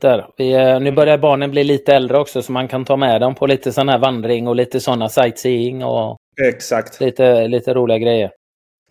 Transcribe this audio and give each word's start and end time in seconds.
Där. 0.00 0.26
Vi, 0.36 0.52
eh, 0.52 0.80
nu 0.80 0.92
börjar 0.92 1.18
barnen 1.18 1.50
bli 1.50 1.64
lite 1.64 1.94
äldre 1.94 2.18
också 2.18 2.42
så 2.42 2.52
man 2.52 2.68
kan 2.68 2.84
ta 2.84 2.96
med 2.96 3.20
dem 3.20 3.34
på 3.34 3.46
lite 3.46 3.72
sån 3.72 3.88
här 3.88 3.98
vandring 3.98 4.48
och 4.48 4.56
lite 4.56 4.80
sådana 4.80 5.08
sightseeing 5.08 5.84
och 5.84 6.16
Exakt. 6.42 7.00
lite, 7.00 7.48
lite 7.48 7.74
roliga 7.74 7.98
grejer. 7.98 8.30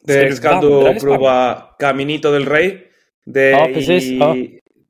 Det 0.04 0.36
Ska 0.36 0.62
du 0.62 1.00
prova 1.00 1.64
Caminito 1.80 2.32
del 2.32 2.46
Rey. 2.46 2.78
Det 3.26 3.50
Ja, 3.50 3.70
precis, 3.74 4.04
I, 4.04 4.18
ja. 4.18 4.36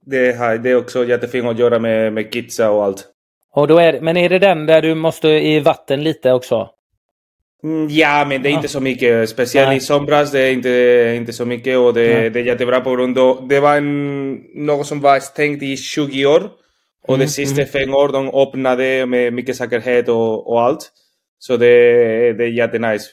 Det, 0.05 0.57
det 0.63 0.69
är 0.69 0.75
också 0.75 1.05
jättefint 1.05 1.47
att 1.47 1.59
göra 1.59 1.79
med, 1.79 2.13
med 2.13 2.34
kidsa 2.34 2.71
och 2.71 2.84
allt. 2.84 3.05
Och 3.54 3.68
då 3.68 3.77
är, 3.77 4.02
men 4.02 4.18
är 4.18 4.29
det 4.29 4.39
den 4.39 4.65
där 4.65 4.81
du 4.81 4.95
måste 4.95 5.27
i 5.27 5.59
vatten 5.59 6.04
lite 6.04 6.31
också? 6.31 6.70
Mm, 7.63 7.87
Ja, 7.89 8.25
men 8.29 8.41
det 8.43 8.49
är 8.49 8.51
inte 8.53 8.67
så 8.67 8.79
mycket. 8.79 9.29
Speciellt 9.29 9.67
Nej. 9.67 9.77
i 9.77 9.79
somras, 9.79 10.31
det 10.31 10.39
är 10.39 10.51
inte, 10.51 11.13
inte 11.17 11.33
så 11.33 11.45
mycket 11.45 11.77
och 11.77 11.93
det, 11.93 12.13
Nej. 12.13 12.29
det 12.29 12.39
är 12.39 12.43
jättebra 12.43 12.81
på 12.81 12.95
grund 12.95 13.19
av... 13.19 13.47
Det 13.47 13.59
var 13.59 13.75
en, 13.77 14.33
något 14.55 14.87
som 14.87 15.01
var 15.01 15.19
stängt 15.19 15.63
i 15.63 15.77
20 15.77 16.25
år. 16.25 16.49
Och 17.07 17.13
Mm, 17.15 17.20
de 17.20 17.27
sista 17.27 17.65
fem 17.65 17.93
år 17.93 18.09
de 18.11 18.29
öppnade 18.29 19.05
med 19.05 19.34
mycket 19.34 19.55
säkerhet 19.55 20.09
och, 20.09 20.48
och 20.51 20.62
allt. 20.62 20.91
Så 21.39 21.57
det, 21.57 21.67
det 22.34 22.43
är 22.43 22.48
jättenice. 22.48 23.05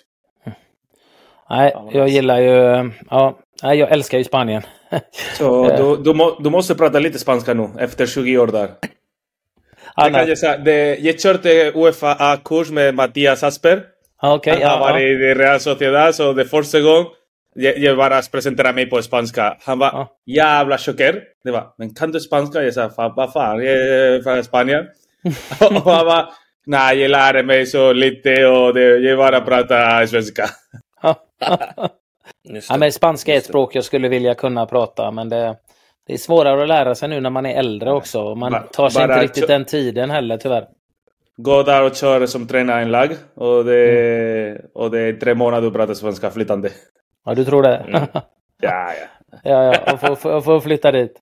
Nej, 1.51 1.71
Ja, 1.75 1.91
jag 1.93 2.05
nice. 2.05 2.15
gillar 2.15 2.41
ju... 2.41 2.91
Ja, 3.11 3.39
nej, 3.63 3.79
jag 3.79 3.93
älskar 3.93 4.19
ju 4.19 4.25
Spanien. 4.25 4.63
Så 5.39 5.71
Eh. 5.71 5.77
du, 5.97 6.03
du, 6.03 6.15
må, 6.15 6.37
du 6.41 6.51
måste 6.51 6.75
prata 6.75 6.99
lite 6.99 7.19
spanska 7.19 7.55
nu, 7.55 7.69
efter 7.79 8.07
20 8.07 8.39
år 8.39 8.47
där. 8.47 8.71
Nej. 9.97 10.29
jag, 10.29 10.39
säga. 10.39 10.59
det, 10.59 10.97
jag 10.97 11.21
körde 11.21 11.73
Uefa 11.75 12.17
A-kurs 12.19 12.71
med 12.71 12.95
Mattias 12.95 13.43
Asper. 13.43 13.83
Ja, 14.25 14.35
Okej, 14.35 14.63
Han 14.63 14.81
varit 14.81 15.03
ja. 15.03 15.09
i 15.09 15.35
Real 15.35 15.61
Sociedad, 15.61 16.15
så 16.15 16.33
det 16.33 16.45
första 16.45 16.81
gången 16.81 17.07
jag, 17.55 17.79
jag 17.79 17.97
bara 17.97 18.23
presenterade 18.33 18.75
mig 18.75 18.87
på 18.91 19.03
spanska. 19.03 19.57
Han 19.61 19.79
var 19.79 19.87
Ja. 19.87 20.09
jävla 20.27 20.79
chocker. 20.79 21.23
Det 21.45 21.51
var, 21.51 21.67
men 21.79 21.95
kan 21.95 22.13
du 22.13 22.21
spanska? 22.21 22.63
Jag 22.63 22.75
sa, 22.75 22.91
"Fan, 22.91 23.13
vad 23.17 23.33
fan, 23.33 23.65
jag 23.65 23.75
är 23.75 24.23
från 24.23 24.45
Spanien. 24.45 24.85
och 25.61 25.93
han 25.93 26.07
var, 26.07 26.29
nej, 26.67 26.99
jag 26.99 27.11
lärde 27.11 27.43
mig 27.43 27.67
så 27.67 27.93
lite 27.93 28.47
och 28.47 28.75
det, 28.75 28.99
jag 28.99 29.19
bara 29.19 29.41
pratar 29.41 30.07
svenska. 30.07 30.45
Ja, 32.69 32.77
men 32.79 32.93
spanska 32.93 33.33
är 33.35 33.39
ett 33.39 33.45
språk 33.45 33.75
jag 33.75 33.85
skulle 33.85 34.09
vilja 34.09 34.35
kunna 34.35 34.67
prata, 34.67 35.11
men 35.11 35.29
det, 35.29 35.57
det 36.07 36.13
är 36.15 36.19
svårare 36.19 36.63
att 36.63 36.69
lära 36.69 36.95
sig 36.95 37.09
nu 37.09 37.21
när 37.21 37.31
man 37.31 37.47
är 37.47 37.59
äldre 37.59 37.93
också. 37.93 38.21
Och 38.23 38.39
Man 38.39 38.55
tar 38.73 38.89
sig 38.89 39.07
bara 39.07 39.13
inte 39.15 39.25
riktigt 39.25 39.49
den 39.49 39.65
tiden 39.65 40.11
heller, 40.11 40.37
tyvärr. 40.37 40.67
Gå 41.37 41.63
där 41.63 41.83
och 41.85 41.95
kör 41.95 42.27
som 42.27 42.47
tränare 42.47 42.81
i 42.81 42.83
en 42.83 42.91
lag 42.91 43.11
och 43.37 43.65
det, 43.65 44.61
och 44.75 44.91
det 44.91 45.01
är 45.01 45.13
tre 45.13 45.35
månader 45.35 45.63
du 45.71 45.75
pratar 45.77 45.95
svenska 45.95 46.31
flytande. 46.31 46.69
Ja, 47.27 47.35
du 47.35 47.45
tror 47.45 47.63
det? 47.63 47.77
Mm. 47.77 48.03
Ja, 48.61 48.93
ja. 48.93 48.93
ja, 49.45 49.65
ja. 49.87 49.93
Och 49.93 50.01
få, 50.01 50.17
få, 50.17 50.41
få 50.41 50.61
flytta 50.61 50.93
dit. 50.93 51.21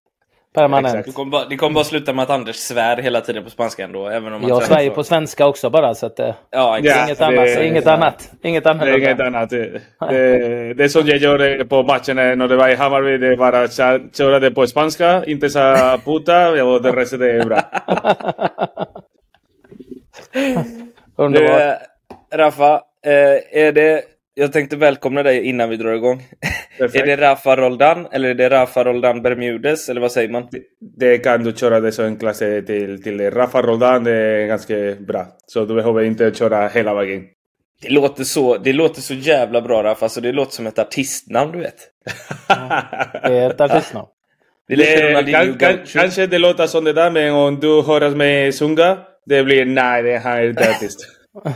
Permanent. 0.55 1.07
Det 1.07 1.13
kommer, 1.13 1.31
bara, 1.31 1.45
det 1.45 1.57
kommer 1.57 1.75
bara 1.75 1.85
sluta 1.85 2.13
med 2.13 2.23
att 2.23 2.31
Anders 2.31 2.57
svär 2.57 2.97
hela 2.97 3.21
tiden 3.21 3.45
på 3.45 3.51
spanska 3.51 3.85
ändå. 3.85 4.07
Även 4.09 4.33
om 4.33 4.43
Jag 4.49 4.63
svär 4.63 4.81
ju 4.81 4.89
så. 4.89 4.95
på 4.95 5.05
svenska 5.05 5.47
också 5.47 5.71
bara, 5.71 5.95
så 5.95 6.07
att 6.07 6.17
det, 6.17 6.35
Ja, 6.51 6.79
exakt. 6.79 6.97
Ja, 6.99 7.05
inget, 7.05 7.19
det- 7.19 7.25
annat, 7.27 7.63
inget 7.63 7.87
annat. 7.87 8.31
Inget 8.43 8.67
annat. 8.67 8.87
Det 8.87 8.91
är 8.93 8.99
inget 8.99 9.21
annat. 9.21 9.51
Det, 9.51 9.81
det, 10.11 10.75
det 10.75 10.89
som 10.89 11.03
jag 11.07 11.19
gjorde 11.19 11.65
på 11.65 11.83
matchen 11.83 12.17
när 12.17 12.49
det 12.49 12.57
var 12.57 12.69
i 12.69 12.75
Hammarby, 12.75 13.19
det 13.19 13.37
var 13.37 13.53
att 13.53 13.77
kö- 13.77 14.01
köra 14.13 14.39
det 14.41 14.51
på 14.51 14.67
spanska, 14.67 15.25
inte 15.25 15.51
sa 15.51 15.99
puta, 16.05 16.65
och 16.65 16.83
det 16.83 16.93
resten 16.93 17.23
är 17.23 17.45
bra. 17.45 17.61
Underbart. 21.17 21.59
Du, 21.59 22.37
eh, 22.37 22.39
Rafa, 22.39 22.81
eh, 23.07 23.63
är 23.65 23.73
det... 23.73 24.03
Jag 24.35 24.53
tänkte 24.53 24.77
välkomna 24.77 25.23
dig 25.23 25.43
innan 25.43 25.69
vi 25.69 25.77
drar 25.77 25.93
igång. 25.93 26.23
Perfekt. 26.79 27.03
är 27.03 27.07
det 27.07 27.17
Rafa 27.17 27.57
Roldan 27.57 28.07
eller 28.13 28.29
är 28.29 28.35
det 28.35 28.51
Rafa 28.51 28.85
Roldan 28.85 29.23
Bermudes 29.23 29.89
eller 29.89 30.01
vad 30.01 30.13
säger 30.13 30.29
man? 30.29 30.49
Det 30.99 31.19
kan 31.19 31.45
du 31.45 31.53
köra 31.53 31.81
det 31.81 31.93
som 31.93 32.05
en 32.05 32.17
klass 32.17 32.39
till, 32.39 33.03
till 33.03 33.31
Rafa 33.31 33.63
Roldan, 33.63 34.05
det 34.05 34.13
är 34.13 34.47
ganska 34.47 34.75
bra. 35.01 35.27
Så 35.47 35.65
du 35.65 35.75
behöver 35.75 36.03
inte 36.03 36.35
köra 36.35 36.69
hela 36.69 36.95
vägen. 36.95 37.25
Det 37.83 37.91
låter 37.91 38.25
så, 38.25 38.59
det 38.59 38.73
låter 38.73 39.01
så 39.01 39.15
jävla 39.15 39.61
bra 39.61 39.83
Rafa, 39.83 40.09
så 40.09 40.21
det 40.21 40.33
låter 40.33 40.53
som 40.53 40.67
ett 40.67 40.79
artistnamn 40.79 41.53
du 41.53 41.59
vet. 41.59 41.89
Det 43.23 43.39
är 43.39 43.51
ett 43.51 43.61
artistnamn. 43.61 44.09
Det 44.69 44.77
Det, 44.77 45.33
kan, 45.33 45.59
kan, 45.59 45.79
kanske 45.93 46.27
det 46.27 46.39
låter 46.39 46.67
som 46.67 46.85
det 46.85 46.93
där, 46.93 47.11
men 47.11 47.35
om 47.35 47.61
du 47.61 47.83
hör 47.83 48.11
mig 48.11 48.53
sjunga, 48.53 48.99
det 49.27 49.43
blir 49.45 49.65
nej, 49.65 50.03
det 50.03 50.19
här 50.19 50.43
är 50.43 50.51
artist. 50.71 51.01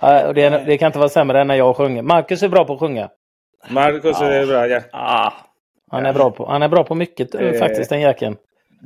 ja, 0.00 0.32
det, 0.32 0.42
är- 0.42 0.64
det 0.66 0.78
kan 0.78 0.86
inte 0.86 0.98
vara 0.98 1.08
sämre 1.08 1.40
än 1.40 1.46
när 1.46 1.54
jag 1.54 1.76
sjunger. 1.76 2.02
Marcus 2.02 2.42
är 2.42 2.48
bra 2.48 2.64
på 2.64 2.72
att 2.72 2.80
sjunga. 2.80 3.08
Marcus 3.68 4.20
är 4.20 4.46
bra, 4.46 4.66
ja. 4.68 4.80
Ah, 4.92 5.32
Han 5.90 6.06
är 6.06 6.12
bra 6.12 6.30
på, 6.30 6.46
han 6.46 6.62
är 6.62 6.68
bra 6.68 6.84
på 6.84 6.94
mycket 6.94 7.34
eh, 7.34 7.52
faktiskt, 7.52 7.90
den 7.90 8.00
jäkeln. 8.00 8.36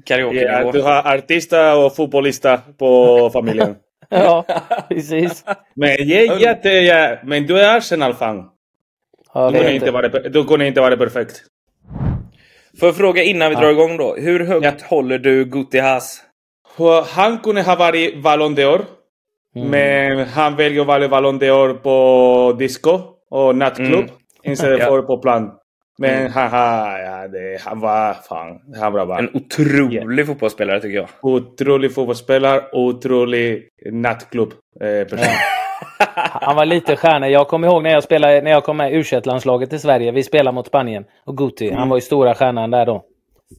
karaoke 0.04 0.36
ja. 0.42 0.72
Du 0.72 0.82
har 0.82 1.14
artista 1.14 1.76
och 1.76 1.96
fotbollista 1.96 2.60
på 2.78 3.30
familjen. 3.32 3.76
Ja, 4.08 4.44
precis. 4.88 5.44
Men 5.74 5.88
jag 6.08 6.18
är 6.22 6.36
jätte... 6.40 6.68
Ja, 6.68 7.16
men 7.24 7.46
du 7.46 7.60
är 7.60 7.76
Arsenal-fan. 7.76 8.48
Ja, 9.34 9.46
Du 9.46 9.52
det 9.52 9.58
kunde 9.58 9.74
inte. 9.74 9.90
vara, 9.90 10.08
du 10.08 10.44
kunde 10.44 10.66
inte 10.66 10.80
vara 10.80 10.96
perfekt. 10.96 11.42
Får 12.80 12.88
jag 12.88 12.96
fråga 12.96 13.22
innan 13.22 13.48
vi 13.48 13.54
Ja. 13.54 13.60
drar 13.60 13.70
igång 13.70 13.96
då. 13.96 14.16
Hur 14.16 14.44
högt 14.44 14.64
Ja. 14.64 14.72
håller 14.88 15.18
du 15.18 15.44
Guti 15.44 15.78
Haas? 15.78 16.22
Han 16.88 17.38
kunde 17.38 17.62
ha 17.62 17.76
varit 17.76 18.22
Ballon 18.22 18.54
d'Or. 18.56 18.80
Mm. 19.56 19.68
Men 19.70 20.26
han 20.28 20.56
väljer 20.56 20.80
att 20.80 20.86
vara 20.86 21.08
Ballon 21.08 21.40
d'Or 21.40 21.74
på 21.74 22.56
disco 22.58 23.00
och 23.30 23.56
nattklubb 23.56 24.08
Mm. 24.44 24.52
istället 24.52 24.78
Ja. 24.80 24.86
för 24.86 25.02
på 25.02 25.18
plan. 25.18 25.50
Men 25.98 26.20
Mm. 26.20 26.32
han, 26.32 26.50
ja, 27.00 27.28
det, 27.28 27.60
han 27.64 27.80
var 27.80 28.14
fan, 28.28 28.48
han 28.80 28.92
var 28.92 29.06
bara 29.06 29.18
En 29.18 29.30
otrolig 29.34 30.26
fotbollsspelare 30.26 30.80
tycker 30.80 30.96
jag. 30.96 31.08
otrolig 31.22 31.94
fotbollsspelare, 31.94 32.62
otrolig 32.72 33.68
nattklubb 33.92 34.52
eh. 34.80 35.18
Han 36.42 36.56
var 36.56 36.64
lite 36.66 36.96
stjärna. 36.96 37.28
Jag 37.28 37.48
kommer 37.48 37.68
ihåg 37.68 37.82
när 37.82 37.90
jag, 37.90 38.02
spelade, 38.02 38.40
när 38.42 38.50
jag 38.50 38.64
kom 38.64 38.76
med 38.76 38.92
u 38.94 39.04
landslaget 39.24 39.72
i 39.72 39.78
Sverige. 39.78 40.12
Vi 40.12 40.22
spelade 40.22 40.54
mot 40.54 40.66
Spanien. 40.66 41.04
Och 41.26 41.36
Guti, 41.36 41.70
han 41.70 41.88
var 41.88 41.96
ju 41.96 42.00
stora 42.00 42.34
stjärnan 42.34 42.70
där 42.70 42.86
då. 42.86 43.04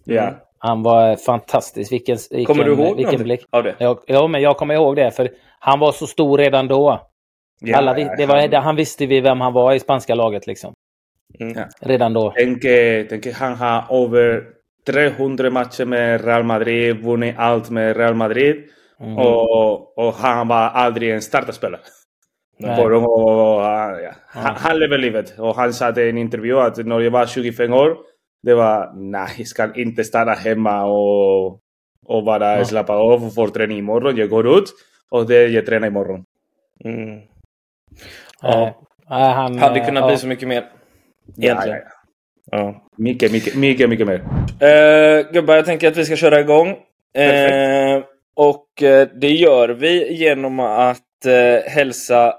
Ja. 0.06 0.30
Han 0.64 0.84
var 0.84 1.16
fantastisk. 1.16 1.92
Vilken, 1.92 2.18
vilken, 2.32 2.46
Kommer 2.46 2.64
du 2.64 2.72
ihåg 2.74 2.98
vilken 2.98 3.24
blick. 3.24 3.46
av 3.50 3.64
det? 3.64 3.76
Ja, 3.78 4.00
ja, 4.08 4.28
men 4.28 4.42
jag 4.42 4.58
kommer 4.58 4.74
ihåg 4.74 4.96
det. 4.96 5.12
För 5.12 5.30
han 5.60 5.80
var 5.80 5.92
så 5.92 6.08
stor 6.08 6.38
redan 6.38 6.68
då. 6.68 7.08
Ja, 7.62 7.78
Alla, 7.78 7.94
det 7.94 8.26
var, 8.26 8.38
han- 8.54 8.64
han 8.64 8.76
visste 8.76 9.06
vi 9.06 9.22
vem 9.22 9.42
han 9.42 9.54
var 9.54 9.74
i 9.74 9.80
spanska 9.80 10.16
laget 10.16 10.48
liksom. 10.48 10.74
Mm. 11.40 11.54
Ja. 11.58 11.66
Redan 11.80 12.14
då. 12.14 12.34
Tänk, 12.36 12.62
tänk 13.10 13.34
han 13.36 13.56
har 13.56 14.04
över 14.06 14.44
300 14.88 15.50
matcher 15.50 15.86
med 15.86 16.26
Real 16.26 16.44
Madrid, 16.44 17.04
vunnit 17.04 17.36
allt 17.38 17.70
med 17.70 17.98
Real 17.98 18.16
Madrid. 18.16 18.56
Mm. 19.00 19.18
Och, 19.18 19.98
och 19.98 20.14
han 20.14 20.48
var 20.48 20.58
aldrig 20.70 21.12
en 21.12 21.22
startspelare. 21.22 21.82
Och, 22.64 22.92
och, 22.92 23.62
han- 23.62 24.04
ja. 24.04 24.12
han, 24.28 24.56
han 24.56 24.80
lever 24.80 24.98
livet. 24.98 25.40
Och 25.40 25.56
han 25.56 25.74
sa 25.74 25.90
i 25.90 26.10
en 26.10 26.18
intervju 26.18 26.60
att 26.60 26.78
när 26.78 27.00
jag 27.00 27.12
var 27.12 27.26
25 27.26 27.74
år, 27.74 27.98
det 28.44 28.54
var 28.54 28.92
nej, 28.96 29.30
jag 29.38 29.48
ska 29.48 29.74
inte 29.76 30.04
stanna 30.04 30.34
hemma 30.34 30.86
och, 30.86 31.60
och 32.06 32.24
bara 32.24 32.58
Ja. 32.58 32.66
slappa 32.66 32.94
av 32.94 33.26
och 33.26 33.34
få 33.34 33.48
träning 33.48 33.78
imorgon. 33.78 34.18
Jag 34.18 34.30
går 34.30 34.58
ut 34.58 34.74
och 35.12 35.28
det 35.28 35.48
jag 35.48 35.66
tränar 35.66 35.88
imorgon. 35.88 36.26
Mm. 36.86 37.20
Nej, 38.44 38.74
nej, 39.10 39.34
han, 39.34 39.60
Hade 39.60 39.80
kunnat 39.80 40.02
ja. 40.02 40.08
bli 40.08 40.18
så 40.18 40.28
mycket 40.28 40.48
mer. 40.48 40.66
Egentligen. 41.38 41.78
Ja, 41.78 41.84
ja, 41.84 41.84
ja. 42.52 42.58
Ja. 42.58 42.88
Mycket, 42.98 43.32
mycket, 43.32 43.56
mycket, 43.56 43.90
mycket 43.90 44.08
mer. 44.08 44.20
Uh, 44.20 45.32
gubbar, 45.32 45.56
jag 45.56 45.66
tänker 45.66 45.88
att 45.88 45.98
vi 45.98 46.06
ska 46.06 46.16
köra 46.16 46.40
igång. 46.40 46.76
Perfekt. 47.14 48.08
och 48.36 48.84
eh, 48.84 49.08
det 49.22 49.30
gör 49.30 49.70
vi 49.70 50.14
genom 50.14 50.60
att 50.60 50.98
uh, 51.26 51.72
hälsa 51.72 52.34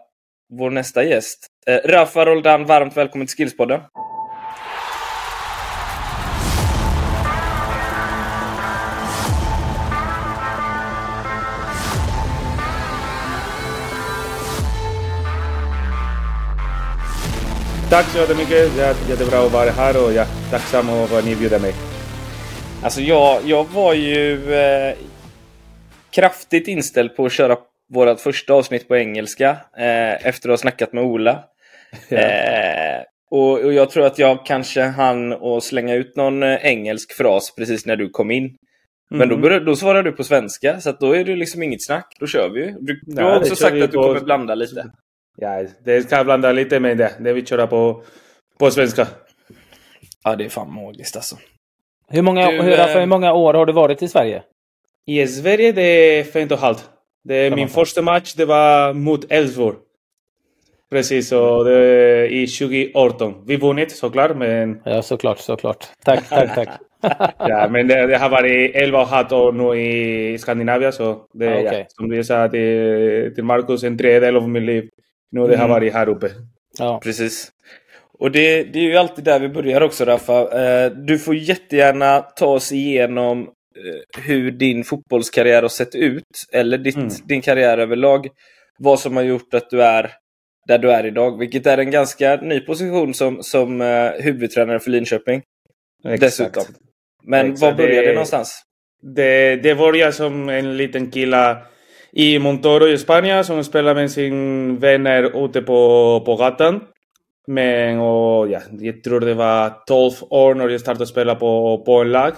vår 0.59 0.71
nästa 0.71 1.05
gäst. 1.05 1.47
Uh, 1.71 1.91
Rafa 1.91 2.25
Roldan, 2.25 2.65
varmt 2.65 2.97
välkommen 2.97 3.27
till 3.27 3.37
Skillspodden. 3.37 3.81
Tack 17.93 18.07
så 18.07 18.19
jättemycket. 18.19 18.71
Jättebra 19.09 19.39
att 19.47 19.53
vara 19.53 19.71
här 19.71 20.05
och 20.05 20.13
jag 20.13 20.27
är 20.27 20.51
tacksam 20.51 20.87
för 21.09 21.19
att 21.19 21.25
ni 21.25 21.37
bjuder 21.37 21.59
mig. 21.61 21.73
Alltså 22.85 23.01
jag, 23.01 23.41
jag 23.45 23.65
var 23.75 23.95
ju 23.95 24.55
eh, 24.55 24.95
kraftigt 26.15 26.69
inställd 26.69 27.17
på 27.17 27.25
att 27.27 27.33
köra 27.33 27.57
vårt 27.95 28.21
första 28.21 28.55
avsnitt 28.55 28.89
på 28.89 28.97
engelska 28.97 29.51
eh, 29.79 30.27
efter 30.27 30.49
att 30.49 30.53
ha 30.53 30.57
snackat 30.57 30.93
med 30.93 31.05
Ola. 31.05 31.45
Eh, 32.09 33.03
och, 33.31 33.59
och 33.61 33.73
jag 33.73 33.91
tror 33.91 34.07
att 34.07 34.19
jag 34.19 34.47
kanske 34.47 34.83
hann 34.83 35.33
att 35.33 35.63
slänga 35.65 35.95
ut 35.95 36.17
någon 36.17 36.43
eh, 36.43 36.55
engelsk 36.67 37.13
fras 37.13 37.55
precis 37.57 37.87
när 37.87 37.97
du 37.97 38.09
kom 38.11 38.31
in. 38.31 38.57
Men 39.11 39.29
då, 39.29 39.35
Mhm. 39.35 39.43
började, 39.43 39.65
då 39.65 39.77
svarar 39.77 40.03
du 40.03 40.13
på 40.13 40.25
svenska, 40.25 40.81
så 40.81 40.93
då 40.93 41.17
är 41.17 41.25
det 41.25 41.37
liksom 41.37 41.63
inget 41.63 41.85
snack. 41.85 42.17
Då 42.21 42.27
kör 42.27 42.51
vi 42.51 42.61
ju. 42.61 42.75
Du, 42.81 43.01
du 43.03 43.23
har 43.23 43.37
också 43.39 43.57
sagt 43.57 43.73
att 43.83 43.91
du 43.91 43.97
på- 43.97 44.03
kommer 44.03 44.21
blanda 44.21 44.55
lite. 44.55 44.85
Ja, 45.37 45.65
det 45.85 46.03
ska 46.03 46.17
jag 46.17 46.27
blanda 46.27 46.53
lite 46.53 46.81
med 46.81 46.99
det. 46.99 47.13
Det 47.21 47.33
vi 47.33 47.45
kör 47.47 47.67
på, 47.67 48.03
på 48.59 48.71
svenska. 48.71 49.07
Ja, 50.25 50.37
det 50.37 50.45
är 50.45 50.49
fan 50.49 50.73
magiskt 50.75 51.17
alltså. 51.17 51.37
Hur 52.09 52.23
många, 52.23 52.51
Du, 52.51 52.63
hur, 52.63 52.73
eh, 52.81 52.87
för 52.87 53.01
hur 53.01 53.07
många 53.07 53.33
år 53.33 53.55
har 53.55 53.67
du 53.67 53.73
varit 53.73 54.03
i 54.03 54.09
Sverige? 54.09 54.43
I 55.07 55.27
Sverige 55.27 55.73
det 55.73 55.83
är 55.83 56.25
fem 56.25 56.49
och 56.51 56.59
halvt. 56.59 56.91
Det 57.25 57.35
är 57.35 57.57
min 57.57 57.69
första 57.69 58.03
match, 58.03 58.35
det 58.35 58.45
var 58.45 58.93
mot 58.93 59.33
Elfsborg. 59.33 59.77
Precis, 60.91 61.33
och 61.33 61.65
det 61.65 61.77
är 61.79 62.25
i 62.25 62.47
2018. 62.47 63.35
Vi 63.47 63.57
vunnit 63.57 63.97
såklart, 63.97 64.37
men, 64.37 64.83
Ja, 64.85 65.03
såklart, 65.03 65.39
såklart. 65.39 65.87
Tack, 66.05 66.29
tack, 66.29 66.55
tack. 66.55 66.69
ja, 67.39 67.69
men 67.71 67.89
det, 67.89 68.07
det 68.07 68.17
har 68.19 68.29
varit 68.29 68.75
11 68.77 69.01
och 69.01 69.07
halvt 69.07 69.33
år 69.33 69.53
nu 69.53 69.81
i 69.81 70.39
Skandinavien. 70.39 70.93
Så 70.93 71.27
det, 71.33 71.49
Ah, 71.49 71.61
ja, 71.61 71.71
okej. 71.71 71.87
som 71.89 72.09
du 72.09 72.25
sa 72.25 72.49
till, 72.49 73.33
till 73.35 73.45
Marcus, 73.45 73.83
en 73.85 73.99
tredjedel 73.99 74.37
av 74.37 74.49
mitt 74.49 74.63
liv. 74.63 74.89
Nu 75.33 75.41
det 75.41 75.47
har 75.57 75.65
Mm. 75.65 75.71
varit 75.71 75.93
här 75.93 76.09
uppe. 76.09 76.31
Ja. 76.79 77.01
Precis. 77.05 77.49
Och 78.19 78.31
det, 78.31 78.63
det 78.65 78.79
är 78.79 78.83
ju 78.83 78.97
alltid 78.97 79.25
där 79.25 79.41
vi 79.41 79.49
börjar 79.49 79.81
också 79.81 80.05
Raffa. 80.05 80.63
Eh, 80.65 80.91
du 80.91 81.19
får 81.19 81.35
jättegärna 81.37 82.21
ta 82.21 82.47
oss 82.47 82.73
igenom 82.73 83.41
eh, 83.43 84.23
hur 84.23 84.51
din 84.51 84.85
fotbollskarriär 84.85 85.63
har 85.63 85.69
sett 85.69 85.95
ut. 85.95 86.25
Eller 86.53 86.79
ditt, 86.79 86.97
Mm. 86.97 87.09
din 87.25 87.41
karriär 87.43 87.79
överlag. 87.79 88.29
Vad 88.79 89.01
som 89.01 89.17
har 89.17 89.23
gjort 89.23 89.55
att 89.55 89.71
du 89.71 89.83
är 89.83 90.11
där 90.69 90.79
du 90.79 90.91
är 90.93 91.07
idag. 91.07 91.39
Vilket 91.39 91.67
är 91.67 91.79
en 91.79 91.91
ganska 91.91 92.37
ny 92.37 92.61
position 92.61 93.15
som, 93.15 93.43
som 93.43 93.81
eh, 93.81 94.11
huvudtränare 94.21 94.81
för 94.81 94.91
Linköping. 94.91 95.43
Dessutom. 96.21 96.65
Men 97.25 97.47
Exakt, 97.53 97.63
var 97.63 97.73
började 97.73 98.01
det- 98.01 98.07
det 98.07 98.13
någonstans? 98.13 98.63
Det, 99.17 99.57
det 99.57 99.75
började 99.75 100.13
som 100.13 100.49
en 100.49 100.77
liten 100.77 101.11
kille 101.11 101.57
i 102.13 102.39
Montoro 102.39 102.89
i 102.89 102.99
Spanien 102.99 103.45
som 103.45 103.65
spelade 103.65 104.01
med 104.01 104.11
sin 104.11 104.79
vänner 104.79 105.45
ute 105.45 105.63
på, 105.63 106.23
på 106.27 106.37
gatan. 106.37 106.81
Men 107.47 107.99
och, 107.99 108.49
ja, 108.51 108.61
jag 108.79 109.03
tror 109.03 109.21
det 109.21 109.35
var 109.35 109.73
12 109.87 110.13
år 110.31 110.55
när 110.55 110.69
jag 110.69 110.81
startade 110.81 111.07
spela 111.07 111.35
på, 111.35 111.83
på 111.87 112.01
en 112.01 112.13
lag. 112.13 112.33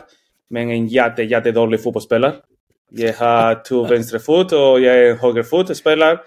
Men 0.50 0.70
en 0.70 0.86
jätte, 0.86 1.22
jättedålig 1.22 1.82
fotbollsspelare. 1.82 2.32
Jag 2.96 3.12
har 3.14 3.64
två 3.68 3.84
vänsterfot 3.84 4.52
och 4.52 4.80
jag 4.80 4.96
är 4.96 5.10
en 5.10 5.18
högerfot 5.18 5.76
spelare. 5.76 6.18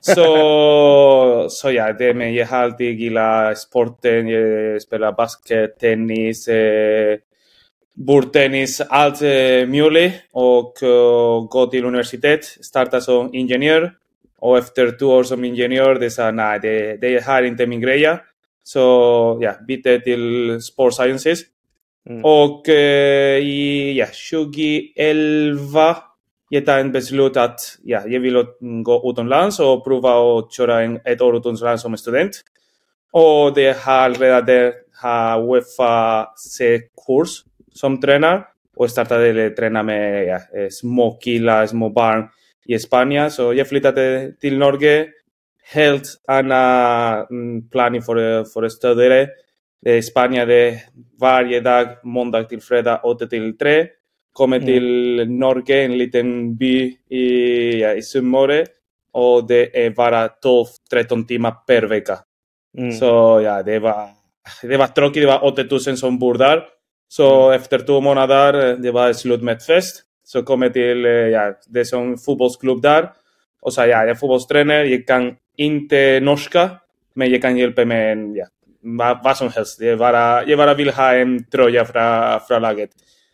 Så, 0.00 1.46
så 1.50 1.70
ja, 1.70 1.92
det, 1.92 2.14
men 2.14 2.34
jag 2.34 2.46
har 2.46 2.58
alltid 2.58 3.00
gillat 3.00 3.58
sporten. 3.58 4.28
Jag 4.28 4.82
spelar 4.82 5.12
basket, 5.12 5.78
tennis, 5.78 6.48
eh, 6.48 7.18
bordtennis, 8.06 8.80
allt 8.80 9.22
eh, 9.22 9.66
möjligt. 9.66 10.12
Och 10.32 10.82
uh, 10.82 11.48
gå 11.48 11.66
till 11.66 11.84
universitet, 11.84 12.44
starta 12.44 13.00
som 13.00 13.34
ingenjör. 13.34 13.92
Och 14.40 14.58
efter 14.58 14.98
två 14.98 15.06
år 15.06 15.24
som 15.24 15.44
ingenjör, 15.44 15.94
det 15.94 16.10
sa 16.10 16.30
nej, 16.30 16.58
det, 16.62 16.96
det 16.96 17.24
här 17.24 17.42
är 17.42 17.46
inte 17.46 17.66
min 17.66 17.80
grej. 17.80 18.18
Så 18.62 19.38
ja, 19.40 19.54
bytte 19.68 20.00
till 20.00 20.58
Sport 20.62 20.94
Sciences. 20.94 21.40
Mm. 22.08 22.24
Och 22.24 22.68
eh, 22.68 23.38
i 23.38 23.92
ja, 23.98 24.06
2011 24.32 25.96
jag 26.50 26.66
tog 26.66 26.74
en 26.74 26.92
beslut 26.92 27.36
att 27.36 27.60
ja, 27.84 28.02
jag 28.06 28.20
ville 28.20 28.46
gå 28.82 29.10
utomlands 29.10 29.60
och 29.60 29.84
prova 29.84 30.38
att 30.38 30.52
köra 30.52 30.82
en, 30.82 31.00
ett 31.04 31.20
år 31.20 31.36
utomlands 31.36 31.82
som 31.82 31.96
student. 31.96 32.30
Och 33.12 33.54
det 33.54 33.76
har 33.76 34.10
redan 34.10 34.46
där 34.46 34.72
har 35.02 35.54
Uefa 35.54 36.26
C-kurs 36.36 37.42
som 37.78 38.00
tränare 38.00 38.42
och 38.76 38.90
startade 38.90 39.46
att 39.46 39.56
träna 39.56 39.82
med 39.82 40.26
ja, 40.26 40.34
eh, 40.60 40.68
små 40.70 41.18
killar, 41.20 41.66
små 41.66 41.88
barn 41.88 42.28
i 42.66 42.78
Spanien. 42.78 43.30
Så 43.30 43.54
jag 43.54 43.68
flyttade 43.68 44.32
till 44.40 44.58
Norge. 44.58 45.06
Helt 45.74 46.04
annan 46.28 47.26
mm, 47.30 47.68
planning 47.70 48.02
för, 48.02 48.44
för 48.44 48.68
studier. 48.68 49.28
I 49.86 50.02
Spanien 50.02 50.48
det 50.48 50.82
varje 51.20 51.60
dag, 51.60 51.88
måndag 52.04 52.44
till 52.44 52.60
fredag, 52.62 53.00
8 53.04 53.26
till 53.26 53.58
3. 53.58 53.86
Kommer 54.32 54.56
Mm. 54.56 54.66
till 54.66 55.30
Norge, 55.30 55.84
en 55.84 55.98
liten 55.98 56.56
by 56.56 56.96
i, 57.10 57.80
ja, 57.80 57.94
i 57.94 58.02
Sunnmøre. 58.02 58.66
Och 59.12 59.46
det 59.46 59.86
är 59.86 59.90
bara 59.90 60.28
12-13 60.28 61.26
timmar 61.26 61.54
per 61.66 61.82
vecka. 61.82 62.18
Mm. 62.78 62.92
Så 62.92 63.40
ja, 63.44 63.62
det 63.62 63.78
var, 63.78 64.08
det 64.62 64.76
var 64.76 64.86
tråkigt. 64.86 65.22
Det 65.22 65.26
var 65.26 65.44
8000 65.44 65.96
som 65.96 66.18
bor 66.18 66.34
där. 66.34 66.62
Så 67.08 67.50
efter 67.50 67.78
två 67.78 68.00
månader, 68.00 68.76
det 68.76 68.90
var 68.90 69.12
slut 69.12 69.42
med 69.42 69.62
fest. 69.62 70.02
Så 70.24 70.42
kom 70.42 70.62
jag 70.62 70.72
till 70.72 71.04
eh, 71.04 71.12
ja, 71.12 71.52
det 71.66 71.84
som 71.84 72.18
fotbollsklubb 72.18 72.82
där. 72.82 73.10
Och 73.60 73.72
sa 73.72 73.86
ja, 73.86 74.00
jag 74.00 74.10
är 74.10 74.14
fotbollstränare, 74.14 74.86
jag 74.86 75.06
kan 75.06 75.36
inte 75.56 76.20
norska, 76.20 76.70
men 77.14 77.30
jag 77.30 77.42
kan 77.42 77.56
hjälpa 77.56 77.84
med 77.84 78.12
en, 78.12 78.34
ja, 78.34 78.46
vad, 78.80 79.24
vad 79.24 79.36
som 79.36 79.48
helst. 79.52 79.80
Jag 79.80 79.98
bara, 79.98 80.44
jag 80.44 80.58
bara 80.58 80.74
vill 80.74 80.90
ha 80.90 81.14
en 81.14 81.44
tröja 81.44 81.84
från, 81.84 82.40
från 82.48 82.62
laget. 82.62 82.90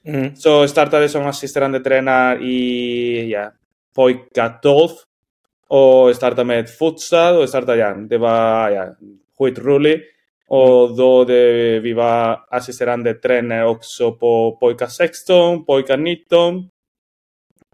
Mm. 0.07 0.37
Så 0.37 0.49
jag 0.49 0.71
startade 0.71 1.09
som 1.09 1.27
assisterande 1.27 1.81
tränare 1.81 2.39
i 2.45 3.31
ja, 3.31 3.53
pojkar 3.97 4.59
12 4.63 4.89
och 5.69 6.17
startade 6.17 6.45
med 6.45 6.71
futsal 6.71 7.37
och 7.37 7.49
startade, 7.49 7.79
ja, 7.79 7.95
det 7.95 8.19
var 8.19 8.71
ja, 8.71 8.95
skitroligt. 9.39 10.14
Och 10.49 10.97
då 10.97 11.25
det, 11.25 11.81
vi 11.81 11.93
var 11.93 12.41
assisterande 12.51 13.15
tränare 13.15 13.67
också 13.67 14.13
på 14.13 14.57
pojkar 14.61 14.87
16, 14.87 15.65
pojkar 15.65 15.97
19. 15.97 16.69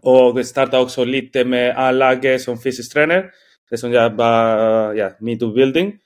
Och 0.03 0.45
startade 0.45 0.83
också 0.83 1.03
lite 1.03 1.45
med 1.45 1.77
A-laget 1.77 2.41
som 2.41 2.61
fysisk 2.61 2.93
tränare. 2.93 3.25
Det 3.69 3.77
som 3.77 3.91
jag 3.91 4.09
var, 4.09 4.93
ja, 4.93 5.11
min 5.19 5.43
utbildning. 5.43 5.97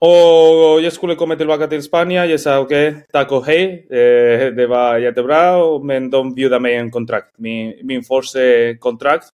Och 0.00 0.80
jag 0.82 0.92
skulle 0.92 1.14
komma 1.14 1.36
tillbaka 1.36 1.66
till 1.66 1.82
Spanien. 1.82 2.30
Jag 2.30 2.40
sa 2.40 2.58
okej, 2.58 3.06
tack 3.12 3.32
och 3.32 3.46
hej. 3.46 3.86
Eh, 3.90 4.52
Det 4.54 4.66
var 4.66 4.98
jättebra, 4.98 5.78
men 5.78 6.10
de 6.10 6.34
bjöd 6.34 6.62
mig 6.62 6.74
en 6.74 6.90
kontrakt. 6.90 7.38
Min, 7.38 7.74
min 7.82 8.02
första 8.02 8.38
kontrakt. 8.78 9.26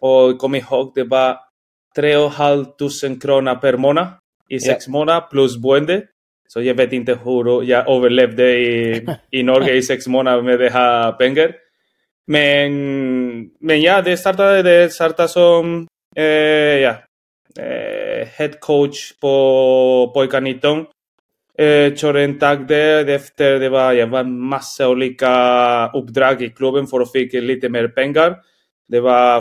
Och 0.00 0.38
kommer 0.38 0.58
ihåg, 0.58 0.92
det 0.94 1.04
var 1.04 1.38
3 1.96 2.30
500 2.30 3.20
kronor 3.20 3.54
per 3.54 3.76
månad 3.76 4.06
i 4.48 4.60
sex 4.60 4.88
månader 4.88 5.20
plus 5.30 5.56
boende. 5.56 6.02
Så 6.48 6.62
jag 6.62 6.74
vet 6.74 6.92
inte 6.92 7.18
hur 7.24 7.62
jag 7.62 7.88
överlevde 7.88 8.58
i, 8.58 9.06
i 9.30 9.42
Norge 9.42 9.74
i 9.74 9.82
sex 9.82 10.06
månader 10.06 10.42
med 10.42 10.58
det 10.58 10.70
här 10.70 11.12
pengar. 11.12 11.52
Men, 12.26 12.72
men 13.60 13.82
ja, 13.82 14.02
det 14.02 14.16
startade, 14.16 14.62
det 14.62 14.92
startade 14.92 15.28
som 15.28 15.86
eh, 16.16 16.24
ja, 16.80 16.94
eh, 17.58 18.28
head 18.38 18.52
coach 18.60 19.12
på 19.20 20.10
pojkar 20.14 20.40
19. 20.40 20.86
Eh, 21.58 21.94
körde 21.94 22.22
en 22.22 22.38
tag 22.38 22.66
där. 22.66 23.08
Efter 23.08 23.60
det 23.60 23.68
var, 23.68 23.92
jag 23.92 24.06
var 24.06 24.24
massa 24.24 24.88
olika 24.88 25.90
uppdrag 25.94 26.42
i 26.42 26.48
klubben 26.48 26.86
för 26.86 27.00
att 27.00 27.12
få 27.12 27.18
lite 27.32 27.68
mer 27.68 27.88
pengar. 27.88 28.36
Det 28.88 29.00
var 29.00 29.40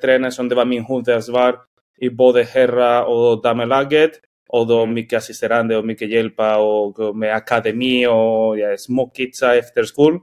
tränare 0.00 0.32
som 0.32 0.48
det 0.48 0.54
var 0.54 0.64
min 0.64 0.84
huvudansvar 0.84 1.56
i 2.00 2.10
både 2.10 2.42
herra 2.42 3.04
och 3.04 3.42
damelaget. 3.42 4.10
Och 4.48 4.66
då 4.66 4.86
mycket 4.86 5.16
assisterande 5.16 5.76
och 5.76 5.86
mycket 5.86 6.10
hjälpa 6.10 6.56
och 6.56 7.16
med 7.16 7.34
akademi 7.34 8.06
och 8.06 8.58
ja, 8.58 8.76
småkidsa 8.78 9.54
efter 9.54 9.84
skolan. 9.84 10.20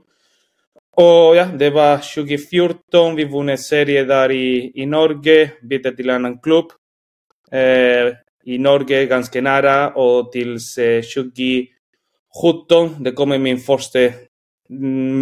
Och 0.96 1.36
ja, 1.36 1.44
det 1.44 1.70
var 1.70 1.96
2014. 1.96 3.16
Vi 3.16 3.24
vann 3.24 3.48
en 3.48 3.58
serie 3.58 4.04
där 4.04 4.30
i, 4.30 4.72
i 4.74 4.86
Norge. 4.86 5.50
Bytte 5.62 5.92
till 5.96 6.08
en 6.08 6.14
annan 6.14 6.38
klubb. 6.38 6.64
Eh, 7.50 8.14
I 8.44 8.58
Norge 8.58 9.06
ganska 9.06 9.40
nära. 9.40 9.90
Och 9.90 10.32
tills 10.32 10.78
eh, 10.78 11.02
2017. 11.02 11.68
Det 13.04 13.12
kommer 13.12 13.38
min 13.38 13.58
första 13.58 13.98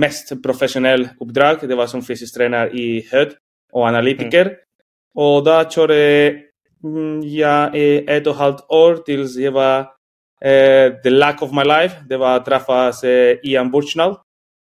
mest 0.01 0.43
professionell 0.43 1.09
uppdrag. 1.21 1.57
Det 1.69 1.75
var 1.75 1.87
som 1.87 2.03
fysisk 2.03 2.35
tränare 2.35 2.71
i 2.71 3.09
Höd 3.11 3.33
och 3.73 3.87
analytiker. 3.87 4.47
Mm. 4.47 4.57
Och 5.23 5.45
där 5.45 5.65
körde 5.65 6.29
mm, 6.85 7.21
jag 7.23 7.77
i 7.77 8.05
ett 8.09 8.27
och 8.27 8.33
ett 8.33 8.39
halvt 8.39 8.71
år 8.71 8.97
tills 8.97 9.37
jag 9.37 9.53
var 9.53 9.79
eh, 10.45 10.93
the 11.03 11.11
lack 11.11 11.43
of 11.43 11.53
my 11.53 11.65
life. 11.65 11.97
Det 12.09 12.17
var 12.17 12.37
att 12.37 12.45
träffa 12.45 12.89
eh, 12.89 13.37
Ian 13.43 13.71
Burchnall. 13.71 14.17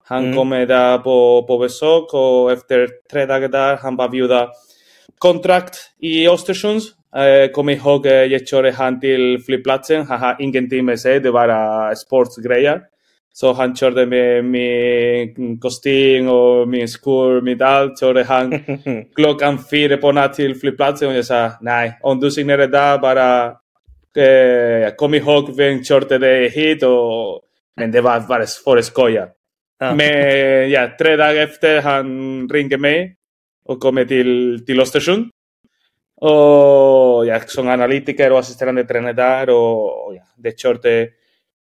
Han 0.04 0.24
Mm. 0.24 0.36
kom 0.36 0.50
där 0.50 0.98
på, 0.98 1.44
på 1.48 1.58
besök 1.58 2.14
och 2.14 2.52
efter 2.52 2.88
tre 3.12 3.26
dagar 3.26 3.48
där 3.48 3.78
han 3.78 3.96
bara 3.96 4.10
bjuda 4.10 4.50
kontrakt 5.18 5.76
i 6.00 6.28
Östersund. 6.28 6.82
Eh, 7.16 7.52
kom 7.52 7.70
ihåg, 7.70 8.06
eh, 8.06 8.14
jag 8.14 8.48
körde 8.48 8.72
han 8.72 9.00
till 9.00 9.44
flygplatsen. 9.46 10.06
Han 10.08 10.20
har 10.20 10.36
ingenting 10.40 10.86
med 10.86 11.00
sig, 11.00 11.20
det 11.20 11.32
var 11.32 11.50
uh, 11.50 11.96
sportsgrejer. 11.96 12.82
Så 13.34 13.54
han 13.54 13.76
körde 13.76 14.06
med 14.06 14.46
min 14.46 15.60
kostym 15.60 16.30
och 16.30 16.68
min 16.68 16.88
skor, 16.88 17.42
mitt 17.42 17.62
allt. 17.62 18.00
Körde 18.00 18.24
han 18.24 18.64
klockan 19.16 19.60
fyra 19.72 19.98
på 19.98 20.12
natt 20.12 20.34
till 20.34 20.56
flygplatsen 20.56 21.08
och 21.08 21.16
jag 21.16 21.26
sa 21.26 21.52
nej, 21.62 22.00
om 22.02 22.20
du 22.20 22.32
signerar 22.32 22.68
där 22.68 22.98
bara 22.98 23.46
eh, 24.16 24.96
kom 24.96 25.14
ihåg 25.14 25.56
vem 25.58 25.84
körde 25.84 26.18
dig 26.18 26.50
hit 26.50 26.84
och 26.84 27.42
men 27.76 27.92
det 27.92 28.02
var 28.02 28.20
bara 28.20 28.46
för 28.46 28.82
skoja. 28.82 29.28
Ja. 29.80 29.96
Men 29.96 30.70
ja, 30.70 30.90
tre 31.00 31.16
dagar 31.16 31.44
efter 31.44 31.82
han 31.82 32.50
ringde 32.50 32.78
mig 32.78 33.16
och 33.66 33.80
kom 33.80 34.06
till, 34.08 34.64
till 34.66 34.80
Östersund. 34.80 35.30
Och 36.22 37.26
jag 37.26 37.50
som 37.50 37.68
analytiker 37.68 38.32
och 38.32 38.40
assisterande 38.40 38.84
tränare 38.84 39.14
där 39.14 39.50
och 39.50 40.16
ja, 40.16 40.24
det 40.38 40.60
körde 40.60 41.10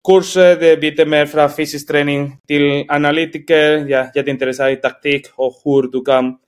kurser, 0.07 0.57
det 0.57 0.81
byter 0.81 1.07
mer 1.07 1.27
från 1.27 1.51
fysisk 1.51 1.89
träning 1.89 2.37
till 2.47 2.85
analytiker. 2.89 3.87
Jag 3.89 4.01
är 4.01 4.11
jätteintresserad 4.15 4.73
i 4.73 4.77
taktik 4.77 5.27
och 5.37 5.55
hur 5.65 5.83
du 5.93 6.05
kan 6.05 6.39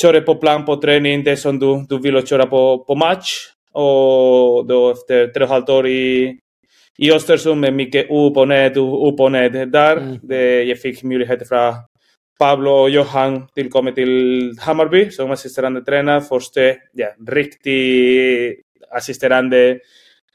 köra 0.00 0.20
på 0.20 0.34
plan 0.34 0.64
på 0.64 0.76
träning, 0.76 1.24
det 1.24 1.36
som 1.36 1.58
du, 1.58 1.86
du 1.88 1.98
vill 1.98 2.26
köra 2.26 2.46
på, 2.46 2.84
på 2.84 2.94
match. 2.94 3.32
Och 3.72 4.66
då 4.66 4.90
efter 4.90 5.26
tre 5.26 5.42
och 5.42 5.46
ett 5.46 5.50
halvt 5.50 5.68
år 5.68 5.86
i, 5.86 6.38
i 6.98 7.12
Östersund 7.12 7.60
med 7.60 7.74
mycket 7.74 8.04
upp 8.10 8.36
och 8.36 8.48
ned, 8.48 8.76
upp 8.76 9.20
och 9.20 9.32
ned 9.32 9.68
där. 9.72 9.96
Mm. 9.96 10.18
Det, 10.22 10.62
jag 10.62 10.78
fick 10.78 11.02
möjligheter 11.02 11.44
från 11.44 11.74
Pablo 12.38 12.70
och 12.70 12.90
Johan 12.90 13.48
tillkommit 13.54 13.94
till 13.94 14.52
Hammarby 14.60 15.10
som 15.10 15.30
assisterande 15.30 15.84
tränare. 15.84 16.20
Första 16.20 16.60
ja, 16.92 17.14
riktigt 17.28 18.60
assisterande 18.90 19.78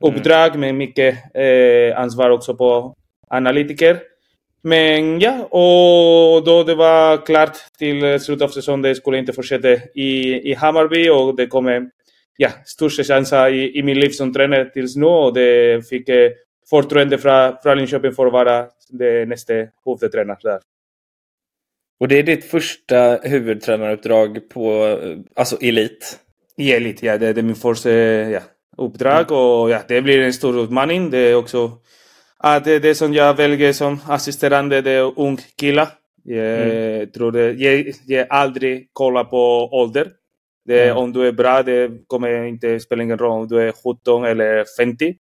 uppdrag 0.02 0.60
med 0.60 0.76
mycket 0.76 1.36
eh, 1.36 2.00
ansvar 2.00 2.30
också 2.30 2.56
på 2.56 2.96
analytiker. 3.30 4.00
Men 4.64 5.20
ja, 5.20 5.44
och 5.44 6.44
då 6.44 6.64
det 6.64 6.76
var 6.76 7.26
klart 7.26 7.58
till 7.78 8.20
slutet 8.20 8.44
av 8.44 8.50
säsongen, 8.50 8.82
det 8.82 8.96
skulle 8.96 9.18
inte 9.18 9.34
fortsätta 9.34 9.70
i, 9.96 10.42
i 10.52 10.54
Hammarby 10.54 11.10
och 11.10 11.36
det 11.36 11.48
kommer 11.48 11.90
ja, 12.38 12.50
största 12.66 13.04
chansen 13.04 13.54
i, 13.54 13.78
i 13.80 13.84
min 13.84 14.00
liv 14.00 14.10
som 14.10 14.34
tränare 14.34 14.70
tills 14.70 14.96
nu 14.96 15.06
och 15.06 15.34
det 15.34 15.88
fick 15.90 16.10
eh, 16.10 16.32
förtroende 16.70 17.18
från, 17.18 17.56
från 17.64 17.78
Linköping 17.78 18.12
för 18.12 18.26
att 18.26 18.34
vara 18.34 18.68
det 18.90 19.26
nästa 19.26 19.54
huvudtränare 19.86 20.38
där. 20.44 20.60
Och 22.00 22.08
det 22.08 22.20
är 22.20 22.24
ditt 22.24 22.46
första 22.46 23.20
huvudtränaruppdrag 23.24 24.50
på 24.50 24.98
alltså 25.36 25.58
elit? 25.62 26.20
I 26.58 26.72
elit, 26.72 27.04
ja. 27.04 27.18
Det, 27.18 27.34
det 27.34 27.42
är 27.42 27.44
min 27.44 27.56
första 27.56 27.92
ja, 27.92 28.42
uppdrag 28.78 29.32
mm. 29.32 29.44
och 29.44 29.70
ja, 29.70 29.82
det 29.88 30.02
blir 30.02 30.20
en 30.20 30.34
stor 30.34 30.64
utmaning. 30.64 31.10
Det 31.10 31.18
är 31.18 31.36
också 31.36 31.72
att 32.38 32.64
det, 32.64 32.80
det 32.80 32.96
som 32.96 33.14
jag 33.14 33.34
väljer 33.34 33.74
som 33.74 34.00
assisterande, 34.08 34.82
det 34.82 34.92
är 34.92 35.20
ung 35.20 35.38
kille. 35.58 35.88
Jag 36.24 36.62
mm. 36.62 37.12
tror 37.12 37.32
det, 37.32 37.52
jag, 37.52 37.94
jag 38.06 38.28
aldrig 38.30 38.90
kollar 38.94 39.24
på 39.24 39.70
ålder. 39.72 40.08
Det, 40.66 40.84
mm. 40.84 40.98
Om 40.98 41.14
du 41.14 41.28
är 41.28 41.32
bra, 41.32 41.64
det 41.64 41.92
kommer 42.08 42.44
inte 42.44 42.80
spela 42.80 43.04
ingen 43.04 43.18
roll 43.18 43.42
om 43.42 43.48
du 43.48 43.62
är 43.62 43.72
17 43.72 44.26
eller 44.26 44.66
50. 44.78 45.16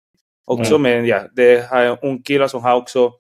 Också, 0.48 0.76
mm. 0.76 0.82
men 0.82 1.06
ja, 1.06 1.24
det 1.36 1.70
har 1.70 1.82
en 1.82 1.98
ung 2.02 2.22
kille 2.22 2.50
som 2.50 2.64
har 2.64 2.76
också 2.76 3.12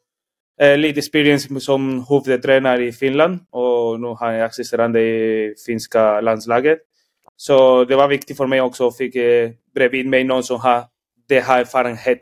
eh, 0.61 0.77
lite 0.77 0.99
experience 0.99 1.59
som 1.59 2.05
huvudtränare 2.09 2.85
i 2.85 2.91
Finland 2.91 3.39
och 3.51 3.99
nu 3.99 4.07
har 4.07 4.31
jag 4.31 4.45
assisterande 4.45 5.01
i 5.01 5.53
finska 5.65 6.21
landslaget. 6.21 6.79
Så 7.41 7.83
det 7.85 7.95
var 7.95 8.07
viktigt 8.07 8.37
för 8.37 8.47
mig 8.47 8.61
också 8.61 8.87
att 8.87 8.97
fick 8.97 9.15
eh, 9.15 9.49
bredvid 9.75 10.07
mig 10.07 10.23
någon 10.23 10.43
som 10.43 10.59
har 10.59 10.83
det 11.27 11.39
här 11.39 11.61
erfarenhet 11.61 12.19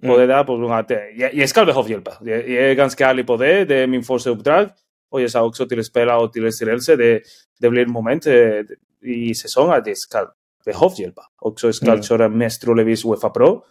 på 0.00 0.06
mm. 0.06 0.20
det 0.20 0.26
där. 0.26 0.44
På 0.44 0.56
grund 0.56 0.72
av 0.72 0.78
att 0.78 0.90
jag, 0.90 1.34
jag 1.34 1.48
ska 1.48 1.64
behöva 1.64 1.88
hjälpa. 1.88 2.12
Jag, 2.20 2.48
jag, 2.48 2.70
är 2.70 2.74
ganska 2.74 3.08
ärlig 3.08 3.26
på 3.26 3.36
det. 3.36 3.64
Det 3.64 3.76
är 3.76 3.86
min 3.86 4.02
första 4.02 4.30
uppdrag. 4.30 4.68
Och 5.10 5.22
jag 5.22 5.30
sa 5.30 5.42
också 5.42 5.68
till 5.68 5.84
spelare 5.84 6.22
och 6.22 6.32
till 6.32 6.52
styrelse, 6.52 6.96
det, 6.96 7.22
det 7.60 7.70
blir 7.70 7.82
ett 7.82 7.88
moment 7.88 8.26
eh, 8.26 8.62
i 9.04 9.34
säsongen 9.34 9.74
att 9.74 9.86
jag 9.86 9.98
ska 9.98 10.18
behöva 10.64 10.94
hjälpa. 10.98 11.22
Också 11.40 11.72
ska 11.72 11.86
mm. 11.86 12.02
köra 12.02 12.28
mest 12.28 12.62
troligtvis 12.62 13.04
Uefa 13.04 13.30
Pro. 13.30 13.62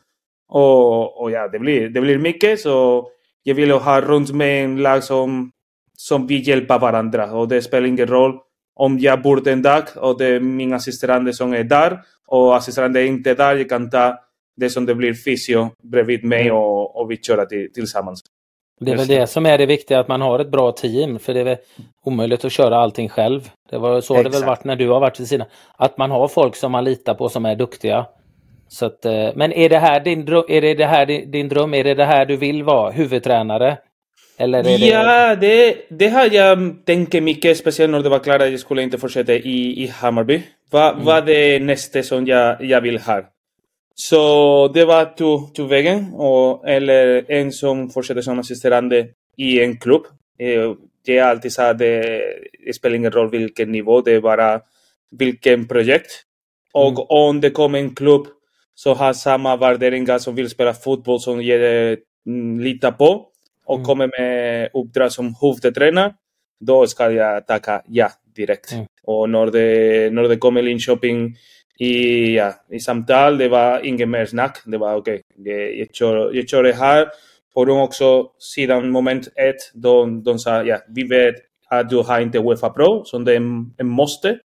Och, 0.50 1.22
och 1.22 1.32
ja, 1.32 1.48
det 1.48 1.60
blir, 1.60 1.90
det 1.90 2.02
blir 2.02 2.18
mycket. 2.18 2.60
Så 2.60 3.08
jag 3.44 3.56
vill 3.56 3.72
ha 3.72 4.02
runt 4.02 4.32
mig 4.32 4.60
en 4.60 4.78
lag 4.78 5.04
som, 5.04 5.52
som 5.98 6.28
vill 6.28 6.48
hjälpa 6.48 6.78
varandra. 6.78 7.32
Och 7.32 7.48
det 7.48 7.62
spelar 7.62 7.88
ingen 7.88 8.08
roll 8.08 8.40
om 8.76 9.00
jag 9.00 9.22
bor 9.22 9.48
en 9.48 9.62
dag 9.62 9.84
och 9.96 10.18
det 10.18 10.26
är 10.26 10.40
min 10.40 10.74
assisterande 10.74 11.34
som 11.34 11.54
är 11.54 11.64
där 11.64 12.00
och 12.28 12.56
assisterande 12.56 13.02
är 13.02 13.06
inte 13.06 13.34
där, 13.34 13.56
jag 13.56 13.70
kan 13.70 13.90
ta 13.90 14.18
det 14.58 14.70
som 14.70 14.86
det 14.86 14.96
blir 14.96 15.14
fysio 15.14 15.70
bredvid 15.84 16.24
mig 16.24 16.52
och, 16.52 17.02
och 17.02 17.12
vi 17.12 17.18
kör 17.18 17.46
till, 17.46 17.74
tillsammans. 17.74 18.22
Det 18.80 18.92
är 18.92 18.98
väl 18.98 19.08
det 19.08 19.28
som 19.28 19.46
är 19.46 19.58
det 19.58 19.66
viktiga, 19.66 20.00
att 20.00 20.08
man 20.08 20.22
har 20.22 20.40
ett 20.40 20.52
bra 20.52 20.72
team, 20.72 21.20
för 21.20 21.34
det 21.34 21.40
är 21.40 21.44
väl 21.44 21.58
omöjligt 22.06 22.46
att 22.46 22.52
köra 22.52 22.78
allting 22.78 23.10
själv. 23.10 23.50
Det 23.70 23.78
var 23.78 24.02
så 24.02 24.14
Exakt. 24.14 24.32
det 24.32 24.40
väl 24.40 24.48
varit 24.48 24.64
när 24.64 24.76
du 24.76 24.90
har 24.90 25.00
varit 25.00 25.20
vid 25.20 25.28
sidan. 25.28 25.48
Att 25.78 25.98
man 25.98 26.12
har 26.12 26.28
folk 26.28 26.56
som 26.56 26.72
man 26.72 26.84
litar 26.84 27.14
på 27.14 27.30
som 27.30 27.46
är 27.46 27.56
duktiga. 27.56 28.06
Så 28.68 28.86
att, 28.86 29.06
eh, 29.06 29.30
men 29.36 29.54
är 29.54 29.70
det 29.70 29.78
här 29.78 30.00
din 30.00 30.26
dröm? 30.26 30.44
Är 30.48 30.62
det, 30.62 30.74
det 30.74 30.86
här 30.86 31.06
din 31.06 31.50
dröm? 31.50 31.74
Är 31.74 31.84
det 31.84 31.94
det 31.94 32.06
här 32.06 32.26
du 32.26 32.38
vill 32.38 32.64
vara? 32.64 32.92
Huvudtränare? 32.92 33.78
Eller 34.38 34.60
är 34.60 34.64
det... 34.64 34.86
Ja, 34.86 35.36
det, 35.36 35.78
det 35.90 36.08
har 36.08 36.34
jag 36.34 36.86
tänkt 36.86 37.24
mycket, 37.24 37.58
speciellt 37.58 37.92
när 37.92 38.04
det 38.04 38.10
var 38.10 38.20
klart 38.20 38.42
att 38.42 38.52
jag 38.52 38.60
skulle 38.60 38.82
inte 38.82 38.98
fortsätta 38.98 39.34
i, 39.34 39.84
i 39.84 39.88
Hammarby. 39.88 40.42
Vad 40.70 40.94
mm. 40.94 41.06
var 41.06 41.22
det 41.22 41.60
nästa 41.60 42.04
som 42.04 42.26
jag, 42.26 42.64
jag 42.64 42.82
vill 42.82 42.98
ha? 43.00 43.22
Så 43.96 44.68
det 44.68 44.86
var 44.86 45.14
två, 45.18 45.40
två 45.56 45.64
vägen, 45.64 46.14
och, 46.14 46.70
eller 46.70 47.32
en 47.32 47.52
som 47.52 47.90
fortsätter 47.90 48.22
som 48.22 48.40
assisterande 48.40 49.08
i 49.38 49.62
en 49.62 49.78
klubb. 49.78 50.04
Eh, 50.40 50.72
det 51.06 51.18
är 51.18 51.24
alltid 51.24 51.54
så 51.54 51.62
att 51.62 51.78
det, 51.78 52.22
det 52.66 52.74
spelar 52.74 52.96
ingen 52.96 53.12
roll 53.12 53.30
vilken 53.30 53.72
nivå, 53.72 54.02
det 54.02 54.12
är 54.12 54.22
bara 54.22 54.62
vilken 55.12 55.68
projekt. 55.68 56.12
Och 56.74 56.92
mm. 56.92 57.06
om 57.10 57.42
det 57.42 57.50
kommer 57.50 57.80
en 57.80 57.96
klubb 57.96 58.28
som 58.76 58.98
har 58.98 59.14
samma 59.14 59.56
värderingar 59.56 60.20
som 60.20 60.36
vill 60.36 60.50
spela 60.50 60.74
fotboll 60.74 61.20
som 61.20 61.44
jag 61.44 61.98
mm, 62.28 62.60
litar 62.60 62.92
på, 62.92 63.26
och 63.72 63.78
mm. 63.78 63.86
kommer 63.86 64.10
med 64.20 64.70
uppdrag 64.74 65.12
som 65.12 65.36
huvudtränare, 65.42 66.14
då 66.60 66.88
ska 66.88 67.12
jag 67.12 67.48
tacka 67.48 67.82
ja 67.88 68.10
direkt. 68.36 68.72
Mm. 68.72 68.86
Och 69.04 69.30
när 69.30 69.46
det, 69.46 70.14
när 70.14 70.24
det 70.24 70.38
kommer 70.38 70.62
Linköping 70.62 71.36
i, 71.80 72.36
ja, 72.36 72.54
i 72.70 72.80
samtal, 72.80 73.38
det 73.38 73.50
var 73.50 73.86
inget 73.86 74.10
mer 74.10 74.26
snack. 74.26 74.58
Det 74.66 74.78
var 74.78 74.96
okej, 74.96 75.22
okay. 75.40 75.80
jag, 75.80 75.96
kör, 75.96 76.34
jag 76.34 76.50
kör 76.50 76.64
det 76.64 76.74
här. 76.74 77.08
Och 77.56 77.66
de 77.66 77.80
också, 77.80 78.28
sedan 78.56 78.90
moment 78.90 79.28
ett, 79.28 79.62
de, 79.74 80.24
de 80.24 80.40
sa 80.40 80.64
ja, 80.64 80.78
vi 80.88 81.04
vet 81.04 81.36
att 81.70 81.90
du 81.90 81.98
har 81.98 82.20
inte 82.22 82.40
Uefa 82.40 82.70
Pro, 82.70 83.04
som 83.06 83.26
det 83.26 83.34
är 83.34 83.42
en 83.78 83.88
måste 83.88 84.40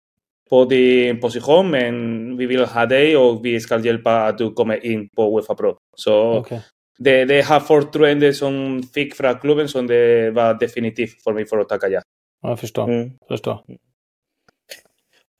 på 0.51 0.65
din 0.65 1.21
position, 1.21 1.71
men 1.71 2.37
vi 2.37 2.47
vill 2.47 2.65
ha 2.65 2.87
dig 2.87 3.17
och 3.17 3.45
vi 3.45 3.61
ska 3.61 3.79
hjälpa 3.79 4.27
att 4.27 4.39
du 4.39 4.51
kommer 4.51 4.87
in 4.87 5.09
på 5.17 5.37
Uefa 5.37 5.55
Pro. 5.55 5.77
Så 5.97 6.39
okay 6.39 6.59
det, 7.03 7.25
det 7.25 7.43
här 7.43 7.61
förtroende 7.61 8.33
som 8.33 8.83
fick 8.95 9.15
från 9.15 9.39
klubben 9.39 9.69
som 9.69 9.87
det 9.87 10.31
var 10.31 10.55
definitivt 10.55 11.23
för 11.23 11.33
mig 11.33 11.47
för 11.47 11.59
att 11.59 11.69
tacka 11.69 11.89
ja. 11.89 12.01
Jag 12.43 12.61
förstår. 12.61 12.91
Mm. 12.91 13.11
förstår. 13.29 13.59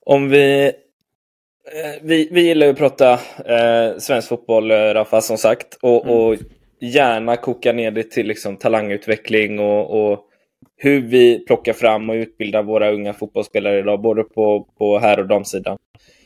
Om 0.05 0.29
vi, 0.29 0.65
eh, 0.65 2.01
vi... 2.01 2.29
Vi 2.31 2.41
gillar 2.41 2.65
ju 2.65 2.71
att 2.71 2.77
prata 2.77 3.13
eh, 3.45 3.97
svensk 3.97 4.29
fotboll, 4.29 4.71
eh, 4.71 4.75
Rafa, 4.75 5.21
som 5.21 5.37
sagt. 5.37 5.77
Och, 5.81 6.05
mm. 6.05 6.17
och 6.17 6.35
gärna 6.79 7.35
koka 7.35 7.73
ner 7.73 7.91
det 7.91 8.11
till 8.11 8.27
liksom, 8.27 8.57
talangutveckling 8.57 9.59
och, 9.59 10.11
och 10.11 10.29
hur 10.75 11.01
vi 11.01 11.45
plockar 11.45 11.73
fram 11.73 12.09
och 12.09 12.13
utbildar 12.13 12.63
våra 12.63 12.91
unga 12.91 13.13
fotbollsspelare 13.13 13.79
idag, 13.79 14.01
både 14.01 14.23
på, 14.23 14.67
på 14.77 14.99
här 14.99 15.19
och 15.19 15.27
damsidan. 15.27 15.77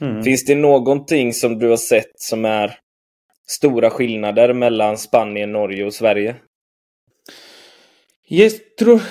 Mm. 0.01 0.24
Finns 0.24 0.46
det 0.46 0.56
någonting 0.56 1.34
som 1.34 1.60
du 1.60 1.70
har 1.70 1.77
sett 1.77 2.12
som 2.15 2.46
är 2.46 2.77
stora 3.50 3.89
skillnader 3.89 4.54
mellan 4.54 4.98
Spanien, 4.98 5.51
Norge 5.51 5.86
och 5.86 5.94
Sverige? 5.94 6.36
Jag 8.30 8.51
tror 8.80 9.01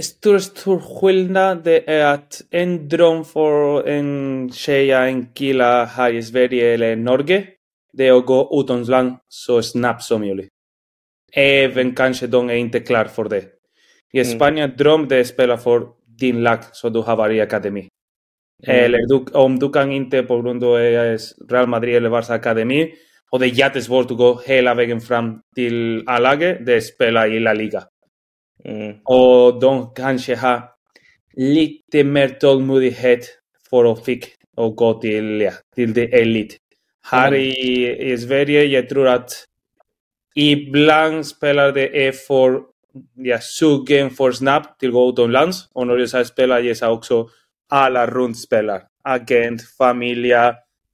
stor, 0.00 0.38
stor 0.38 0.78
skillnad 0.78 1.64
det 1.64 1.90
är 1.90 2.14
att 2.14 2.42
en 2.50 2.88
dröm 2.88 3.24
för 3.24 3.88
en 3.88 4.50
tjej, 4.52 4.90
en 4.90 5.26
kille 5.26 5.88
här 5.96 6.12
i 6.12 6.22
Sverige 6.22 6.74
eller 6.74 6.96
Norge, 6.96 7.46
det 7.92 8.06
är 8.06 8.12
att 8.12 8.26
gå 8.26 8.60
utomlands 8.60 9.20
så 9.28 9.62
snabbt 9.62 10.02
som 10.02 10.20
möjligt. 10.20 10.48
Även 11.32 11.94
kanske 11.94 12.26
de 12.26 12.50
är 12.50 12.54
inte 12.54 12.80
klara 12.80 13.08
för 13.08 13.28
det. 13.28 13.44
I 14.12 14.20
mm. 14.20 14.36
Spanien 14.36 14.64
mm. 14.64 14.76
dröm 14.76 15.08
det 15.08 15.16
är 15.16 15.20
att 15.20 15.26
spela 15.26 15.58
för 15.58 15.86
din 16.18 16.42
lag 16.42 16.58
så 16.72 16.88
du 16.88 17.00
har 17.00 17.16
varit 17.16 17.36
i 17.36 17.40
akademi. 17.40 17.88
Mm. 18.66 18.84
Eller 18.84 18.98
du, 19.08 19.24
om 19.32 19.58
du 19.58 19.70
kan 19.70 19.92
inte 19.92 20.22
på 20.22 20.42
grund 20.42 20.64
av 20.64 20.76
Real 21.50 21.66
Madrid 21.66 21.96
eller 21.96 22.10
Barça 22.10 22.32
akademi 22.34 22.94
och 23.34 23.40
det 23.40 23.46
är 23.46 23.58
jättesvårt 23.58 24.10
att 24.10 24.16
gå 24.16 24.40
hela 24.46 24.74
vägen 24.74 25.00
fram 25.00 25.40
till 25.54 26.04
A-laget. 26.06 26.66
Det 26.66 26.80
spelar 26.80 27.32
i 27.32 27.40
La 27.40 27.52
Liga. 27.52 27.82
Mm. 28.64 28.96
Och 29.04 29.60
de 29.60 29.94
kanske 29.94 30.34
har 30.34 30.62
lite 31.32 32.04
mer 32.04 32.28
tålmodighet 32.28 33.26
för 33.70 33.92
att 33.92 34.04
fick 34.04 34.26
och 34.56 34.76
gå 34.76 35.00
till, 35.00 35.40
ja, 35.40 35.52
till 35.74 35.92
det 35.92 36.20
elit. 36.20 36.56
Här 37.06 37.28
mm. 37.28 37.40
i, 37.40 37.96
i 38.12 38.18
Sverige, 38.18 38.64
jag 38.64 38.88
tror 38.88 39.08
att 39.08 39.30
ibland 40.34 41.26
spelar 41.26 41.72
det 41.72 42.06
är 42.06 42.12
för 42.12 42.60
ja, 43.14 43.38
sugen 43.40 44.10
för 44.10 44.32
snabbt 44.32 44.80
till 44.80 44.88
att 44.88 44.94
gå 44.94 45.08
utomlands. 45.08 45.68
Och 45.72 45.86
när 45.86 46.16
jag 46.16 46.26
spelar, 46.26 46.60
jag 46.60 46.76
sa 46.76 46.90
också 46.90 47.28
alla 47.70 48.06
runt 48.06 48.38
spelar. 48.38 48.82
Agent, 49.04 49.62
familj, 49.78 50.32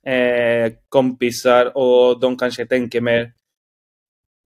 eh, 0.07 0.73
kompisar 0.88 1.76
och 1.76 2.21
de 2.21 2.37
kanske 2.38 2.66
tänker 2.66 3.00
mer 3.00 3.33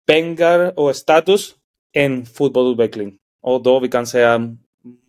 pengar 0.08 0.80
och 0.80 0.96
status 0.96 1.56
än 1.96 2.26
fotbollsutveckling. 2.26 3.18
Och 3.42 3.64
då 3.64 3.80
vi 3.80 3.88
kan 3.88 4.08
säga 4.08 4.58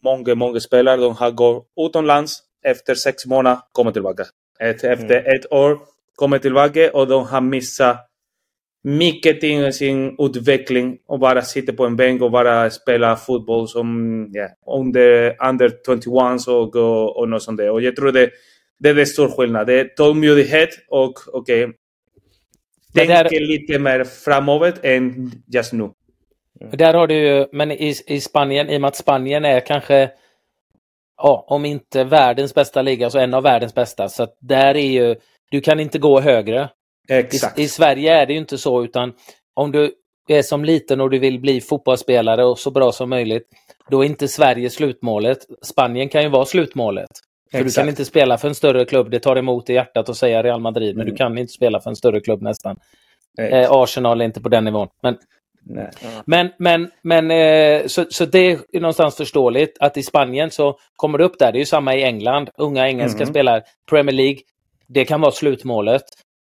många, 0.03 0.35
många 0.35 0.61
spelare 0.61 1.01
de 1.01 1.17
har 1.17 1.31
gått 1.31 1.67
utomlands 1.81 2.43
efter 2.65 2.95
sex 2.95 3.27
månader 3.27 3.59
kommer 3.73 3.93
tillbaka. 3.93 4.25
Ett, 4.61 4.85
efter 4.85 5.21
mm. 5.21 5.37
ett 5.37 5.53
år 5.53 5.79
kommer 6.15 6.39
tillbaka 6.39 6.91
och 6.93 7.07
de 7.07 7.27
har 7.27 7.41
missat 7.41 8.09
mycket 8.83 9.45
i 9.45 9.73
sin 9.73 10.17
utveckling 10.19 10.99
och 11.07 11.19
bara 11.19 11.43
sitter 11.43 11.73
på 11.73 11.87
en 11.87 11.97
bänk 11.97 12.23
och 12.23 12.31
bara 12.31 12.71
spelar 12.71 13.17
fotboll 13.17 13.69
som 13.69 13.89
yeah, 14.35 14.51
under, 14.67 15.37
under 15.49 15.73
21 15.85 16.49
och, 16.49 16.77
och, 16.77 17.17
och 17.17 17.29
något 17.29 17.43
sånt 17.43 17.59
där. 17.59 17.71
Och 17.71 17.83
jag 17.83 17.97
tror 17.97 18.13
det, 18.13 18.31
det 18.79 18.89
är 18.89 18.99
en 18.99 19.07
stor 19.07 19.29
skillnad. 19.29 19.67
Det 19.67 19.81
är 19.81 19.85
tålmodighet 19.85 20.71
och 20.89 21.15
okej, 21.33 21.65
okay, 21.65 21.77
tänker 22.95 23.25
där... 23.25 23.41
lite 23.41 23.79
mer 23.79 24.05
framåt 24.05 24.75
än 24.83 25.33
just 25.47 25.73
nu. 25.73 25.91
Där 26.73 26.95
har 26.95 27.07
du 27.07 27.15
ju, 27.15 27.47
men 27.53 27.73
i, 27.73 27.95
i 28.07 28.21
Spanien, 28.21 28.71
i 28.71 28.77
och 28.77 28.81
med 28.81 28.89
att 28.89 28.97
Spanien 28.97 29.45
är 29.45 29.61
kanske 29.61 30.11
ja, 31.17 31.45
om 31.49 31.65
inte 31.65 32.05
världens 32.05 32.55
bästa 32.55 32.83
liga 32.83 33.11
så 33.11 33.19
en 33.19 33.35
av 33.35 33.43
världens 33.43 33.75
bästa. 33.75 34.09
Så 34.09 34.27
där 34.41 34.77
är 34.77 34.91
ju, 34.91 35.17
du 35.51 35.61
kan 35.61 35.81
inte 35.81 35.99
gå 35.99 36.21
högre. 36.21 36.69
Exakt. 37.09 37.59
I, 37.59 37.63
I, 37.63 37.69
Sverige 37.69 38.15
är 38.15 38.27
det 38.27 38.33
ju 38.33 38.39
inte 38.39 38.59
så 38.59 38.85
utan 38.85 39.13
om 39.55 39.73
du 39.73 39.95
är 40.29 40.43
som 40.43 40.65
liten 40.65 41.01
och 41.01 41.11
du 41.11 41.19
vill 41.19 41.41
bli 41.41 41.61
fotbollsspelare 41.61 42.45
och 42.45 42.59
så 42.59 42.71
bra 42.71 42.93
som 42.93 43.11
möjligt, 43.11 43.49
då 43.91 44.05
är 44.05 44.07
inte 44.07 44.29
Sverige 44.29 44.71
slutmålet. 44.71 45.39
Spanien 45.63 46.09
kan 46.09 46.23
ju 46.23 46.29
vara 46.29 46.45
slutmålet. 46.45 47.11
För 47.51 47.59
Exakt. 47.59 47.75
du 47.75 47.81
kan 47.81 47.89
inte 47.89 48.05
spela 48.05 48.39
för 48.39 48.49
en 48.49 48.55
större 48.55 48.85
klubb, 48.85 49.11
det 49.11 49.21
tar 49.21 49.37
emot 49.37 49.71
i 49.71 49.75
hjärtat 49.75 50.09
att 50.09 50.17
säga 50.17 50.43
Real 50.43 50.61
Madrid, 50.61 50.97
men 50.97 51.03
mm. 51.03 51.13
du 51.13 51.17
kan 51.17 51.39
inte 51.39 51.53
spela 51.53 51.81
för 51.81 51.91
en 51.91 51.97
större 51.97 52.21
klubb 52.21 52.43
nästan. 52.43 52.77
Eh, 53.39 53.71
Arsenal 53.71 54.21
är 54.21 54.25
inte 54.25 54.41
på 54.41 54.49
den 54.49 54.65
nivån. 54.65 54.89
Men 55.03 55.17
Nej. 55.71 55.91
Men, 56.25 56.51
men, 56.59 56.91
men 57.03 57.31
eh, 57.31 57.87
så, 57.87 58.05
så 58.11 58.25
det 58.25 58.39
är 58.73 58.81
någonstans 58.81 59.17
förståeligt 59.17 59.77
att 59.81 59.97
i 59.97 60.03
Spanien 60.03 60.51
så 60.51 60.79
kommer 60.97 61.19
det 61.19 61.25
upp 61.25 61.39
där. 61.39 61.53
Det 61.53 61.59
är 61.59 61.61
ju 61.61 61.67
samma 61.67 61.95
i 61.95 62.03
England. 62.03 62.51
Unga 62.57 62.89
engelska 62.89 63.23
mm. 63.23 63.33
spelare, 63.33 63.63
Premier 63.91 64.17
League, 64.17 64.39
det 64.87 65.05
kan 65.05 65.21
vara 65.21 65.33
slutmålet. 65.33 66.03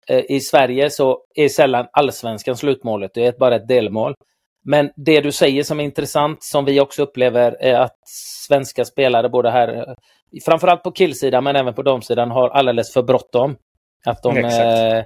Eh, 0.08 0.24
I 0.30 0.40
Sverige 0.40 0.90
så 0.90 1.20
är 1.36 1.50
sällan 1.50 1.88
allsvenskan 1.94 2.58
slutmålet, 2.58 3.12
det 3.14 3.26
är 3.26 3.32
bara 3.40 3.56
ett 3.56 3.68
delmål. 3.68 4.16
Men 4.66 4.90
det 4.96 5.22
du 5.22 5.32
säger 5.32 5.64
som 5.64 5.80
är 5.80 5.84
intressant, 5.84 6.44
som 6.44 6.66
vi 6.66 6.80
också 6.80 7.04
upplever, 7.04 7.58
är 7.60 7.76
att 7.76 7.98
svenska 8.48 8.86
spelare, 8.86 9.30
både 9.30 9.52
här, 9.52 9.96
framförallt 10.46 10.84
på 10.84 10.92
killsidan 10.92 11.44
men 11.44 11.56
även 11.56 11.74
på 11.74 11.82
damsidan, 11.82 12.32
har 12.32 12.50
alldeles 12.50 12.94
för 12.94 13.04
bråttom. 13.04 13.56
Att 14.06 14.24
de 14.24 14.38
eh, 14.38 15.04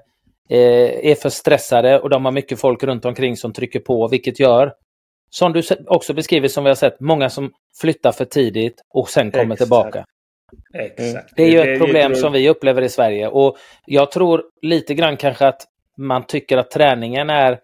Eh, 0.49 1.11
är 1.11 1.15
för 1.15 1.29
stressade 1.29 1.99
och 1.99 2.09
de 2.09 2.25
har 2.25 2.31
mycket 2.31 2.59
folk 2.59 2.83
runt 2.83 3.05
omkring 3.05 3.35
som 3.35 3.53
trycker 3.53 3.79
på, 3.79 4.07
vilket 4.07 4.39
gör, 4.39 4.73
som 5.29 5.53
du 5.53 5.61
också 5.87 6.13
beskriver 6.13 6.47
som 6.47 6.63
vi 6.63 6.69
har 6.69 6.75
sett, 6.75 6.99
många 6.99 7.29
som 7.29 7.51
flyttar 7.81 8.11
för 8.11 8.25
tidigt 8.25 8.81
och 8.93 9.09
sen 9.09 9.31
kommer 9.31 9.43
Exakt. 9.43 9.59
tillbaka. 9.59 10.05
Exakt. 10.73 11.33
Det 11.35 11.43
är 11.43 11.51
ju 11.51 11.59
ett 11.59 11.79
problem 11.79 12.15
som 12.15 12.33
vi 12.33 12.49
upplever 12.49 12.81
i 12.81 12.89
Sverige 12.89 13.27
och 13.27 13.57
jag 13.85 14.11
tror 14.11 14.43
lite 14.61 14.93
grann 14.93 15.17
kanske 15.17 15.47
att 15.47 15.61
man 15.97 16.25
tycker 16.27 16.57
att 16.57 16.71
träningen 16.71 17.29
är 17.29 17.59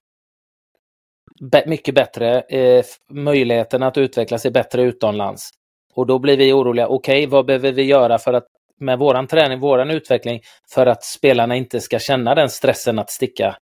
mycket 1.66 1.96
bättre. 1.96 2.42
Eh, 2.42 2.84
möjligheten 3.12 3.84
att 3.84 3.98
utvecklas 3.98 4.46
är 4.46 4.52
bättre 4.52 4.82
utomlands. 4.82 5.50
Och 5.96 6.08
då 6.08 6.20
blir 6.20 6.38
vi 6.38 6.54
oroliga. 6.54 6.88
Okej, 6.88 7.18
okay, 7.18 7.28
vad 7.28 7.46
behöver 7.46 7.72
vi 7.72 7.84
göra 7.84 8.18
för 8.18 8.34
att 8.34 8.48
med 8.80 9.00
våran 9.00 9.28
träning, 9.28 9.60
våran 9.60 9.92
utveckling 9.92 10.42
för 10.74 10.86
att 10.86 11.04
spelarna 11.04 11.56
inte 11.56 11.80
ska 11.80 12.00
känna 12.00 12.36
den 12.36 12.50
stressen 12.50 13.00
att 13.00 13.10
sticka 13.10 13.56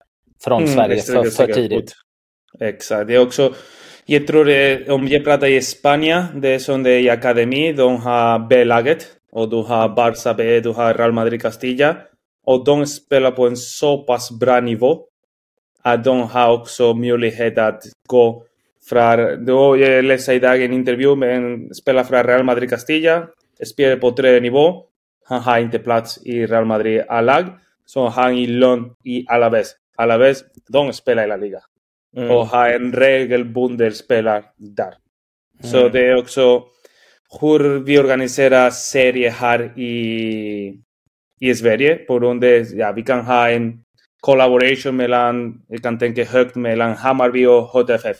från 0.43 0.63
mm, 0.63 0.75
Sverige 0.75 1.01
för, 1.01 1.23
för 1.23 1.53
tidigt. 1.53 1.93
Exakt, 2.59 3.07
det 3.07 3.15
är 3.15 3.19
också 3.21 3.53
jag 4.05 4.27
tror 4.27 4.45
det, 4.45 4.89
om 4.89 5.07
jag 5.07 5.23
pratar 5.23 5.47
i 5.47 5.61
Spanien, 5.61 6.41
det 6.41 6.49
är 6.49 6.59
som 6.59 6.83
det 6.83 6.91
är 6.91 6.99
i 6.99 7.09
akademi, 7.09 7.73
de 7.73 7.97
har 7.97 8.47
B-laget 8.49 9.07
och 9.31 9.49
du 9.49 9.55
har 9.55 9.89
Barça 9.89 10.33
B, 10.33 10.59
du 10.59 10.69
har 10.69 10.93
Real 10.93 11.11
Madrid 11.11 11.41
Castilla 11.41 11.97
och 12.45 12.65
de 12.65 12.85
spelar 12.85 13.31
på 13.31 13.47
en 13.47 13.57
så 13.57 13.97
pass 13.97 14.31
bra 14.39 14.59
nivå 14.59 14.99
att 15.83 16.03
de 16.03 16.21
har 16.21 16.53
också 16.53 16.93
möjlighet 16.93 17.57
att 17.57 17.83
gå 18.07 18.43
från, 18.89 19.45
då 19.45 19.77
jag 19.77 20.05
läste 20.05 20.33
idag 20.33 20.63
en 20.63 20.73
intervju 20.73 21.15
med 21.15 21.35
en 21.35 21.73
spelare 21.73 22.05
från 22.05 22.23
Real 22.23 22.43
Madrid 22.43 22.69
Castilla, 22.69 23.27
spelar 23.65 23.95
på 23.95 24.11
tredje 24.11 24.39
nivå 24.39 24.91
han 25.31 25.41
har 25.41 25.59
inte 25.59 25.79
plats 25.79 26.19
i 26.25 26.45
Real 26.45 26.65
Madrid 26.65 27.03
A-lag, 27.07 27.45
så 27.85 28.07
han 28.07 28.37
är 28.37 28.47
lån 28.47 28.95
i 29.03 29.25
Alaves. 29.27 29.75
Alaves, 29.97 30.43
de 30.67 30.93
spelar 30.93 31.23
i 31.23 31.27
La 31.27 31.35
Liga. 31.35 31.59
Mm. 32.17 32.31
Och 32.31 32.47
har 32.47 32.69
en 32.69 32.93
regelbunden 32.93 33.91
spelare 33.91 34.43
där. 34.57 34.93
Mm. 35.59 35.71
Så 35.71 35.89
det 35.89 36.07
är 36.07 36.15
också 36.17 36.63
hur 37.41 37.79
vi 37.79 37.99
organiserar 37.99 38.69
serier 38.69 39.31
här 39.31 39.79
i, 39.79 40.81
i 41.39 41.55
Sverige. 41.55 41.95
På 41.95 42.19
grund 42.19 42.43
av, 42.43 42.65
ja, 42.73 42.91
vi 42.91 43.01
kan 43.01 43.25
ha 43.25 43.49
en 43.49 43.83
collaboration 44.19 44.95
mellan, 44.95 45.61
jag 45.67 45.83
kan 45.83 45.99
tänka 45.99 46.23
högt, 46.23 46.55
mellan 46.55 46.93
Hammarby 46.93 47.45
och 47.45 47.63
HTFF. 47.63 48.17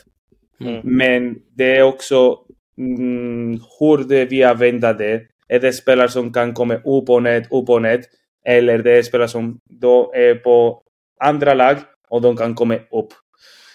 Mm. 0.60 0.80
Men 0.84 1.38
det 1.56 1.76
är 1.76 1.82
också 1.82 2.38
mm, 2.78 3.60
hur 3.78 4.08
det 4.08 4.24
vi 4.24 4.42
använder 4.42 4.94
det 4.94 5.22
är 5.48 5.60
det 5.60 5.72
spelare 5.72 6.08
som 6.08 6.32
kan 6.32 6.54
komma 6.54 6.74
upp 6.74 7.10
och 7.10 7.22
ned, 7.22 7.46
upp 7.50 7.68
och 7.68 7.82
ned. 7.82 8.04
Eller 8.44 8.78
det 8.78 8.98
är 8.98 9.02
spelare 9.02 9.28
som 9.28 9.60
då 9.64 10.12
är 10.14 10.34
på 10.34 10.82
andra 11.20 11.54
lag 11.54 11.76
och 12.08 12.22
de 12.22 12.36
kan 12.36 12.54
komma 12.54 12.74
upp. 12.74 13.08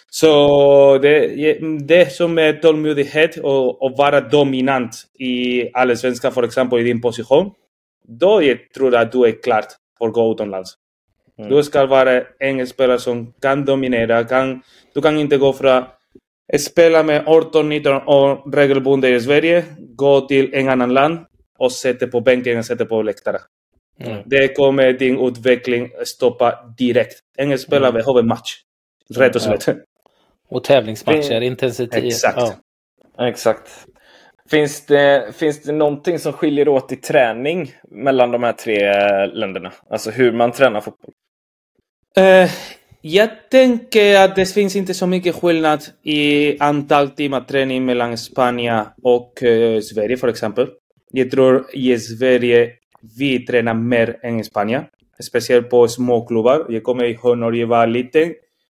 Så 0.10 0.98
det, 0.98 1.28
det 1.80 2.14
som 2.14 2.38
är 2.38 2.54
tålmodighet 2.54 3.38
och, 3.38 3.82
och 3.82 3.98
vara 3.98 4.22
dominant 4.22 4.96
i 5.20 5.70
allsvenskan, 5.74 6.32
för 6.32 6.44
exempel 6.44 6.80
i 6.80 6.84
din 6.84 7.02
position, 7.02 7.52
då 8.08 8.44
jag 8.44 8.58
tror 8.74 8.94
jag 8.94 9.02
att 9.02 9.12
du 9.12 9.26
är 9.26 9.42
klart 9.44 9.68
för 9.98 10.08
att 10.08 10.14
gå 10.14 10.32
utomlands. 10.32 10.74
Mm. 11.40 11.50
Du 11.50 11.64
ska 11.64 11.86
vara 11.86 12.24
en 12.40 12.68
spelare 12.68 13.00
som 13.00 13.34
kan 13.42 13.66
dominera. 13.66 14.24
Kan, 14.24 14.62
du 14.94 15.02
kan 15.02 15.18
inte 15.18 15.38
gå 15.38 15.54
från 15.54 15.84
spela 16.60 17.04
med 17.04 17.26
18-19 17.26 18.06
år 18.06 18.52
regelbundet 18.52 19.12
i 19.12 19.22
Sverige, 19.22 19.66
gå 19.80 20.22
till 20.22 20.54
en 20.54 20.70
annan 20.70 20.94
land 20.94 21.20
och 21.58 21.72
sätter 21.72 22.08
på 22.08 22.22
bänken 22.22 22.58
och 22.58 22.66
sätter 22.66 22.86
på 22.86 23.02
läktaren. 23.02 23.42
Mm. 24.00 24.24
Det 24.26 24.56
kommer 24.56 24.94
din 24.94 25.28
utveckling 25.28 25.90
stoppa 26.06 26.74
direkt. 26.78 27.20
Ingen 27.42 27.60
spelare 27.60 27.90
mm. 27.90 28.02
behöver 28.02 28.24
match. 28.24 28.56
Rätt 29.16 29.36
och 29.36 29.42
slätt. 29.42 29.68
Ja. 29.68 29.74
Och 30.50 30.64
tävlingsmatcher, 30.64 31.42
intensitet. 31.42 32.04
Exakt. 32.04 32.56
Ja. 33.18 33.28
Exakt. 33.28 33.70
Finns 34.50 34.86
det, 34.86 35.34
finns 35.36 35.62
det 35.62 35.72
någonting 35.72 36.20
som 36.20 36.34
skiljer 36.34 36.68
åt 36.68 36.92
i 36.92 36.96
träning 36.96 37.72
mellan 37.92 38.32
de 38.32 38.44
här 38.44 38.54
tre 38.54 38.80
länderna? 39.26 39.74
Alltså 39.90 40.12
hur 40.12 40.32
man 40.32 40.52
tränar 40.52 40.82
fotboll? 40.82 41.12
Uh, 42.20 42.50
jag 43.02 43.30
tänker 43.50 44.20
att 44.20 44.36
det 44.36 44.46
finns 44.46 44.76
inte 44.76 44.94
så 44.94 45.08
mycket 45.08 45.36
skillnad 45.36 45.84
i 46.04 46.60
antal 46.60 47.10
timmar 47.10 47.42
träning 47.42 47.86
mellan 47.86 48.18
Spanien 48.18 48.86
och 49.04 49.44
uh, 49.44 49.80
Sverige 49.82 50.18
för 50.18 50.28
exempel. 50.28 50.68
Jag 51.12 51.32
tror 51.32 51.66
i 51.74 52.00
Sverige 52.00 52.72
vi 53.18 53.46
tränar 53.46 53.74
mer 53.74 54.20
än 54.22 54.40
i 54.40 54.44
Spanien. 54.44 54.84
Speciellt 55.20 55.70
på 55.70 55.88
små 55.88 56.26
klubbar. 56.26 56.66
Jag 56.70 56.84
kommer 56.84 57.04
ihåg 57.04 57.38
när 57.38 57.52
jag 57.52 57.68
var 57.68 57.88
liten. 57.88 58.34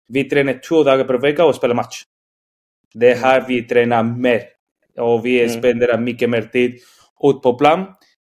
Vi 0.08 0.23
tränar 0.23 0.62
två 0.69 0.84
dagar 0.84 1.03
per 1.03 1.17
vecka 1.17 1.45
och 1.45 1.55
spelar 1.55 1.75
match. 1.75 2.03
Det 2.93 3.12
är 3.12 3.15
här 3.15 3.45
vi 3.47 3.62
tränar 3.63 4.03
mer. 4.03 4.41
Och 4.97 5.25
vi 5.25 5.43
mm. 5.43 5.60
spenderar 5.60 5.97
mycket 5.97 6.29
mer 6.29 6.41
tid 6.41 6.71
ut 7.23 7.41
på 7.41 7.53
plan. 7.53 7.86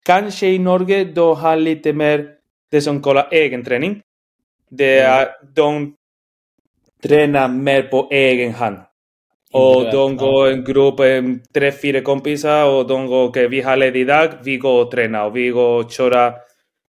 Kanske 0.06 0.48
i 0.48 0.60
Norge 0.60 1.06
då 1.06 1.34
har 1.34 1.56
lite 1.56 1.94
mer 1.94 2.30
det 2.72 2.82
som 2.82 3.04
kallas 3.04 3.32
egen 3.32 3.63
träning. 3.63 4.02
Det 4.71 4.99
är, 4.99 5.21
mm. 5.21 5.53
De 5.53 5.95
tränar 7.03 7.47
mer 7.47 7.81
på 7.81 8.07
egen 8.12 8.53
hand. 8.53 8.77
Och 9.53 9.91
de 9.91 10.17
går 10.17 10.47
en 10.47 10.63
grupp, 10.63 10.97
tre, 11.53 11.71
fyra 11.71 12.01
kompisar 12.01 12.65
och 12.65 12.88
de 12.88 13.07
går, 13.07 13.23
okej, 13.23 13.45
okay, 13.45 13.57
vi 13.57 13.62
har 13.62 13.77
ledigt 13.77 14.01
idag, 14.01 14.29
vi 14.43 14.57
går 14.57 14.86
och 14.86 14.91
tränar 14.91 15.25
och 15.25 15.36
vi 15.36 15.49
går 15.49 15.84
och 15.84 15.91
köra. 15.91 16.34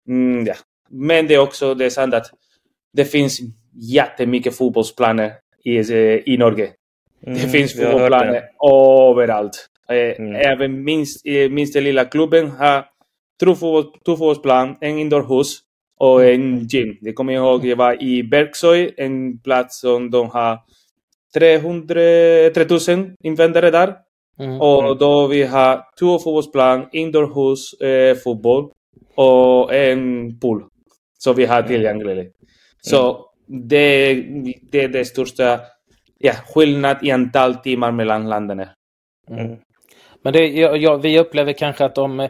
Mm, 0.08 0.46
ja. 0.46 0.54
Men 0.90 1.28
det 1.28 1.34
är 1.34 1.40
också 1.40 1.74
det 1.74 1.86
är 1.86 1.90
sant 1.90 2.14
att 2.14 2.32
det 2.94 3.06
finns 3.06 3.40
jättemycket 3.74 4.56
fotbollsplaner 4.56 5.34
i, 5.64 5.80
i 6.34 6.38
Norge. 6.38 6.70
Mm, 7.26 7.40
det 7.40 7.50
finns 7.50 7.74
fotbollsplaner 7.74 8.44
överallt. 9.12 9.68
Mm. 9.90 10.36
Även 10.36 10.84
minst, 10.84 11.26
minst 11.50 11.74
den 11.74 11.84
lilla 11.84 12.06
klubben 12.06 12.50
har 12.50 12.86
två 13.44 13.56
fotbollsplan, 13.56 14.78
en 14.82 15.00
indoorhus 15.00 15.60
och 16.04 16.26
en 16.26 16.68
gym. 16.68 16.98
Det 17.02 17.14
kommer 17.14 17.34
jag 17.34 17.46
ihåg, 17.46 17.66
jag 17.66 17.76
var 17.76 18.04
i 18.04 18.24
Bergsöy, 18.24 18.94
en 18.98 19.40
plats 19.40 19.80
som 19.80 20.12
de 20.12 20.30
har 20.30 20.60
300, 21.34 21.96
3000 22.54 23.16
invändare 23.24 23.72
där. 23.72 23.96
Mm. 24.40 24.62
Och 24.62 24.98
då 24.98 25.28
vi 25.28 25.44
har 25.44 25.84
två 26.00 26.20
fotbollsplan, 26.20 26.88
indoorhus, 26.92 27.74
eh, 27.74 28.16
fotboll 28.16 28.72
och 29.16 29.74
en 29.74 30.40
pool. 30.40 30.64
Så 31.18 31.34
vi 31.34 31.46
har 31.46 31.58
mm. 31.58 31.68
tillgängligt. 31.68 32.18
Mm. 32.18 32.32
Så 32.82 33.26
det, 33.48 34.14
det 34.72 34.84
är 34.84 34.88
det 34.88 35.06
största 35.06 35.60
ja, 36.20 36.34
skillnad 36.34 36.98
i 37.02 37.12
antal 37.12 37.56
timmar 37.56 37.92
mellan 37.92 38.30
länderna. 38.30 38.70
Mm. 39.30 39.58
Men 40.24 40.34
det, 40.34 40.48
ja, 40.48 40.96
vi 40.96 41.20
upplever 41.20 41.54
kanske 41.54 41.86
att 41.86 41.96
de, 41.96 42.30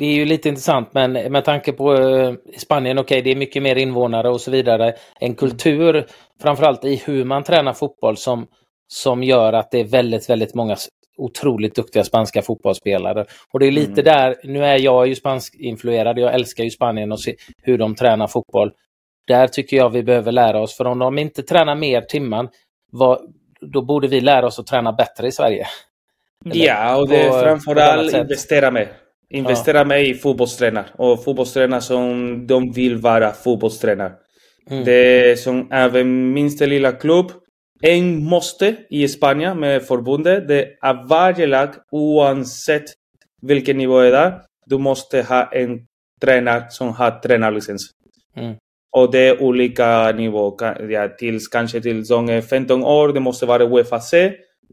det 0.00 0.06
är 0.06 0.14
ju 0.14 0.24
lite 0.24 0.48
intressant 0.48 0.88
men 0.92 1.12
med 1.12 1.44
tanke 1.44 1.72
på 1.72 1.94
eh, 1.94 2.34
Spanien, 2.58 2.98
okej 2.98 3.04
okay, 3.04 3.22
det 3.22 3.30
är 3.30 3.36
mycket 3.36 3.62
mer 3.62 3.76
invånare 3.76 4.28
och 4.30 4.40
så 4.40 4.50
vidare. 4.50 4.94
En 5.20 5.34
kultur 5.34 6.06
framförallt 6.42 6.84
i 6.84 7.02
hur 7.06 7.24
man 7.24 7.44
tränar 7.44 7.72
fotboll 7.72 8.16
som, 8.16 8.46
som 8.88 9.22
gör 9.22 9.52
att 9.52 9.70
det 9.70 9.80
är 9.80 9.84
väldigt, 9.84 10.30
väldigt 10.30 10.54
många 10.54 10.76
otroligt 11.18 11.74
duktiga 11.74 12.04
spanska 12.04 12.42
fotbollsspelare. 12.42 13.24
Och 13.52 13.60
det 13.60 13.66
är 13.66 13.70
lite 13.70 14.00
mm. 14.00 14.04
där, 14.04 14.36
nu 14.44 14.64
är 14.64 14.78
jag 14.78 15.06
ju 15.06 15.14
spansk-influerad, 15.14 16.18
jag 16.18 16.34
älskar 16.34 16.64
ju 16.64 16.70
Spanien 16.70 17.12
och 17.12 17.20
se 17.20 17.36
hur 17.62 17.78
de 17.78 17.94
tränar 17.94 18.26
fotboll. 18.26 18.72
Där 19.26 19.46
tycker 19.46 19.76
jag 19.76 19.90
vi 19.90 20.02
behöver 20.02 20.32
lära 20.32 20.60
oss, 20.60 20.76
för 20.76 20.84
om 20.84 20.98
de 20.98 21.18
inte 21.18 21.42
tränar 21.42 21.74
mer 21.74 22.00
timmar, 22.00 22.48
vad, 22.92 23.18
då 23.60 23.82
borde 23.82 24.08
vi 24.08 24.20
lära 24.20 24.46
oss 24.46 24.58
att 24.58 24.66
träna 24.66 24.92
bättre 24.92 25.26
i 25.26 25.32
Sverige. 25.32 25.66
Eller, 26.44 26.66
ja, 26.66 26.96
och 26.96 27.08
det 27.08 27.22
är 27.22 27.42
framförallt 27.42 28.14
investera 28.14 28.70
mer. 28.70 28.88
Investera 29.30 29.78
ja. 29.78 29.84
mer 29.84 29.98
i 29.98 30.14
fotbollstränare 30.14 30.86
och 30.96 31.24
fotbollstränare 31.24 31.80
som 31.80 32.46
de 32.46 32.72
vill 32.72 32.96
vara 32.96 33.32
fotbollstränare. 33.32 34.12
Mm. 34.70 34.84
Det 34.84 35.30
är 35.30 35.36
som 35.36 35.68
även 35.72 36.32
minsta 36.32 36.66
lilla 36.66 36.92
klubb 36.92 37.32
en 37.82 38.24
måste 38.24 38.76
i 38.90 39.08
Spanien 39.08 39.60
med 39.60 39.82
förbundet. 39.82 40.48
Det 40.48 40.62
är 40.82 41.08
varje 41.08 41.46
lag, 41.46 41.68
oavsett 41.90 42.84
vilken 43.42 43.78
nivå 43.78 44.00
det 44.00 44.16
är, 44.16 44.40
du 44.66 44.78
måste 44.78 45.22
ha 45.22 45.52
en 45.52 45.86
tränare 46.20 46.64
som 46.70 46.92
har 46.92 47.10
tränarlicens. 47.10 47.90
Mm. 48.36 48.54
Och 48.96 49.12
det 49.12 49.18
är 49.18 49.42
olika 49.42 50.12
nivåer. 50.12 50.90
Ja, 50.90 51.08
tills 51.08 51.48
kanske 51.48 51.80
till 51.80 52.04
de 52.04 52.42
15 52.42 52.84
år, 52.84 53.12
det 53.12 53.20
måste 53.20 53.46
vara 53.46 53.64
Uefa 53.64 54.00
C. 54.00 54.32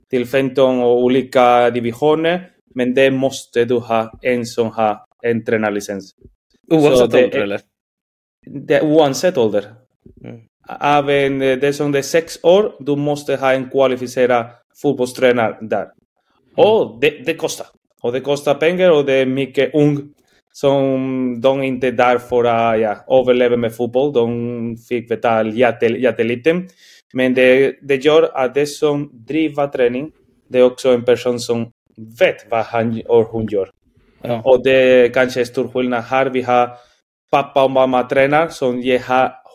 Till 0.10 0.26
15 0.26 0.80
och 0.80 1.04
olika 1.04 1.70
divisioner. 1.70 2.50
Men 2.76 2.94
det 2.94 3.12
måste 3.12 3.66
du 3.66 3.80
ha 3.80 4.20
en 4.22 4.46
som 4.46 4.72
har 4.72 5.00
en 5.24 5.46
tränarlicens. 5.46 6.16
Oavsett 6.72 7.14
ålder 7.14 7.40
eller? 7.40 7.62
Det, 8.46 8.82
oavsett 8.82 9.38
ålder. 9.38 9.66
Mm 10.24 10.42
även 10.80 11.40
det 11.40 11.74
som 11.74 11.96
är 11.96 12.02
sex 12.02 12.40
år, 12.44 12.76
du 12.80 12.96
måste 12.96 13.36
ha 13.36 13.54
en 13.54 13.70
kvalificerad 13.70 14.46
fotbollstränare 14.82 15.58
där. 15.62 15.82
Mm. 15.82 15.92
Och 16.56 17.00
det, 17.02 17.10
det 17.26 17.34
kostar. 17.34 17.68
Och 18.02 18.12
det 18.12 18.20
kostar 18.20 18.54
pengar 18.54 18.92
och 18.92 19.06
det 19.06 19.14
är 19.14 19.26
mycket 19.26 19.76
ung 19.76 20.14
som 20.54 21.42
de 21.42 21.64
inte 21.64 21.88
är 21.88 21.92
där 21.92 22.18
för 22.18 22.44
att 22.44 22.80
ja, 22.80 23.20
överleva 23.22 23.58
med 23.58 23.76
fotboll. 23.76 24.14
De 24.14 24.78
fick 24.90 25.10
betala 25.10 25.50
jättelite. 25.52 26.64
Men 27.14 27.34
det, 27.34 27.76
det 27.82 28.06
gör 28.06 28.30
att 28.34 28.54
det 28.54 28.66
som 28.66 29.10
driver 29.14 29.68
träning, 29.68 30.12
det 30.50 30.60
är 30.60 30.64
också 30.64 30.90
en 30.90 31.06
person 31.06 31.40
som 31.40 31.72
vet 32.20 32.52
vad 32.52 32.66
han 32.66 33.02
och 33.08 33.26
hon 33.26 33.48
gör. 33.52 33.70
Ja. 34.22 34.42
Och 34.46 34.64
det 34.64 34.72
är 34.72 35.10
kanske 35.10 35.46
stor 35.46 35.68
skillnad 35.68 36.04
här. 36.04 36.26
Vi 36.26 36.42
har 36.42 36.70
pappa 37.32 37.64
och 37.64 37.72
mamma 37.72 38.04
tränare 38.04 38.50
som 38.50 38.82
ger 38.82 39.02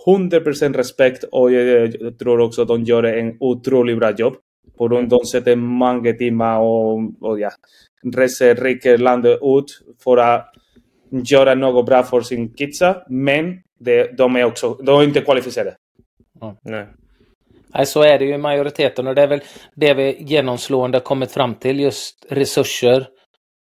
100% 0.07 0.77
respekt 0.77 1.25
och 1.33 1.53
jag, 1.53 2.19
tror 2.19 2.41
också 2.41 2.63
att 2.63 2.69
de 2.69 2.85
gör 2.85 3.03
en 3.03 3.37
otroligt 3.41 3.99
bra 3.99 4.11
jobb. 4.11 4.35
För 4.79 4.89
de, 4.89 5.09
de 5.09 5.25
sätter 5.25 5.57
många 5.57 6.13
timmar 6.13 6.59
och, 6.59 7.01
och 7.21 7.41
ja, 7.41 7.51
reser 8.15 8.55
riket 8.55 9.01
landet 9.01 9.39
ut 9.43 9.83
för 10.05 10.17
att 10.17 10.55
göra 11.11 11.55
något 11.55 11.87
bra 11.87 12.03
för 12.03 12.21
sin 12.21 12.55
kidsa. 12.55 13.03
Men 13.09 13.63
det, 13.79 14.17
de 14.17 14.37
är 14.37 14.45
också 14.45 14.75
de 14.75 15.01
är 15.01 15.05
inte 15.05 15.21
kvalificerade. 15.21 15.77
Mm. 16.43 16.55
Nej. 16.63 16.87
Nej, 17.75 17.87
så 17.87 18.03
är 18.03 18.19
det 18.19 18.25
ju 18.25 18.35
i 18.35 18.39
majoriteten 18.39 19.07
och 19.07 19.15
det 19.15 19.23
är 19.23 19.27
väl 19.27 19.43
det 19.75 19.95
vi 19.95 20.23
genomslående 20.23 21.01
kommit 21.01 21.33
fram 21.33 21.55
till, 21.55 21.81
just 21.81 22.27
resurser 22.31 23.09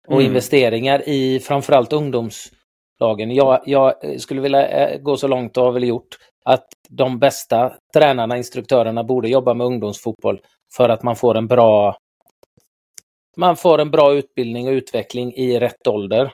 och 0.07 0.13
mm. 0.13 0.25
investeringar 0.25 1.09
i 1.09 1.39
framförallt 1.39 1.93
ungdomslagen. 1.93 3.31
Jag, 3.31 3.61
jag 3.65 3.93
skulle 4.17 4.41
vilja 4.41 4.67
eh, 4.67 4.99
gå 4.99 5.17
så 5.17 5.27
långt 5.27 5.57
och 5.57 5.63
har 5.63 5.71
väl 5.71 5.83
gjort 5.83 6.17
att 6.45 6.67
de 6.89 7.19
bästa 7.19 7.73
tränarna, 7.93 8.37
instruktörerna 8.37 9.03
borde 9.03 9.29
jobba 9.29 9.53
med 9.53 9.67
ungdomsfotboll 9.67 10.41
för 10.75 10.89
att 10.89 11.03
man 11.03 11.15
får 11.15 11.37
en 11.37 11.47
bra 11.47 11.97
man 13.37 13.57
får 13.57 13.81
en 13.81 13.91
bra 13.91 14.13
utbildning 14.13 14.67
och 14.67 14.71
utveckling 14.71 15.33
i 15.33 15.59
rätt 15.59 15.87
ålder. 15.87 16.31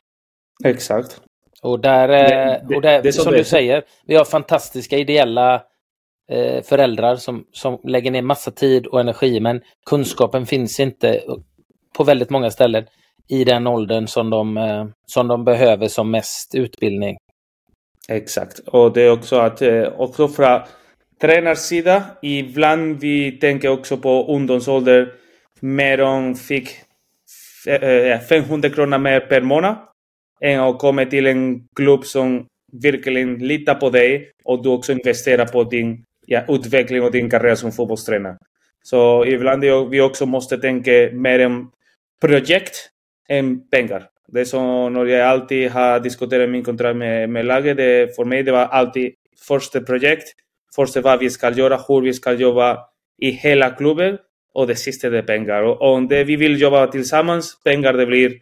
Exakt. 0.66 1.22
Och 1.62 1.80
där, 1.80 2.08
det, 2.08 2.62
det, 2.70 2.76
och 2.76 2.82
där 2.82 3.02
det 3.02 3.14
som 3.14 3.34
du 3.34 3.44
säger, 3.44 3.84
vi 4.06 4.16
har 4.16 4.26
fantastiska 4.26 4.98
ideella 4.98 5.64
eh, 6.32 6.64
föräldrar 6.64 7.16
som, 7.16 7.46
som 7.52 7.80
lägger 7.84 8.12
ner 8.12 8.22
massa 8.22 8.52
tid 8.52 8.88
och 8.88 9.00
energi 9.00 9.40
men 9.40 9.62
kunskapen 9.86 10.46
finns 10.46 10.80
inte 10.80 11.22
på 11.98 12.04
väldigt 12.04 12.30
många 12.30 12.52
ställen 12.52 12.86
i 13.30 13.44
den 13.44 13.68
åldern 13.68 14.08
som 14.08 14.30
de, 14.30 14.58
eh, 14.58 14.86
som 15.06 15.28
de 15.28 15.46
behöver 15.46 15.88
som 15.88 16.12
mest 16.12 16.56
utbildning. 16.56 17.18
Exakt. 18.10 18.60
Och 18.60 18.94
det 18.94 19.02
är 19.02 19.12
också 19.12 19.36
att 19.36 19.62
eh, 19.62 19.88
också 19.98 20.28
från 20.28 20.62
tränarsidan, 21.22 22.02
ibland 22.22 23.00
vi 23.00 23.32
tänker 23.32 23.70
också 23.70 23.98
på 23.98 24.26
ungdomsålder, 24.34 25.14
mer 25.60 26.02
om 26.02 26.36
fick 26.36 26.70
eh, 27.68 27.90
eh, 27.90 28.20
500 28.20 28.70
kronor 28.70 28.98
mer 28.98 29.20
per 29.20 29.42
månad 29.42 29.76
än 30.42 30.60
att 30.60 30.80
komma 30.80 31.06
till 31.06 31.28
en 31.28 31.68
klubb 31.76 32.06
som 32.06 32.46
verkligen 32.84 33.36
litar 33.36 33.76
på 33.76 33.90
dig 33.90 34.32
och 34.44 34.64
du 34.64 34.70
också 34.70 34.92
investerar 34.92 35.46
på 35.46 35.64
din 35.64 36.04
ja, 36.28 36.44
utveckling 36.48 37.04
och 37.04 37.12
din 37.12 37.30
karriär 37.30 37.56
som 37.56 37.72
fotbollstränare. 37.72 38.38
Så 38.84 39.26
ibland 39.26 39.64
vi 39.92 40.02
också 40.02 40.26
måste 40.26 40.58
tänka 40.58 41.10
mer 41.14 41.46
om 41.46 41.72
projekt 42.22 42.76
än 43.30 43.70
pengar. 43.70 44.04
Det 44.28 44.46
som 44.46 44.94
när 44.94 45.06
jag 45.06 45.28
alltid 45.28 45.72
har 45.72 46.00
diskuterat 46.00 46.50
min 46.50 46.64
kontrakt 46.64 46.98
med, 46.98 47.30
med 47.30 47.46
laget, 47.46 47.78
det, 47.78 48.16
för 48.16 48.26
mig 48.26 48.44
det 48.44 48.52
var 48.52 48.66
alltid 48.66 49.14
första 49.48 49.82
projekt, 49.82 50.28
första 50.76 51.02
vad 51.02 51.20
vi 51.20 51.30
ska 51.30 51.52
göra, 51.52 51.80
hur 51.88 52.02
vi 52.02 52.14
ska 52.14 52.34
jobba 52.34 52.78
i 53.18 53.32
hela 53.32 53.70
klubben 53.70 54.18
och 54.54 54.68
det 54.68 54.76
sista 54.76 55.10
det 55.10 55.18
är 55.18 55.24
pengar. 55.24 55.64
Och 55.64 55.82
om 55.82 56.08
det 56.08 56.24
vi 56.24 56.36
vill 56.36 56.62
jobba 56.62 56.88
tillsammans, 56.88 57.62
pengar 57.64 57.94
det 57.94 58.06
blir, 58.06 58.34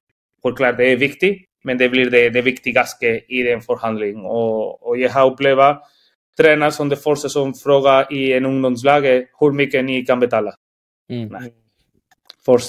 självklart 0.43 0.77
det 0.77 0.91
är 0.91 0.97
viktigt, 0.97 1.45
men 1.63 1.77
det 1.77 1.89
blir 1.89 2.09
det, 2.09 2.29
det 2.29 2.41
viktigaste 2.41 3.21
i 3.27 3.43
den 3.43 3.61
förhandlingen. 3.61 4.25
Och, 4.25 4.87
och 4.87 4.97
jag 4.97 5.09
har 5.09 5.31
upplevt 5.31 5.77
tränare 6.37 6.71
som 6.71 6.89
det 6.89 6.95
första 6.95 7.29
som 7.29 7.53
frågar 7.53 8.13
i 8.13 8.33
en 8.33 8.45
ungdomslag 8.45 9.01
hur 9.39 9.51
mycket 9.51 9.85
ni 9.85 10.05
kan 10.05 10.19
betala. 10.19 10.53
Mm. 11.09 11.27
Nej. 11.27 11.53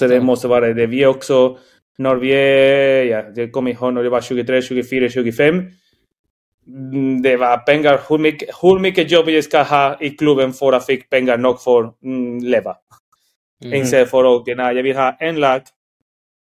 Det 0.00 0.20
måste 0.20 0.48
vara 0.48 0.74
det. 0.74 0.86
Vi 0.86 1.06
också 1.06 1.58
när 1.98 2.16
vi 2.16 2.32
är, 2.32 3.04
ja, 3.04 3.24
jag 3.34 3.52
kommer 3.52 3.70
ihåg 3.70 3.94
när 3.94 4.02
jag 4.02 4.10
var 4.10 4.20
23, 4.20 4.62
24, 4.62 5.08
25. 5.08 5.70
Det 7.22 7.36
var 7.36 7.56
pengar, 7.58 8.00
hur 8.08 8.18
mycket, 8.18 8.48
hur 8.62 8.78
mycket 8.78 9.10
jobb 9.10 9.28
jag 9.28 9.44
ska 9.44 9.62
ha 9.62 9.96
i 10.00 10.10
klubben 10.10 10.52
för 10.52 10.72
att 10.72 10.86
få 10.86 10.96
pengar 11.10 11.38
nog 11.38 11.60
för 11.60 11.84
att 11.84 12.02
mm, 12.02 12.38
leva. 12.38 12.76
Mm. 13.64 13.74
Inte 13.74 14.06
för 14.06 14.36
att 14.36 14.46
jag 14.46 14.82
vill 14.82 14.96
ha 14.96 15.16
en 15.20 15.40
lag 15.40 15.62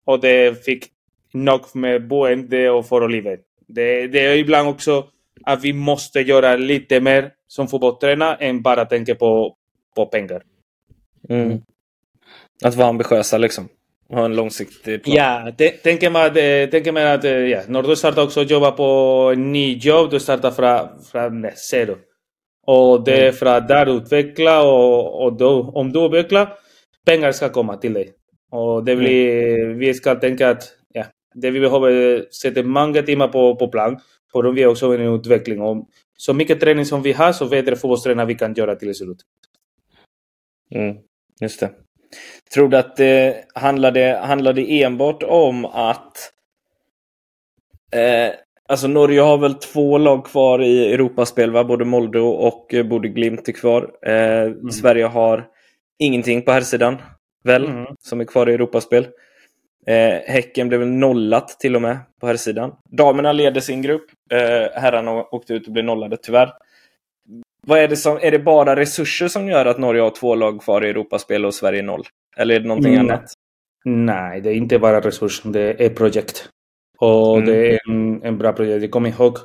och 0.04 0.20
det 0.20 0.64
fick 0.64 0.86
nog 1.32 1.60
med 1.74 2.08
boende 2.08 2.70
och 2.70 2.86
för 2.86 3.08
livet. 3.08 3.40
Det, 3.68 4.06
det 4.06 4.20
är 4.20 4.36
ibland 4.36 4.68
också 4.68 5.06
att 5.46 5.64
vi 5.64 5.72
måste 5.72 6.20
göra 6.20 6.56
lite 6.56 7.00
mer 7.00 7.30
som 7.48 7.68
fotbollstränare 7.68 8.36
än 8.36 8.62
bara 8.62 8.84
tänka 8.84 9.14
på, 9.14 9.56
på 9.96 10.06
pengar. 10.06 10.42
Mm. 11.28 11.60
Att 12.64 12.74
vara 12.74 12.88
ambitiösa 12.88 13.38
liksom 13.38 13.68
ha 14.14 14.24
en 14.24 14.36
långsiktig 14.36 15.04
plan. 15.04 15.16
Ja, 15.16 15.52
tänker 15.82 16.10
man 16.10 16.26
att, 16.26 16.34
tänker 16.70 16.92
man 16.92 17.06
att 17.06 17.24
ja, 17.24 17.60
när 17.68 17.82
du 17.82 17.96
startar 17.96 18.22
också 18.22 18.42
jobba 18.42 18.70
på 18.70 18.84
en 19.32 19.52
ny 19.52 19.76
jobb, 19.76 20.10
du 20.10 20.20
startar 20.20 20.50
från, 20.50 21.02
från 21.04 21.50
zero. 21.70 21.96
Och 22.66 23.04
det 23.04 23.16
är 23.16 23.22
mm. 23.22 23.34
för 23.34 23.46
att 23.46 23.68
där 23.68 23.96
utveckla 23.96 24.62
och, 24.62 25.24
och 25.24 25.32
då, 25.32 25.70
om 25.74 25.92
du 25.92 26.04
utvecklar, 26.06 26.52
pengar 27.06 27.32
ska 27.32 27.48
komma 27.48 27.76
till 27.76 27.92
dig. 27.92 28.12
Och 28.50 28.84
det 28.84 28.96
blir, 28.96 29.58
mm. 29.64 29.78
vi 29.78 29.94
ska 29.94 30.14
tänka 30.14 30.50
att 30.50 30.62
ja, 30.92 31.04
det 31.34 31.50
vi 31.50 31.60
behöver 31.60 32.24
sätta 32.30 32.62
många 32.62 33.02
timmar 33.02 33.28
på, 33.28 33.56
på 33.56 33.68
plan, 33.68 33.98
för 34.32 34.44
att 34.44 34.54
vi 34.54 34.66
också 34.66 34.94
en 34.94 35.14
utveckling. 35.14 35.60
Och 35.60 35.88
så 36.16 36.34
mycket 36.34 36.60
träning 36.60 36.86
som 36.86 37.02
vi 37.02 37.12
har, 37.12 37.32
så 37.32 37.46
bättre 37.46 37.76
fotbollstränare 37.76 38.26
vi 38.26 38.34
kan 38.34 38.54
göra 38.54 38.76
till 38.76 38.94
slut. 38.94 39.18
Mm, 40.74 40.96
just 41.40 41.60
det. 41.60 41.70
Tror 42.54 42.68
du 42.68 42.76
att 42.76 42.96
det 42.96 43.44
handlade, 43.54 44.20
handlade 44.24 44.62
enbart 44.62 45.22
om 45.22 45.64
att 45.64 46.32
eh, 47.92 48.34
Alltså 48.68 48.88
Norge 48.88 49.20
har 49.20 49.38
väl 49.38 49.54
två 49.54 49.98
lag 49.98 50.26
kvar 50.26 50.62
i 50.62 50.92
Europaspel, 50.92 51.50
va? 51.50 51.64
både 51.64 51.84
Molde 51.84 52.20
och 52.20 52.74
eh, 52.74 52.86
både 52.86 53.08
Glimt 53.08 53.48
är 53.48 53.52
kvar. 53.52 53.90
Eh, 54.06 54.42
mm. 54.42 54.70
Sverige 54.70 55.04
har 55.04 55.46
ingenting 55.98 56.42
på 56.42 56.52
här 56.52 56.60
sidan 56.60 56.96
väl, 57.44 57.64
mm. 57.64 57.86
som 58.00 58.20
är 58.20 58.24
kvar 58.24 58.48
i 58.48 58.54
Europaspel. 58.54 59.06
Eh, 59.86 60.32
häcken 60.32 60.68
blev 60.68 60.86
nollat 60.86 61.48
till 61.48 61.76
och 61.76 61.82
med 61.82 61.98
på 62.20 62.26
här 62.26 62.36
sidan. 62.36 62.72
Damerna 62.90 63.32
leder 63.32 63.60
sin 63.60 63.82
grupp. 63.82 64.04
Eh, 64.32 64.80
herrarna 64.80 65.12
åkte 65.12 65.54
ut 65.54 65.66
och 65.66 65.72
blev 65.72 65.84
nollade 65.84 66.16
tyvärr. 66.16 66.52
Vad 67.66 67.78
är 67.78 67.88
det 67.88 67.96
som, 67.96 68.18
är 68.22 68.30
det 68.30 68.38
bara 68.38 68.76
resurser 68.76 69.28
som 69.28 69.48
gör 69.48 69.66
att 69.66 69.78
Norge 69.78 70.02
har 70.02 70.10
två 70.10 70.34
lag 70.34 70.60
kvar 70.60 70.84
i 70.84 70.88
Europaspel 70.88 71.44
och 71.44 71.54
Sverige 71.54 71.82
noll? 71.82 72.02
Eller 72.36 72.54
är 72.54 72.60
det 72.60 72.68
någonting 72.68 72.94
mm. 72.94 73.10
annat? 73.10 73.24
Nej, 73.84 74.40
det 74.40 74.50
är 74.50 74.54
inte 74.54 74.78
bara 74.78 75.00
resurser, 75.00 75.50
det 75.50 75.84
är 75.84 75.88
projekt. 75.88 76.48
Och 76.98 77.36
mm. 77.36 77.46
det 77.46 77.74
är 77.74 77.78
en, 77.88 78.22
en 78.22 78.38
bra 78.38 78.52
projekt. 78.52 78.82
Jag 78.82 78.90
kommer 78.90 79.08
ihåg, 79.08 79.38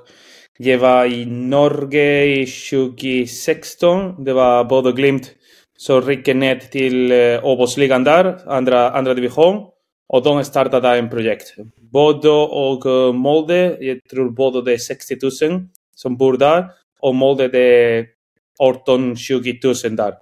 jag 0.57 0.77
var 0.77 1.05
i 1.05 1.25
Norge 1.25 2.25
i 2.25 2.45
2016. 2.45 4.23
Det 4.23 4.33
var 4.33 4.63
Bodo 4.63 4.91
Glimt 4.91 5.31
som 5.77 6.01
ryckte 6.01 6.33
ner 6.33 6.55
till 6.55 7.11
eh, 7.11 7.45
Obosligan 7.45 8.03
där, 8.03 8.37
andra, 8.45 8.91
andra 8.91 9.13
division. 9.13 9.65
Och 10.07 10.17
eh, 10.17 10.23
de 10.23 10.43
startade 10.43 10.97
en 10.97 11.09
projekt. 11.09 11.55
Bodo 11.91 12.29
och 12.31 13.15
Molde, 13.15 13.77
jag 13.79 13.99
tror 14.09 14.29
Bodo 14.29 14.61
det 14.61 14.73
är 14.73 14.77
60 14.77 15.17
000 15.45 15.67
som 15.95 16.17
bor 16.17 16.37
där. 16.37 16.65
Och 16.99 17.15
Molde 17.15 17.47
det 17.47 17.59
är 17.59 18.05
18-20 18.59 19.87
000 19.87 19.95
där. 19.95 20.13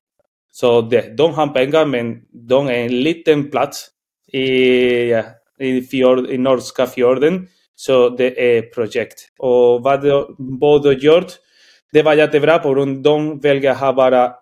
Så 0.52 0.82
det, 0.82 1.18
de 1.18 1.34
har 1.34 1.48
pengar 1.48 1.86
men 1.86 2.22
de 2.32 2.68
är 2.68 2.74
en 2.74 3.02
liten 3.02 3.52
plats 3.52 3.88
i, 4.32 5.10
ja, 5.10 5.24
i, 5.60 5.82
fjord, 5.82 6.30
i 6.30 6.38
norska 6.38 6.88
fjorden. 6.88 7.48
Så 7.76 8.10
det 8.10 8.42
är 8.42 8.58
e 8.58 8.62
projekt. 8.62 9.20
Och 9.40 9.84
vad 9.84 10.02
Bodo 10.38 10.92
gjort, 10.92 11.32
det 11.92 12.04
var 12.04 12.14
jättebra 12.14 12.60
på 12.60 12.74
grund 12.74 13.08
av 13.08 13.14
de 13.14 13.40
väljer 13.40 13.76
ha 13.76 13.94
bara 13.94 14.34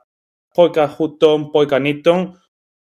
pojkar 0.55 0.87
17, 0.87 1.51
pojkar 1.51 1.79
19 1.79 2.29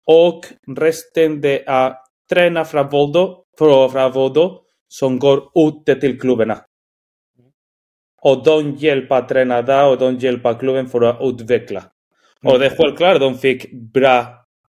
och 0.06 0.40
resten 0.76 1.40
det 1.40 1.68
är 1.68 1.94
tränare 2.30 2.64
från 2.64 2.88
Voldo, 2.88 3.44
från 3.58 4.12
Voldo 4.12 4.60
som 4.88 5.18
går 5.18 5.38
ut 5.54 6.00
till 6.00 6.20
klubbarna. 6.20 6.58
Och 8.22 8.44
de 8.44 8.74
hjälper 8.74 9.22
tränarna 9.22 9.86
och 9.86 9.98
de 9.98 10.16
hjälper 10.16 10.54
klubben 10.54 10.88
för 10.88 11.00
att 11.00 11.18
utveckla. 11.20 11.84
Och 12.44 12.58
det 12.58 12.66
är 12.66 12.76
självklart 12.76 13.20
de 13.20 13.38
fick 13.38 13.72
bra 13.72 14.26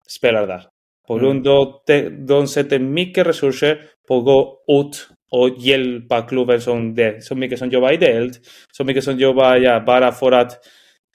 spelare 0.09 0.47
där. 0.47 0.63
På 1.09 1.15
grund 1.19 1.49
av 1.49 1.69
att 1.69 1.91
de 2.29 2.49
sätter 2.49 2.79
mycket 2.79 3.27
resurser 3.27 3.85
på 4.09 4.19
att 4.19 4.25
gå 4.25 4.59
ut 4.69 5.09
och 5.31 5.49
hjälpa 5.59 6.23
klubben 6.23 6.61
som 6.61 6.95
det. 6.95 7.25
Så 7.25 7.35
mycket 7.35 7.59
som 7.59 7.71
jobbar 7.71 7.93
ideellt, 7.93 8.41
så 8.73 8.85
mycket 8.85 9.05
som 9.05 9.19
jobbar 9.19 9.57
ja, 9.57 9.81
bara 9.81 10.13
för 10.13 10.33
att 10.33 10.53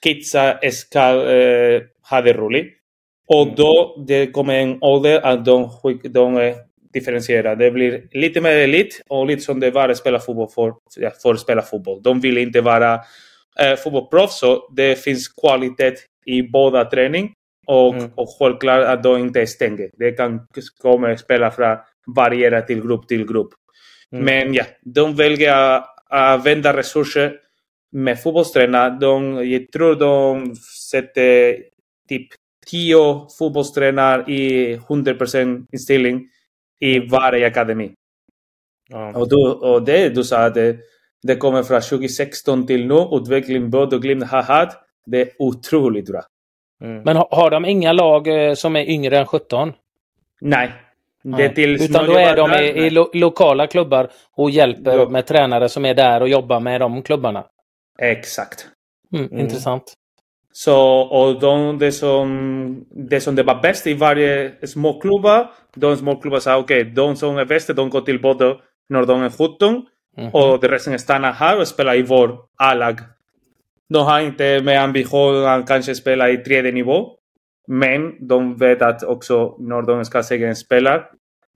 kidsa 0.02 0.58
ska 0.72 1.30
eh, 1.30 1.82
ha 2.10 2.20
det 2.20 2.32
roligt. 2.32 2.77
Och 3.28 3.54
då 3.56 4.04
det 4.06 4.26
kommer 4.26 4.54
en 4.54 4.78
ålder 4.82 5.20
att 5.20 5.44
de, 5.44 5.70
de 6.02 6.36
är 6.36 6.54
differentierade. 6.92 7.64
Det 7.64 7.70
blir 7.70 8.02
lite 8.12 8.40
mer 8.40 8.56
elit 8.56 9.02
och 9.08 9.26
lite 9.26 9.42
som 9.42 9.60
det 9.60 9.70
var 9.70 9.88
att 9.88 9.96
spela 9.96 10.18
fotboll 10.18 10.48
för, 10.54 10.74
för 11.22 11.32
att 11.32 11.40
spela 11.40 11.62
fotboll. 11.62 12.02
De 12.02 12.20
vill 12.20 12.38
inte 12.38 12.60
vara 12.60 12.94
eh, 13.60 13.76
fotbollsproffs, 13.76 14.38
så 14.38 14.68
det 14.76 15.02
finns 15.04 15.28
kvalitet 15.28 15.94
i 16.26 16.42
båda 16.42 16.84
träning 16.84 17.32
och, 17.66 17.94
mm. 17.94 18.10
och 18.14 18.28
självklart 18.38 18.84
att 18.84 19.02
de 19.02 19.18
inte 19.18 19.46
stänger. 19.46 19.90
Det 19.98 20.12
kan 20.12 20.46
komma 20.82 21.16
spela 21.16 21.50
från 21.50 21.76
variera 22.16 22.62
till 22.62 22.80
grupp 22.82 23.08
till 23.08 23.26
grupp. 23.26 23.48
Mm. 24.12 24.24
Men 24.24 24.54
ja, 24.54 24.64
de 24.82 25.16
väljer 25.16 25.54
att 25.54 25.94
använda 26.10 26.76
resurser 26.76 27.36
med 27.92 28.22
fotbollstränare. 28.22 28.98
De, 29.00 29.48
jag 29.50 29.72
tror 29.72 29.94
de 29.94 30.56
sätter 30.90 31.56
typ 32.08 32.28
10 32.70 33.26
fotbollstränare 33.38 34.32
i 34.32 34.76
100% 34.76 35.66
inställning 35.72 36.28
i 36.80 36.98
varje 36.98 37.46
akademi. 37.46 37.94
Ja. 38.88 39.12
Och, 39.18 39.28
du, 39.28 39.52
och 39.52 39.82
det 39.82 40.08
du 40.08 40.24
sa, 40.24 40.50
det, 40.50 40.76
det 41.22 41.36
kommer 41.36 41.62
från 41.62 41.80
2016 41.80 42.66
till 42.66 42.86
nu. 42.86 43.08
Utvecklingen 43.12 43.70
både 43.70 43.98
Glimt 43.98 44.30
har 44.30 44.42
haft. 44.42 44.78
Det 45.06 45.20
är 45.20 45.28
otroligt 45.38 46.06
bra. 46.06 46.22
Mm. 46.84 47.02
Men 47.02 47.16
har 47.16 47.50
de 47.50 47.64
inga 47.64 47.92
lag 47.92 48.26
eh, 48.26 48.54
som 48.54 48.76
är 48.76 48.90
yngre 48.90 49.18
än 49.18 49.26
17? 49.26 49.72
Nej. 50.40 50.72
Det 51.22 51.48
till 51.48 51.74
Utan 51.74 52.06
då 52.06 52.12
är 52.12 52.36
de 52.36 52.52
i, 52.52 52.86
i 52.86 52.90
lo 52.90 53.10
lokala 53.14 53.66
klubbar 53.66 54.10
och 54.36 54.50
hjälper 54.50 54.96
jo. 54.96 55.08
med 55.08 55.26
tränare 55.26 55.68
som 55.68 55.84
är 55.84 55.94
där 55.94 56.20
och 56.20 56.28
jobbar 56.28 56.60
med 56.60 56.80
de 56.80 57.02
klubbarna? 57.02 57.44
Exakt. 57.98 58.66
Mm, 59.12 59.26
mm. 59.26 59.38
Intressant. 59.38 59.94
Så, 60.64 60.76
och 61.00 61.40
de, 61.40 61.78
det, 61.78 61.92
som, 61.92 62.84
det 62.90 63.20
som 63.20 63.34
det 63.34 63.42
var 63.42 63.62
bäst 63.62 63.86
i 63.86 63.94
varje 63.94 64.66
småklubba, 64.66 65.50
de 65.74 65.96
småklubbar 65.96 66.40
sa 66.40 66.58
okej, 66.58 66.80
okay, 66.80 66.92
de 66.94 67.16
som 67.16 67.36
är 67.36 67.44
bäst, 67.44 67.76
de 67.76 67.90
går 67.90 68.00
till 68.00 68.22
både 68.22 68.56
när 68.88 69.06
de 69.06 69.22
är 69.22 69.30
17 69.30 69.86
mm. 70.16 70.30
och 70.32 70.60
de 70.60 70.68
resten 70.68 70.98
stannar 70.98 71.32
här 71.32 71.60
och 71.60 71.68
spelar 71.68 71.96
i 71.96 72.02
vår 72.02 72.38
A-lag. 72.56 72.98
De 73.88 74.06
har 74.06 74.20
inte 74.20 74.60
med 74.60 74.82
ambition 74.82 75.46
att 75.46 75.68
kanske 75.68 75.94
spela 75.94 76.30
i 76.30 76.36
tredje 76.36 76.72
nivå, 76.72 77.10
men 77.68 78.28
de 78.28 78.56
vet 78.56 78.82
att 78.82 79.02
också 79.02 79.56
när 79.58 79.82
de 79.82 80.04
ska 80.04 80.22
säga 80.22 80.48
en 80.48 80.56
spelare, 80.56 81.02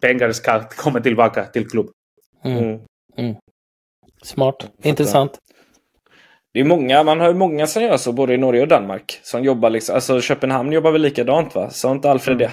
pengar 0.00 0.32
ska 0.32 0.68
komma 0.68 1.00
tillbaka 1.00 1.44
till 1.44 1.70
klubb. 1.70 1.86
Mm. 2.44 2.58
Mm. 2.58 2.80
mm. 3.18 3.34
Smart, 4.22 4.70
intressant. 4.82 5.38
Det 6.54 6.60
är 6.60 6.64
många, 6.64 7.02
man 7.02 7.20
har 7.20 7.28
ju 7.28 7.34
många 7.34 7.66
som 7.66 7.82
gör 7.82 7.96
så 7.96 8.12
både 8.12 8.34
i 8.34 8.38
Norge 8.38 8.62
och 8.62 8.68
Danmark. 8.68 9.20
Som 9.22 9.44
jobbar 9.44 9.70
liksom, 9.70 9.94
alltså 9.94 10.20
Köpenhamn 10.20 10.72
jobbar 10.72 10.90
väl 10.90 11.02
likadant 11.02 11.54
va? 11.54 11.70
Sa 11.70 11.92
inte 11.92 12.10
Alfred 12.10 12.38
det? 12.38 12.50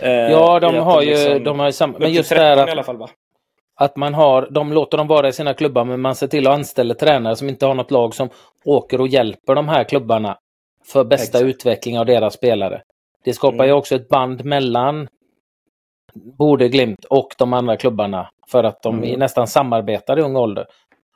Eh, 0.00 0.12
ja, 0.12 0.60
de 0.60 0.76
har 0.76 1.02
ju, 1.02 1.10
liksom, 1.10 1.44
de 1.44 1.58
har 1.58 1.66
ju 1.66 1.72
samma, 1.72 1.98
men 1.98 2.12
just 2.12 2.30
det 2.30 2.36
här 2.36 2.78
att, 2.78 2.86
fall, 2.86 3.08
att 3.76 3.96
man 3.96 4.14
har, 4.14 4.48
de 4.50 4.72
låter 4.72 4.98
dem 4.98 5.06
vara 5.06 5.28
i 5.28 5.32
sina 5.32 5.54
klubbar 5.54 5.84
men 5.84 6.00
man 6.00 6.14
ser 6.14 6.26
till 6.26 6.46
att 6.46 6.54
anställa 6.54 6.94
tränare 6.94 7.36
som 7.36 7.48
inte 7.48 7.66
har 7.66 7.74
något 7.74 7.90
lag 7.90 8.14
som 8.14 8.28
åker 8.64 9.00
och 9.00 9.08
hjälper 9.08 9.54
de 9.54 9.68
här 9.68 9.84
klubbarna 9.84 10.38
för 10.86 11.04
bästa 11.04 11.38
Exakt. 11.38 11.54
utveckling 11.54 11.98
av 11.98 12.06
deras 12.06 12.34
spelare. 12.34 12.82
Det 13.24 13.32
skapar 13.32 13.54
mm. 13.54 13.66
ju 13.66 13.72
också 13.72 13.94
ett 13.94 14.08
band 14.08 14.44
mellan 14.44 15.08
Borde 16.14 16.68
Glimt 16.68 17.04
och 17.04 17.28
de 17.38 17.52
andra 17.52 17.76
klubbarna 17.76 18.30
för 18.48 18.64
att 18.64 18.82
de 18.82 18.98
mm. 18.98 19.18
nästan 19.18 19.46
samarbetar 19.46 20.18
i 20.18 20.22
ung 20.22 20.36
ålder. 20.36 20.66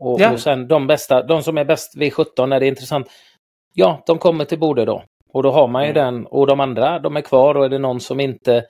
Och, 0.03 0.21
ja. 0.21 0.33
och 0.33 0.41
sen 0.41 0.69
de 0.69 0.87
bästa, 0.87 1.23
de 1.23 1.43
som 1.43 1.59
är 1.59 1.65
bäst 1.65 1.97
vid 1.97 2.13
17 2.13 2.51
när 2.51 2.61
det 2.61 2.67
är 2.67 2.69
intressant. 2.69 3.07
Ja, 3.75 4.03
de 4.07 4.19
kommer 4.19 4.45
till 4.45 4.59
Borde 4.59 4.85
då. 4.85 5.05
Och 5.33 5.43
då 5.43 5.51
har 5.51 5.69
man 5.69 5.85
ju 5.85 5.91
mm. 5.91 6.05
den 6.05 6.27
och 6.27 6.47
de 6.47 6.61
andra, 6.61 6.99
de 6.99 7.17
är 7.17 7.21
kvar 7.21 7.55
och 7.55 7.65
är 7.65 7.69
det 7.69 7.79
någon 7.79 8.01
som 8.01 8.21
inte 8.21 8.65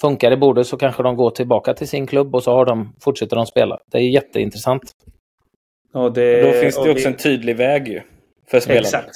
funkar 0.00 0.32
i 0.32 0.36
Borde 0.36 0.64
så 0.64 0.76
kanske 0.76 1.02
de 1.02 1.16
går 1.16 1.30
tillbaka 1.30 1.74
till 1.74 1.88
sin 1.88 2.06
klubb 2.06 2.34
och 2.34 2.42
så 2.42 2.52
har 2.52 2.64
de, 2.64 2.94
fortsätter 3.00 3.36
de 3.36 3.46
spela. 3.46 3.78
Det 3.92 3.98
är 3.98 4.02
jätteintressant. 4.02 4.82
Och 5.94 6.12
det, 6.12 6.42
då 6.42 6.52
finns 6.52 6.74
det 6.74 6.90
också 6.90 6.94
det, 6.94 7.06
en 7.06 7.16
tydlig 7.16 7.56
väg 7.56 7.88
ju. 7.88 8.00
För 8.50 8.60
spelarna. 8.60 8.80
Exakt. 8.80 9.10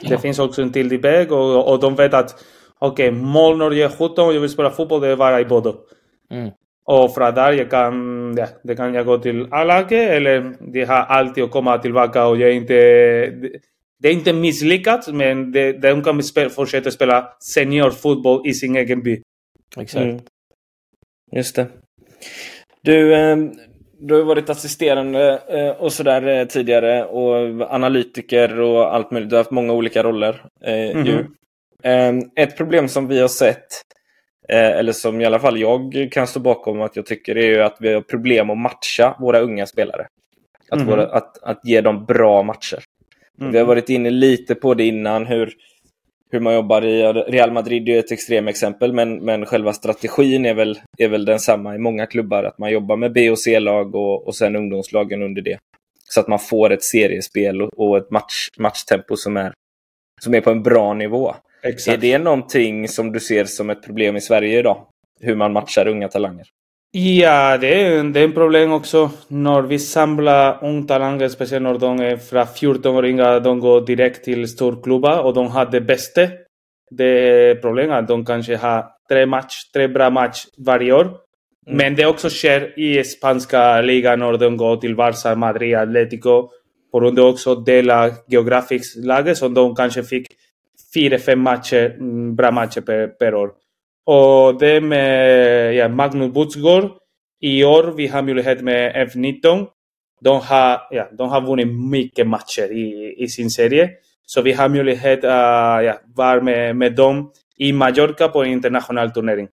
Det 0.00 0.10
ja. 0.10 0.18
finns 0.18 0.38
också 0.38 0.62
en 0.62 0.72
tydlig 0.72 1.02
väg 1.02 1.32
och, 1.32 1.72
och 1.72 1.80
de 1.80 1.94
vet 1.94 2.14
att 2.14 2.44
okej, 2.78 3.08
okay, 3.08 3.20
mål 3.20 3.58
när 3.58 3.70
jag 3.70 3.92
är 3.92 4.08
17 4.08 4.26
och 4.26 4.34
jag 4.34 4.40
vill 4.40 4.50
spela 4.50 4.70
fotboll, 4.70 5.00
det 5.00 5.08
är 5.08 5.16
bara 5.16 5.40
i 5.40 5.44
Bodo. 5.44 5.74
Mm. 6.30 6.50
Och 6.86 7.14
från 7.14 7.34
där 7.34 7.52
jag 7.52 7.70
kan, 7.70 8.34
ja, 8.36 8.46
det 8.62 8.76
kan 8.76 8.94
jag 8.94 9.06
gå 9.06 9.18
till 9.18 9.48
A-laget 9.50 10.10
eller 10.10 10.54
det 10.72 10.84
har 10.84 10.96
alltid 10.96 11.44
att 11.44 11.50
komma 11.50 11.78
tillbaka 11.78 12.26
och 12.26 12.36
jag 12.36 12.52
inte... 12.54 12.74
Det 13.98 14.08
är 14.08 14.12
inte 14.12 14.32
misslyckat, 14.32 15.08
men 15.12 15.52
det, 15.52 15.72
de 15.72 16.02
kan 16.02 16.22
spela, 16.22 16.50
fortsätta 16.50 16.90
spela 16.90 17.28
seniorfotboll 17.40 18.46
i 18.46 18.54
sin 18.54 18.76
egen 18.76 19.02
by. 19.02 19.22
Exakt. 19.76 20.04
Mm. 20.04 20.20
Just 21.32 21.56
det. 21.56 21.66
Du, 22.82 23.14
ehm, 23.14 23.52
du 24.00 24.14
har 24.14 24.22
varit 24.22 24.50
assisterande 24.50 25.42
eh, 25.48 25.70
och 25.70 25.92
sådär 25.92 26.26
eh, 26.26 26.46
tidigare 26.46 27.04
och 27.04 27.60
analytiker 27.74 28.60
och 28.60 28.94
allt 28.94 29.10
möjligt. 29.10 29.30
Du 29.30 29.36
har 29.36 29.40
haft 29.40 29.50
många 29.50 29.72
olika 29.72 30.02
roller. 30.02 30.44
Mm 30.64 31.04
-hmm. 31.04 32.30
Ett 32.36 32.56
problem 32.56 32.88
som 32.88 33.08
vi 33.08 33.20
har 33.20 33.28
sett 33.28 33.66
eller 34.48 34.92
som 34.92 35.20
i 35.20 35.24
alla 35.24 35.38
fall 35.38 35.60
jag 35.60 36.08
kan 36.12 36.26
stå 36.26 36.40
bakom 36.40 36.80
att 36.80 36.96
jag 36.96 37.06
tycker 37.06 37.36
är 37.36 37.60
att 37.60 37.76
vi 37.80 37.94
har 37.94 38.00
problem 38.00 38.50
att 38.50 38.58
matcha 38.58 39.16
våra 39.20 39.40
unga 39.40 39.66
spelare. 39.66 40.06
Att, 40.68 40.80
mm. 40.80 40.90
våra, 40.90 41.06
att, 41.06 41.42
att 41.42 41.60
ge 41.64 41.80
dem 41.80 42.04
bra 42.04 42.42
matcher. 42.42 42.78
Mm. 43.40 43.52
Vi 43.52 43.58
har 43.58 43.66
varit 43.66 43.88
inne 43.88 44.10
lite 44.10 44.54
på 44.54 44.74
det 44.74 44.84
innan, 44.84 45.26
hur, 45.26 45.52
hur 46.30 46.40
man 46.40 46.54
jobbar 46.54 46.84
i 46.84 47.02
Real 47.12 47.52
Madrid 47.52 47.88
är 47.88 47.98
ett 47.98 48.12
extremexempel, 48.12 48.92
men, 48.92 49.24
men 49.24 49.46
själva 49.46 49.72
strategin 49.72 50.46
är 50.46 50.54
väl, 50.54 50.78
är 50.98 51.08
väl 51.08 51.24
densamma 51.24 51.74
i 51.74 51.78
många 51.78 52.06
klubbar, 52.06 52.44
att 52.44 52.58
man 52.58 52.70
jobbar 52.70 52.96
med 52.96 53.12
B 53.12 53.30
och 53.30 53.38
C-lag 53.38 53.94
och, 53.94 54.26
och 54.26 54.34
sen 54.34 54.56
ungdomslagen 54.56 55.22
under 55.22 55.42
det. 55.42 55.58
Så 56.08 56.20
att 56.20 56.28
man 56.28 56.38
får 56.38 56.72
ett 56.72 56.82
seriespel 56.82 57.62
och, 57.62 57.78
och 57.78 57.96
ett 57.96 58.10
match, 58.10 58.48
matchtempo 58.58 59.16
som 59.16 59.36
är, 59.36 59.52
som 60.20 60.34
är 60.34 60.40
på 60.40 60.50
en 60.50 60.62
bra 60.62 60.94
nivå. 60.94 61.34
Exakt. 61.64 61.88
Är 61.88 62.00
det 62.00 62.18
någonting 62.18 62.88
som 62.88 63.12
du 63.12 63.20
ser 63.20 63.44
som 63.44 63.70
ett 63.70 63.82
problem 63.82 64.16
i 64.16 64.20
Sverige 64.20 64.58
idag? 64.58 64.86
Hur 65.20 65.34
man 65.34 65.52
matchar 65.52 65.88
unga 65.88 66.08
talanger? 66.08 66.46
Ja, 66.96 67.58
det 67.58 67.84
är, 67.84 68.04
det 68.04 68.20
är 68.20 68.28
ett 68.28 68.34
problem 68.34 68.72
också 68.72 69.10
när 69.28 69.62
vi 69.62 69.78
samlar 69.78 70.64
unga 70.64 70.86
talanger, 70.86 71.28
speciellt 71.28 71.62
när 71.62 71.78
de 71.78 72.00
är 72.00 72.16
från 72.16 72.44
14-åringar, 72.44 73.40
de 73.40 73.60
går 73.60 73.86
direkt 73.86 74.24
till 74.24 74.48
storklubbar 74.48 75.18
och 75.18 75.34
de 75.34 75.46
har 75.46 75.66
det 75.66 75.80
bästa. 75.80 76.28
Det 76.90 77.04
är 77.04 77.54
problemet 77.54 77.98
att 77.98 78.08
de 78.08 78.24
kanske 78.24 78.56
har 78.56 78.84
tre, 79.08 79.26
match, 79.26 79.54
tre 79.72 79.88
bra 79.88 80.10
matcher 80.10 80.48
varje 80.58 80.92
år. 80.92 81.04
Mm. 81.66 81.76
Men 81.76 81.96
det 81.96 82.06
också 82.06 82.30
sker 82.30 82.78
i 82.78 83.04
spanska 83.04 83.80
ligan 83.80 84.18
när 84.18 84.36
de 84.36 84.56
går 84.56 84.76
till 84.76 84.96
Barça, 84.96 85.34
Madrid, 85.36 85.74
Atletico. 85.74 86.50
På 86.92 87.00
grund 87.00 87.18
av 87.18 87.26
också 87.26 87.54
dela 87.54 88.10
geografiskt 88.28 89.04
läge 89.04 89.34
som 89.34 89.54
de 89.54 89.74
kanske 89.74 90.02
fick 90.02 90.26
fyra, 90.94 91.18
fem 91.18 91.38
matcher, 91.38 91.96
mm, 91.98 92.36
bra 92.36 92.50
matcher 92.50 92.80
per, 92.80 93.06
per 93.06 93.34
år. 93.34 93.52
Och 94.06 94.58
det 94.58 94.80
med 94.80 95.74
ja, 95.74 95.88
Magnus 95.88 96.32
Butsgård, 96.32 96.90
I 97.40 97.64
år 97.64 97.92
vi 97.96 98.06
har 98.06 98.22
möjlighet 98.22 98.62
med 98.62 99.08
F19. 99.08 99.66
De 100.20 100.40
har, 100.40 100.80
ja, 100.90 101.08
de 101.18 101.28
har 101.28 101.40
vunnit 101.40 101.68
mycket 101.90 102.26
matcher 102.26 102.72
i, 102.72 103.14
i 103.18 103.28
sin 103.28 103.50
serie. 103.50 103.90
Så 104.26 104.42
vi 104.42 104.52
har 104.52 104.68
möjlighet 104.68 105.24
att 105.24 105.84
ja, 105.84 106.00
vara 106.16 106.40
med, 106.40 106.76
med 106.76 106.94
dem 106.94 107.30
i 107.58 107.72
Mallorca 107.72 108.28
på 108.28 108.42
en 108.42 108.50
internationell 108.50 109.10
turnering. 109.10 109.48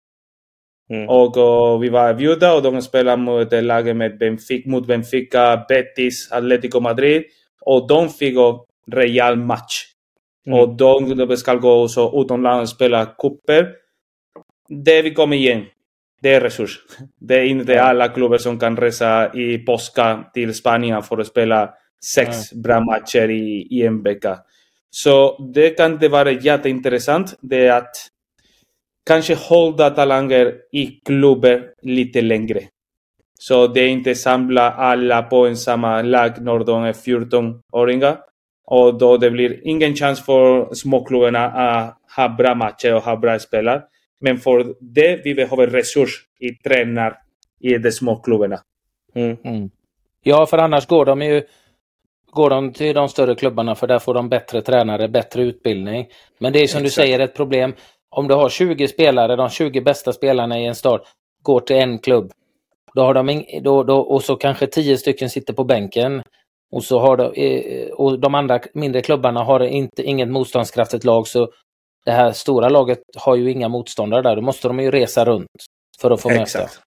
Mm. 0.90 1.09
Och, 1.09 1.37
och, 1.37 1.83
vi 1.83 1.88
var 1.88 2.14
bjudna 2.14 2.55
och 2.55 2.62
de 2.62 2.83
spelade 2.83 3.16
mot 3.16 3.53
laget 3.53 3.96
med 3.96 4.18
Benfica, 4.18 4.70
mot 4.70 4.87
Benfica, 4.87 5.64
Betis, 5.68 6.33
Atletico 6.33 6.81
Madrid. 6.81 7.22
Och 7.61 7.88
de 7.88 8.09
fick 8.09 8.37
en 8.37 8.59
rejäl 8.92 9.37
match. 9.37 9.96
Mm. 10.47 10.59
Och 10.59 10.77
de, 10.77 11.37
ska 11.37 11.55
gå 11.55 11.85
också 11.85 12.13
utomlands 12.15 12.73
och 12.73 12.77
spela 12.77 13.07
cuper. 13.07 13.73
Det 14.69 15.03
vi 15.03 15.15
kommer 15.15 15.37
igen, 15.37 15.65
det 16.23 16.35
är 16.35 16.41
resurs. 16.41 16.79
Det 17.21 17.35
är 17.35 17.45
inte 17.45 17.83
alla 17.83 18.09
klubbar 18.09 18.39
som 18.39 18.59
kan 18.59 18.77
resa 18.77 19.35
i 19.35 19.59
påska 19.59 20.25
till 20.35 20.55
Spanien 20.55 21.03
för 21.03 21.19
att 21.19 21.27
spela 21.27 21.71
sex 22.05 22.53
mm. 22.53 22.63
bra 22.63 22.81
matcher 22.81 23.31
i, 23.31 23.69
i 23.71 23.87
en 23.87 24.03
vecka. 24.03 24.39
Så 24.91 25.51
det 25.55 25.71
kan 25.71 25.99
det 25.99 26.09
vara 26.09 26.31
jätteintressant. 26.31 27.39
Det 27.41 27.67
är 27.67 27.79
att 27.79 27.97
kanske 29.07 29.35
hålla 29.35 29.91
talanger 29.91 30.55
i 30.73 30.87
klubben 30.87 31.63
lite 31.83 32.23
längre. 32.23 32.61
Så 33.39 33.67
det 33.67 33.81
är 33.81 33.89
inte 33.89 34.15
samla 34.15 34.73
alla 34.73 35.23
på 35.23 35.47
en 35.47 35.57
samma 35.57 36.03
lag 36.03 36.43
när 36.43 36.59
de 36.59 36.85
är 36.85 36.93
14-åringar. 36.93 38.17
Och 38.66 38.98
då 38.98 39.16
det 39.16 39.31
blir 39.31 39.61
ingen 39.66 39.94
chans 39.94 40.24
för 40.24 40.74
småklubbarna 40.74 41.44
att 41.46 41.98
ha 42.16 42.29
bra 42.29 42.55
matcher 42.55 42.94
och 42.94 43.02
ha 43.02 43.16
bra 43.16 43.38
spelare. 43.38 43.83
Men 44.20 44.38
för 44.38 44.74
det 44.81 45.20
vi 45.24 45.35
behöver 45.35 45.66
resurs 45.66 46.24
i 46.40 46.50
tränare 46.50 47.16
i 47.61 47.79
de 47.79 47.92
små 47.92 48.16
klubbarna. 48.16 48.61
Mm. 49.14 49.37
Mm. 49.44 49.70
Ja, 50.22 50.46
för 50.46 50.59
annars 50.59 50.87
går 50.87 51.05
de 51.05 51.22
ju 51.22 51.42
går 52.31 52.50
de 52.50 52.72
till 52.72 52.94
de 52.94 53.09
större 53.09 53.35
klubbarna 53.35 53.74
för 53.74 53.87
där 53.87 53.98
får 53.98 54.14
de 54.14 54.29
bättre 54.29 54.62
tränare, 54.62 55.09
bättre 55.09 55.42
utbildning. 55.42 56.07
Men 56.38 56.52
det 56.52 56.59
är 56.59 56.66
som 56.66 56.83
Exakt. 56.83 56.85
du 56.85 56.90
säger 56.90 57.18
ett 57.18 57.35
problem. 57.35 57.74
Om 58.09 58.29
du 58.29 58.35
har 58.35 58.48
20 58.48 58.88
spelare, 58.88 59.37
de 59.37 59.50
20 59.50 59.81
bästa 59.81 60.12
spelarna 60.12 60.61
i 60.61 60.66
en 60.66 60.74
stad 60.74 61.00
går 61.42 61.61
till 61.61 61.76
en 61.76 61.98
klubb. 61.98 62.33
Då 62.94 63.02
har 63.02 63.14
de 63.14 63.44
då, 63.62 63.83
då, 63.83 63.98
och 63.98 64.22
så 64.22 64.37
kanske 64.37 64.66
10 64.66 64.96
stycken 64.96 65.31
sitter 65.31 65.52
på 65.52 65.64
bänken. 65.64 66.22
Och 66.72 66.85
så 66.85 66.98
har 66.98 67.16
de, 67.16 67.33
eh, 67.35 67.88
och 67.88 68.20
de 68.20 68.35
andra 68.35 68.61
mindre 68.74 69.02
klubbarna 69.02 69.44
har 69.44 69.61
inte, 69.61 70.02
inget 70.02 70.29
motståndskraftigt 70.29 71.05
lag 71.05 71.29
så 71.29 71.48
det 72.05 72.12
här 72.12 72.33
stora 72.33 72.68
laget 72.68 72.98
har 73.16 73.37
ju 73.37 73.50
inga 73.50 73.68
motståndare 73.68 74.22
där. 74.22 74.37
Då 74.37 74.42
måste 74.42 74.68
de 74.68 74.81
ju 74.81 74.90
resa 74.90 75.24
runt 75.24 75.46
för 76.00 76.11
att 76.11 76.20
få 76.20 76.31
Exakt. 76.31 76.64
möta. 76.64 76.87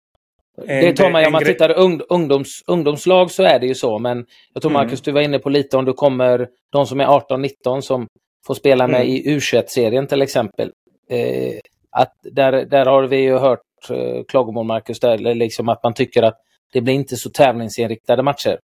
Det 0.67 0.95
tar 0.95 1.09
man, 1.09 1.25
om 1.25 1.31
man 1.31 1.43
tittar 1.43 1.79
ung, 1.79 2.01
ungdoms, 2.09 2.63
ungdomslag 2.67 3.31
så 3.31 3.43
är 3.43 3.59
det 3.59 3.67
ju 3.67 3.75
så, 3.75 3.99
men 3.99 4.25
jag 4.53 4.61
tror 4.61 4.71
mm. 4.71 4.83
Marcus, 4.83 5.01
du 5.01 5.11
var 5.11 5.21
inne 5.21 5.39
på 5.39 5.49
lite 5.49 5.77
om 5.77 5.85
du 5.85 5.93
kommer, 5.93 6.47
de 6.71 6.85
som 6.85 6.99
är 6.99 7.05
18-19 7.05 7.81
som 7.81 8.07
får 8.47 8.53
spela 8.53 8.87
med 8.87 9.01
mm. 9.01 9.07
i 9.07 9.37
U21-serien 9.37 10.07
till 10.07 10.21
exempel. 10.21 10.71
Eh, 11.09 11.59
att 11.91 12.13
där, 12.23 12.51
där 12.51 12.85
har 12.85 13.03
vi 13.03 13.17
ju 13.17 13.37
hört 13.37 13.59
eh, 13.89 14.23
klagomål, 14.27 14.65
Marcus, 14.65 14.99
där, 14.99 15.17
liksom 15.17 15.69
att 15.69 15.83
man 15.83 15.93
tycker 15.93 16.23
att 16.23 16.37
det 16.73 16.81
blir 16.81 16.93
inte 16.93 17.15
så 17.15 17.29
tävlingsinriktade 17.29 18.23
matcher. 18.23 18.59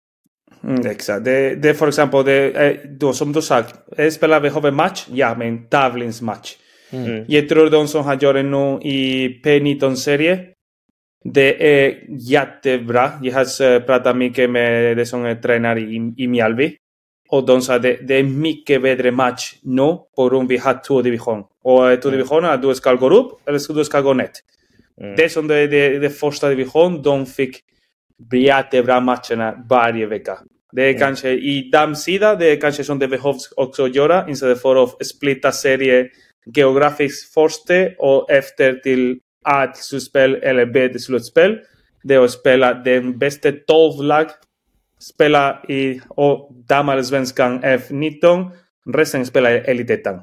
Mm, 0.67 0.86
exakt. 0.86 1.25
Det, 1.25 1.56
det 1.56 1.73
för 1.73 1.88
exempel, 1.88 2.25
det 2.25 2.34
är, 2.34 2.97
då, 2.99 3.13
som 3.13 3.34
du 3.34 3.41
sagt, 3.41 3.75
spelar 4.12 4.39
vi 4.39 4.49
HV-match? 4.49 5.08
Ja, 5.12 5.36
men 5.38 5.67
tävlingsmatch. 5.69 6.56
Mm. 6.91 7.25
Jag 7.28 7.49
tror 7.49 7.69
de 7.69 7.88
som 7.88 8.04
har 8.04 8.13
gjort 8.13 8.36
det 8.36 8.43
nu 8.43 8.80
i 8.82 9.30
P19-serie, 9.43 10.39
det 11.23 11.84
är 11.84 11.97
jättebra. 12.10 13.12
Jag 13.21 13.34
har 13.34 13.80
pratat 13.80 14.17
mycket 14.17 14.49
med 14.49 14.97
de 14.97 15.06
som 15.06 15.25
är 15.25 15.36
tränare 15.36 15.80
i, 15.80 16.13
i 16.17 16.28
Mjällby. 16.28 16.75
Och 17.30 17.45
de 17.45 17.62
sa 17.62 17.75
att 17.75 17.82
det, 17.82 17.97
det 18.08 18.15
är 18.15 18.23
mycket 18.23 18.82
bättre 18.82 19.12
match 19.12 19.56
nu 19.63 19.97
på 20.15 20.30
grund 20.30 20.49
vi 20.49 20.58
har 20.58 20.80
två 20.88 21.01
divisioner. 21.01 21.45
Och 21.63 22.01
två 22.01 22.10
mm. 22.10 22.12
divisioner, 22.12 22.58
du 22.58 22.75
ska 22.75 22.93
gå 22.93 23.10
upp 23.10 23.47
eller 23.47 23.73
du 23.73 23.84
ska 23.84 24.01
gå 24.01 24.13
ner. 24.13 24.30
Mm. 25.01 25.15
Det 25.15 25.30
som 25.30 25.47
det 25.47 25.56
är 25.56 25.67
det, 25.67 25.99
det 25.99 26.10
första 26.10 26.49
division, 26.49 27.01
de 27.01 27.25
fick 27.25 27.58
jättebra 28.34 28.99
matcherna 28.99 29.65
varje 29.69 30.06
vecka. 30.06 30.38
Det 30.71 30.84
är 30.84 30.99
kanske 30.99 31.30
i 31.30 31.69
damsida, 31.71 32.36
det 32.36 32.51
är 32.51 32.62
kanske 32.62 32.84
som 32.84 32.99
det 32.99 33.08
behövs 33.08 33.54
också 33.56 33.88
göra 33.88 34.30
istället 34.30 34.62
för 34.62 34.84
att 34.84 35.06
splitta 35.06 35.51
serie 35.51 36.10
geografiskt 36.56 37.34
först 37.34 37.69
och 37.97 38.32
efter 38.32 38.73
till 38.73 39.19
A 39.43 39.67
till 39.67 39.84
slutspel 39.84 40.36
eller 40.36 40.65
B 40.65 40.89
till 40.89 41.04
slutspel. 41.04 41.60
Det 42.04 42.15
är 42.15 42.19
att 42.19 42.32
spela 42.32 42.73
den 42.73 43.17
bästa 43.17 43.51
12 43.51 44.04
lag, 44.04 44.28
spela 44.99 45.63
i 45.67 46.01
damallsvenskan 46.69 47.63
F19, 47.63 48.51
resten 48.93 49.25
spelar 49.25 49.51
i 49.51 49.58
elitettan. 49.58 50.21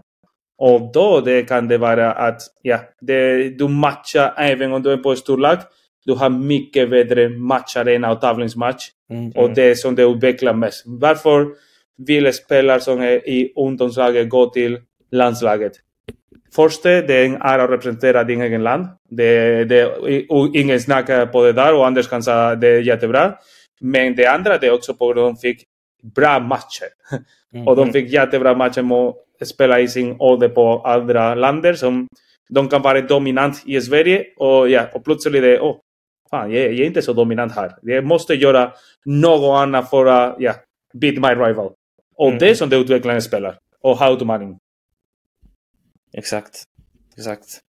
Och 0.59 0.93
då 0.93 1.21
det 1.21 1.43
kan 1.43 1.69
det 1.69 1.79
vara 1.79 2.13
att 2.13 2.43
ja, 2.63 2.81
det, 3.01 3.49
du 3.49 3.69
matchar 3.69 4.35
även 4.37 4.73
om 4.73 4.83
du 4.83 4.93
är 4.93 4.97
på 4.97 5.17
storlag 5.17 5.59
du 6.05 6.13
har 6.13 6.31
mycket 6.31 6.91
bättre 6.91 7.29
matcharena 7.29 8.13
och 8.13 8.21
tävlingsmatch. 8.21 8.85
Mm, 9.11 9.31
och 9.31 9.51
det 9.51 9.63
är 9.63 9.75
som 9.75 9.95
det 9.95 10.03
utvecklar 10.03 10.55
mest. 10.55 10.83
Varför 10.87 11.47
vill 11.99 12.33
spelare 12.33 12.81
som 12.81 13.01
är 13.01 13.29
i 13.29 13.53
ungdomslaget 13.57 14.29
gå 14.29 14.51
till 14.51 14.79
landslaget? 15.11 15.73
Först, 16.55 16.83
det 16.83 17.11
är 17.11 17.25
en 17.25 17.43
ära 17.43 17.65
att 17.65 17.71
representera 17.71 18.25
din 18.25 18.41
egen 18.41 18.63
land. 18.63 18.87
Det, 19.11 19.65
det, 19.65 19.93
ingen 20.55 20.81
snackar 20.81 21.27
på 21.27 21.45
det 21.45 21.53
där 21.53 21.75
och 21.75 21.87
Anders 21.87 22.09
kan 22.09 22.23
säga 22.23 22.55
det 22.55 22.69
är 22.69 22.81
jättebra. 22.81 23.35
Men 23.81 24.15
det 24.17 24.27
andra 24.27 24.59
det 24.59 24.67
är 24.67 24.73
också 24.73 24.95
på 24.95 25.11
att 25.11 25.17
de 25.17 25.37
fick 25.37 25.65
bra 26.15 26.41
matcher. 26.41 26.89
Mm. 27.55 27.69
och 27.69 27.77
de 27.77 27.93
fick 27.93 28.13
jättebra 28.13 28.55
matcher 28.55 28.85
att 29.41 29.49
spela 29.49 29.81
i 29.81 29.89
sin 29.89 30.17
ålder 30.19 30.49
på 30.49 30.79
andra 30.79 31.35
länder 31.35 31.75
som 31.75 32.09
de 32.49 32.69
kan 32.69 32.83
vara 32.83 33.01
dominant 33.01 33.63
i 33.67 33.81
Sverige 33.81 34.25
och, 34.37 34.69
ja, 34.69 34.87
och 34.93 35.05
plötsligt 35.05 35.43
det, 35.43 35.61
oh, 35.61 35.77
fan, 36.33 36.53
jag, 36.53 36.63
jag 36.63 36.81
är 36.81 36.85
inte 36.85 37.03
så 37.03 37.13
dominant 37.13 37.53
här. 37.53 37.73
Jag 37.83 38.05
måste 38.05 38.35
göra 38.35 38.73
något 39.05 39.61
annat 39.61 39.91
för 39.91 40.07
att 40.07 40.37
ja, 40.39 40.55
beat 40.93 41.15
my 41.15 41.45
rival. 41.45 41.73
Och 42.17 42.29
mm. 42.29 42.39
det 42.39 42.51
är 42.51 42.55
som 42.55 42.69
det 42.69 42.77
utvecklar 42.77 43.15
en 43.15 43.23
spelare. 43.23 43.55
Och 43.81 43.99
how 43.99 44.17
to 44.17 44.25
manning. 44.25 44.59
Exakt. 46.13 46.65
Exakt. 47.17 47.61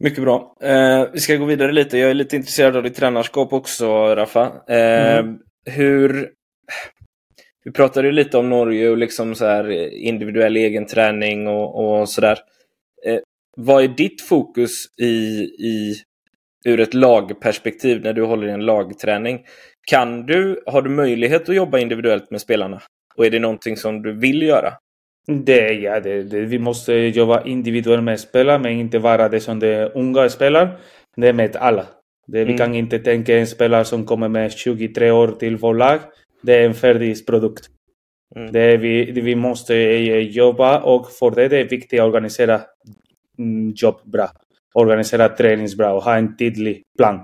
Mycket 0.00 0.22
bra. 0.22 0.56
Eh, 0.60 1.04
vi 1.12 1.20
ska 1.20 1.36
gå 1.36 1.44
vidare 1.44 1.72
lite. 1.72 1.98
Jag 1.98 2.10
är 2.10 2.14
lite 2.14 2.36
intresserad 2.36 2.76
av 2.76 2.82
ditt 2.82 2.94
tränarskap 2.96 3.52
också, 3.52 4.14
Raffa. 4.14 4.52
Eh, 4.68 5.18
mm. 5.18 5.38
Hur... 5.64 6.30
Vi 7.64 7.72
pratade 7.72 8.08
ju 8.08 8.12
lite 8.12 8.38
om 8.38 8.50
Norge 8.50 8.88
och 8.88 8.96
liksom 8.96 9.34
så 9.34 9.46
här 9.46 9.70
individuell 9.94 10.56
egen 10.56 10.86
träning 10.86 11.46
och, 11.46 12.00
och 12.00 12.08
sådär. 12.08 12.38
Eh, 13.06 13.18
vad 13.56 13.84
är 13.84 13.88
ditt 13.88 14.22
fokus 14.22 14.98
i, 15.00 15.42
i 15.58 15.94
ur 16.66 16.80
ett 16.80 16.94
lagperspektiv 16.94 18.02
när 18.02 18.12
du 18.12 18.22
håller 18.22 18.48
i 18.48 18.50
en 18.50 18.66
lagträning. 18.66 19.44
Kan 19.86 20.26
du, 20.26 20.62
har 20.66 20.82
du 20.82 20.90
möjlighet 20.90 21.48
att 21.48 21.54
jobba 21.54 21.78
individuellt 21.78 22.30
med 22.30 22.40
spelarna? 22.40 22.82
Och 23.16 23.26
är 23.26 23.30
det 23.30 23.38
någonting 23.38 23.76
som 23.76 24.02
du 24.02 24.12
vill 24.12 24.42
göra? 24.42 24.72
Det, 25.26 25.72
ja, 25.72 26.00
det, 26.00 26.22
det, 26.22 26.40
vi 26.40 26.58
måste 26.58 26.92
jobba 26.92 27.42
individuellt 27.42 28.04
med 28.04 28.20
spelare, 28.20 28.58
men 28.58 28.72
inte 28.72 28.98
vara 28.98 29.28
det 29.28 29.40
som 29.40 29.58
de 29.58 29.90
unga 29.94 30.28
spelare. 30.28 30.68
Det 31.16 31.28
är 31.28 31.32
med 31.32 31.56
alla. 31.56 31.86
Det, 32.26 32.40
mm. 32.40 32.52
Vi 32.52 32.58
kan 32.58 32.74
inte 32.74 32.98
tänka 32.98 33.38
en 33.38 33.46
spelare 33.46 33.84
som 33.84 34.06
kommer 34.06 34.28
med 34.28 34.52
23 34.52 35.10
år 35.10 35.28
till 35.28 35.56
vårt 35.56 35.76
lag. 35.76 35.98
Det 36.42 36.54
är 36.54 36.66
en 36.66 36.74
färdig 36.74 37.26
produkt. 37.26 37.70
Mm. 38.36 38.52
Det 38.52 38.76
vi, 38.76 39.10
vi 39.10 39.34
måste 39.34 39.74
jobba 39.74 40.80
och 40.80 41.10
för 41.10 41.30
det, 41.30 41.48
det 41.48 41.58
är 41.58 41.68
viktigt 41.68 42.00
att 42.00 42.06
organisera 42.06 42.60
mm, 43.38 43.72
jobb 43.76 44.00
bra 44.04 44.30
organisera 44.76 45.28
träningsbra 45.28 45.92
och 45.92 46.02
ha 46.02 46.16
en 46.16 46.36
tydlig 46.36 46.82
plan 46.98 47.20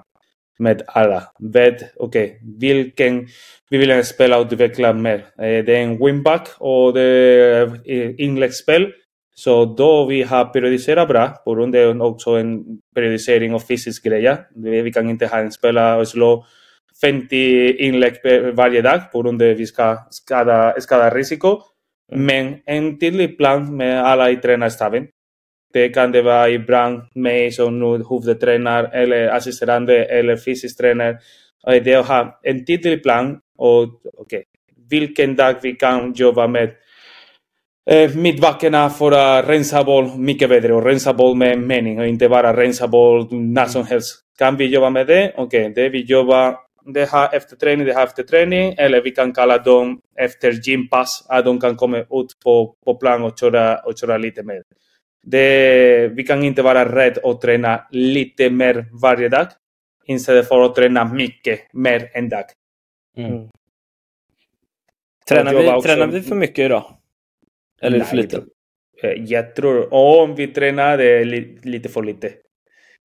med 0.58 0.82
alla. 0.86 1.22
Vet, 1.52 1.74
okej, 1.96 2.24
okay, 2.24 2.30
vilken 2.58 3.28
vi 3.70 3.78
vill 3.78 4.04
spela 4.04 4.38
och 4.38 4.46
utveckla 4.52 4.92
mer. 4.92 5.18
Eh, 5.38 5.64
det 5.64 5.76
är 5.76 5.82
en 5.82 6.04
winback 6.04 6.48
och 6.58 6.94
det 6.94 7.02
är 7.02 8.20
inläggsspel. 8.20 8.92
Så 9.34 9.64
då 9.64 10.06
vi 10.06 10.22
har 10.22 10.44
periodiserat 10.44 11.08
bra, 11.08 11.28
på 11.44 11.54
grund 11.54 11.76
av 11.76 12.02
också 12.02 12.30
en 12.30 12.64
periodisering 12.94 13.54
och 13.54 13.66
fysisk 13.66 14.04
grejer. 14.04 14.38
Vi 14.82 14.92
kan 14.92 15.10
inte 15.10 15.26
ha 15.26 15.38
en 15.38 15.52
spelare 15.52 16.00
och 16.00 16.08
slå 16.08 16.44
50 17.00 17.72
inlägg 17.72 18.14
varje 18.54 18.82
dag 18.82 19.12
på 19.12 19.22
grund 19.22 19.42
av 19.42 19.50
att 19.50 19.56
vi 19.56 19.66
ska 19.66 19.98
skada, 20.10 20.80
skada 20.80 21.10
risiko. 21.10 21.60
Mm. 22.12 22.26
Men 22.26 22.58
en 22.66 22.98
tydlig 22.98 23.38
plan 23.38 23.76
med 23.76 24.04
alla 24.04 24.30
i 24.30 24.36
tränarstaben 24.36 25.06
det 25.72 25.88
kan 25.88 26.12
det 26.12 26.22
vara 26.22 26.48
ibland 26.48 27.02
mig 27.14 27.52
som 27.52 27.78
nu 27.78 28.04
huvudtränare 28.10 28.86
eller 28.92 29.28
assisterande 29.28 30.04
eller 30.04 30.36
fysisk 30.36 30.78
tränare. 30.78 31.18
Det 31.66 31.92
är 31.92 31.98
att 31.98 32.08
ha 32.08 32.40
en 32.42 32.64
tydlig 32.64 33.02
plan 33.02 33.38
och 33.58 33.82
okay, 34.18 34.42
vilken 34.90 35.36
dag 35.36 35.54
vi 35.62 35.72
kan 35.72 36.12
jobba 36.12 36.46
med 36.46 36.70
eh, 37.90 38.14
mittbackarna 38.14 38.90
för 38.90 39.12
att 39.12 39.48
rensa 39.48 39.84
boll 39.84 40.18
mycket 40.18 40.48
bättre 40.48 40.74
och 40.74 40.84
rensa 40.84 41.14
boll 41.14 41.36
med 41.36 41.58
mening 41.58 41.98
och 41.98 42.06
inte 42.06 42.28
bara 42.28 42.56
rensa 42.56 42.88
boll 42.88 43.28
när 43.30 43.66
som 43.66 43.86
helst. 43.86 44.18
kan 44.38 44.56
vi 44.56 44.66
jobba 44.66 44.90
med 44.90 45.06
det? 45.06 45.32
Okej, 45.36 45.60
okay, 45.60 45.72
det 45.74 45.88
vi 45.88 46.02
jobbar 46.04 46.56
det 46.84 47.10
här 47.10 47.34
efter 47.34 47.56
träning, 47.56 47.86
det 47.86 47.94
här 47.94 48.04
efter 48.04 48.22
träning. 48.22 48.74
Eller 48.78 49.02
vi 49.02 49.10
kan 49.10 49.32
kalla 49.32 49.58
dem 49.58 50.00
efter 50.18 50.52
gympass, 50.52 51.26
att 51.28 51.44
de 51.44 51.60
kan 51.60 51.76
komma 51.76 51.98
ut 51.98 52.38
på, 52.44 52.74
på 52.84 52.94
plan 52.94 53.22
och 53.22 53.38
köra, 53.38 53.76
och 53.76 53.98
köra 53.98 54.18
lite 54.18 54.42
mer. 54.42 54.62
Det, 55.22 56.08
vi 56.08 56.22
kan 56.22 56.42
inte 56.42 56.62
vara 56.62 56.96
rädda 56.96 57.20
att 57.30 57.40
träna 57.40 57.86
lite 57.90 58.50
mer 58.50 58.86
varje 59.02 59.28
dag 59.28 59.46
istället 60.06 60.48
för 60.48 60.60
att 60.64 60.74
träna 60.74 61.04
mycket 61.04 61.72
mer 61.72 62.10
en 62.12 62.28
dag. 62.28 62.44
Mm. 63.16 63.48
Tränar, 65.28 65.54
vi, 65.54 65.82
tränar 65.82 66.06
vi 66.06 66.22
för 66.22 66.34
mycket 66.34 66.58
idag? 66.58 66.98
Eller 67.82 67.98
Nej, 67.98 68.06
för 68.06 68.16
lite? 68.16 68.42
Jag 69.16 69.54
tror 69.54 69.94
om 69.94 70.34
vi 70.34 70.46
tränar 70.46 70.98
det 70.98 71.04
är 71.04 71.24
lite 71.62 71.88
för 71.88 72.02
lite. 72.02 72.32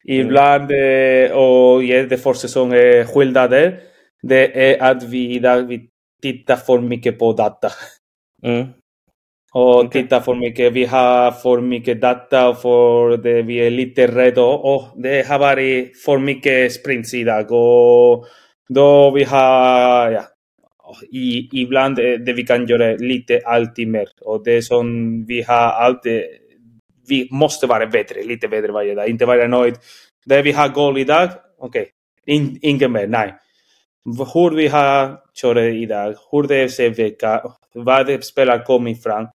Ibland, 0.03 0.71
mm. 0.71 1.37
och 1.37 1.81
det 1.81 2.23
försäsong 2.23 2.73
är 2.73 3.03
skillnader, 3.03 3.79
det 4.21 4.71
är 4.71 4.91
att 4.91 5.03
vi 5.03 5.35
idag 5.35 5.61
vi 5.61 5.89
tittar 6.21 6.55
för 6.55 6.79
mycket 6.79 7.19
på 7.19 7.33
data. 7.33 7.69
Mm. 8.43 8.67
Och 9.57 9.79
okay. 9.79 10.01
tittar 10.01 10.19
för 10.19 10.35
mycket. 10.35 10.73
Vi 10.73 10.85
har 10.85 11.31
för 11.31 11.61
mycket 11.61 12.01
data 12.01 12.55
för 12.55 13.17
det. 13.17 13.41
Vi 13.41 13.57
är 13.57 13.71
lite 13.71 14.07
rädda. 14.07 14.41
Och 14.43 14.83
det 14.95 15.27
har 15.27 15.39
varit 15.39 15.97
för 16.05 16.17
mycket 16.17 16.73
sprints 16.73 17.13
idag. 17.13 17.51
Och 17.51 18.25
då 18.69 19.11
vi 19.11 19.23
har, 19.23 20.11
ja, 20.11 20.25
i, 21.11 21.49
ibland 21.51 21.95
det 21.95 22.33
vi 22.33 22.43
kan 22.43 22.67
göra 22.67 22.95
lite 22.95 23.41
alltid 23.45 23.87
mer. 23.87 24.07
Och 24.21 24.43
det 24.43 24.61
som 24.61 24.85
vi 25.25 25.41
har 25.41 25.69
alltid 25.85 26.23
vi 27.07 27.27
måste 27.31 27.67
vara 27.67 27.85
bättre, 27.85 28.23
lite 28.23 28.47
bättre 28.47 28.71
varje 28.71 28.95
dag. 28.95 29.09
Inte 29.09 29.25
vara 29.25 29.47
nöjd. 29.47 29.75
Där 30.25 30.43
vi 30.43 30.51
har 30.51 30.69
goal 30.69 30.97
idag, 30.97 31.29
okej, 31.59 31.81
okay. 31.81 32.35
In, 32.35 32.59
inget 32.61 32.91
mer, 32.91 33.07
nej. 33.07 33.33
Hur 34.33 34.55
vi 34.55 34.67
har 34.67 35.17
kört 35.41 35.57
idag, 35.57 36.15
hur 36.31 36.43
det 36.43 36.69
ser 36.69 36.89
vecka, 36.89 37.41
vad 37.73 38.05
det 38.05 38.25
spelar 38.25 38.63
kommit 38.63 39.03
fram. 39.03 39.27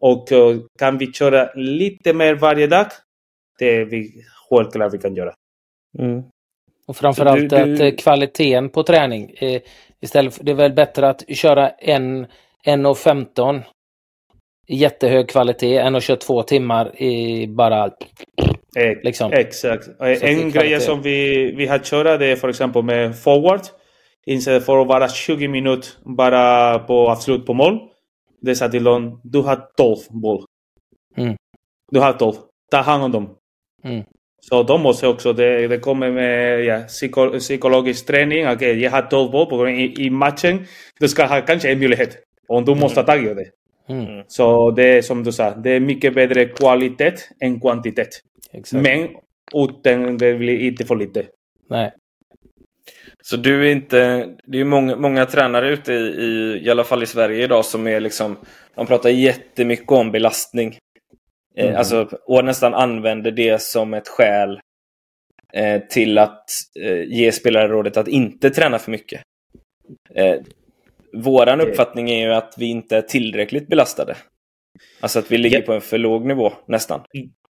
Och 0.00 0.32
uh, 0.32 0.60
kan 0.78 0.98
vi 0.98 1.12
köra 1.12 1.50
lite 1.54 2.12
mer 2.12 2.34
varje 2.34 2.66
dag? 2.66 2.86
Det 3.58 3.76
är 3.76 3.84
vi 3.84 4.24
självklart 4.48 4.94
vi 4.94 4.98
kan 4.98 5.14
göra. 5.14 5.32
Mm. 5.98 6.22
Och 6.86 6.96
framförallt 6.96 7.50
du, 7.50 7.64
du... 7.64 7.74
att 7.74 7.80
eh, 7.80 7.96
kvaliteten 7.96 8.68
på 8.68 8.82
träning, 8.82 9.30
eh, 9.38 9.60
istället 10.00 10.34
för, 10.34 10.44
det 10.44 10.50
är 10.50 10.56
väl 10.56 10.72
bättre 10.72 11.08
att 11.08 11.36
köra 11.36 11.68
en 11.68 12.26
1.15 12.66 13.62
jättehög 14.68 15.28
kvalitet 15.28 15.76
än 15.76 15.94
att 15.94 16.02
köra 16.02 16.16
två 16.16 16.42
timmar 16.42 17.02
i 17.02 17.46
bara... 17.46 17.90
Liksom, 19.02 19.32
Exakt. 19.32 19.88
En 20.00 20.50
grej 20.50 20.80
som 20.80 21.02
vi, 21.02 21.52
vi 21.56 21.66
har 21.66 21.78
kört 21.78 22.20
det 22.20 22.26
är 22.26 22.36
för 22.36 22.48
exempel 22.48 22.82
med 22.82 23.18
forward. 23.18 23.60
Istället 24.26 24.66
för 24.66 24.82
att 24.82 24.86
vara 24.86 25.08
20 25.08 25.48
minuter 25.48 25.88
bara 26.04 26.78
på 26.78 27.10
avslut 27.10 27.46
på 27.46 27.54
mål. 27.54 27.78
Det 28.40 28.54
sa 28.54 28.68
till 28.68 28.84
dem, 28.84 29.20
du 29.24 29.38
har 29.38 29.68
12 29.76 29.96
boll. 30.10 30.44
Mm. 31.16 31.36
Du 31.92 32.00
har 32.00 32.12
12. 32.12 32.34
Ta 32.70 32.80
hand 32.80 33.04
om 33.04 33.12
dem. 33.12 33.36
Mm. 33.84 34.04
Så 34.40 34.62
de 34.62 34.82
måste 34.82 35.08
också, 35.08 35.32
det, 35.32 35.68
det 35.68 35.78
kommer 35.78 36.10
med 36.10 36.64
ja, 36.64 36.80
psyko, 36.80 37.38
psykologisk 37.38 38.06
träning. 38.06 38.44
Okej, 38.44 38.54
okay, 38.54 38.80
jag 38.80 38.90
har 38.90 39.02
12 39.02 39.30
boll 39.30 39.68
i, 39.68 40.06
i 40.06 40.10
matchen. 40.10 40.66
Du 41.00 41.08
ska 41.08 41.26
ha 41.26 41.40
kanske 41.40 41.72
en 41.72 41.78
möjlighet. 41.78 42.18
Och 42.48 42.64
du 42.64 42.74
måste 42.74 43.02
ta 43.02 43.16
det. 43.16 43.50
Mm. 43.88 44.24
Så 44.28 44.70
det 44.70 44.98
är 44.98 45.02
som 45.02 45.24
du 45.24 45.32
sa, 45.32 45.54
det 45.54 45.70
är 45.70 45.80
mycket 45.80 46.14
bättre 46.14 46.44
kvalitet 46.44 47.14
än 47.40 47.60
kvantitet. 47.60 48.08
Exakt. 48.52 48.82
Men 48.82 49.08
utan 49.54 50.18
det 50.18 50.34
blir 50.34 50.60
inte 50.60 50.84
för 50.84 50.96
lite. 50.96 51.26
Nej. 51.68 51.92
Så 53.22 53.36
du 53.36 53.68
är 53.68 53.72
inte, 53.72 54.28
det 54.44 54.60
är 54.60 54.64
många, 54.64 54.96
många 54.96 55.26
tränare 55.26 55.70
ute 55.70 55.92
i, 55.92 55.96
i, 55.96 56.60
i 56.66 56.70
alla 56.70 56.84
fall 56.84 57.02
i 57.02 57.06
Sverige 57.06 57.44
idag 57.44 57.64
som 57.64 57.86
är 57.86 58.00
liksom, 58.00 58.36
de 58.74 58.86
pratar 58.86 59.10
jättemycket 59.10 59.90
om 59.90 60.12
belastning. 60.12 60.78
Eh, 61.56 61.64
mm. 61.64 61.78
Alltså, 61.78 62.08
och 62.26 62.44
nästan 62.44 62.74
använder 62.74 63.30
det 63.30 63.62
som 63.62 63.94
ett 63.94 64.08
skäl 64.08 64.60
eh, 65.52 65.82
till 65.82 66.18
att 66.18 66.44
eh, 66.80 67.02
ge 67.02 67.32
spelare 67.32 67.68
rådet 67.68 67.96
att 67.96 68.08
inte 68.08 68.50
träna 68.50 68.78
för 68.78 68.90
mycket. 68.90 69.20
Eh, 70.14 70.36
Våran 71.12 71.60
uppfattning 71.60 72.10
är 72.10 72.26
ju 72.26 72.34
att 72.34 72.54
vi 72.58 72.66
inte 72.66 72.96
är 72.96 73.02
tillräckligt 73.02 73.68
belastade. 73.68 74.16
Alltså 75.00 75.18
att 75.18 75.32
vi 75.32 75.38
ligger 75.38 75.58
ja. 75.58 75.66
på 75.66 75.72
en 75.72 75.80
för 75.80 75.98
låg 75.98 76.26
nivå 76.26 76.52
nästan. 76.68 77.00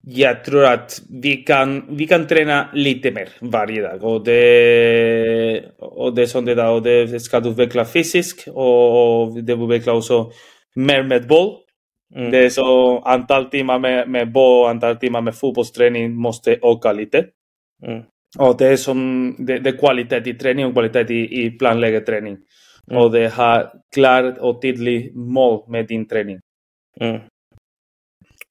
Jag 0.03 0.45
tror 0.45 0.65
att 0.65 1.03
vi 1.23 1.37
kan, 1.37 1.97
vi 1.97 2.07
kan 2.07 2.27
träna 2.27 2.69
lite 2.75 3.11
mer 3.11 3.29
varje 3.41 3.83
dag. 3.83 4.05
Och 4.05 4.25
det, 4.25 5.65
och 5.79 6.15
det 6.15 6.23
är 6.23 6.27
sånt 6.27 6.47
där. 6.47 6.71
Och 6.71 6.83
det 6.83 7.21
ska 7.21 7.39
utveckla 7.39 7.85
fysiskt 7.85 8.49
och 8.49 9.43
det 9.43 9.53
utvecklar 9.53 9.95
också 9.95 10.31
mer 10.75 11.03
med 11.03 11.27
boll. 11.27 11.57
Mm. 12.17 12.31
Det 12.31 12.39
är 12.39 12.49
så 12.49 12.99
antal 12.99 13.45
timmar 13.45 13.79
med, 13.79 14.09
med 14.09 14.33
boll 14.33 14.63
och 14.63 14.71
antal 14.71 14.97
timmar 14.97 15.21
med 15.21 15.35
fotbollsträning 15.35 16.15
måste 16.15 16.59
öka 16.63 16.93
lite. 16.93 17.27
Mm. 17.87 18.03
Och 18.39 18.57
det 18.59 18.67
är 18.67 18.77
som 18.77 19.35
det, 19.39 19.59
det 19.59 19.71
är 19.71 19.77
kvalitet 19.77 20.31
i 20.31 20.35
träning 20.35 20.67
och 20.67 20.73
kvalitet 20.73 21.15
i, 21.15 21.47
i 21.47 21.51
planläggning. 21.51 22.37
Mm. 22.91 23.03
Och 23.03 23.11
det 23.11 23.29
har 23.29 23.73
klart 23.95 24.39
och 24.39 24.63
tydligt 24.63 25.15
mål 25.15 25.71
med 25.71 25.87
din 25.87 26.09
träning. 26.09 26.41
Mm. 27.01 27.21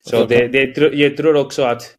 Så 0.05 0.25
det, 0.25 0.47
det, 0.47 0.93
jag 0.93 1.17
tror 1.17 1.35
också 1.35 1.63
att 1.63 1.95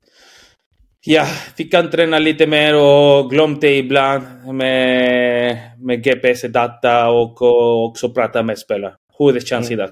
ja, 1.06 1.26
vi 1.56 1.64
kan 1.64 1.90
träna 1.90 2.18
lite 2.18 2.46
mer 2.46 2.76
och 2.76 3.30
glömma 3.30 3.58
det 3.60 3.76
ibland 3.78 4.24
med, 4.54 5.58
med 5.78 6.04
GPS-data 6.04 7.10
och, 7.10 7.42
och 7.42 7.84
också 7.84 8.10
prata 8.10 8.42
med 8.42 8.58
spelare. 8.58 8.94
Hur 9.18 9.40
känns 9.40 9.70
mm. 9.70 9.80
idag. 9.80 9.90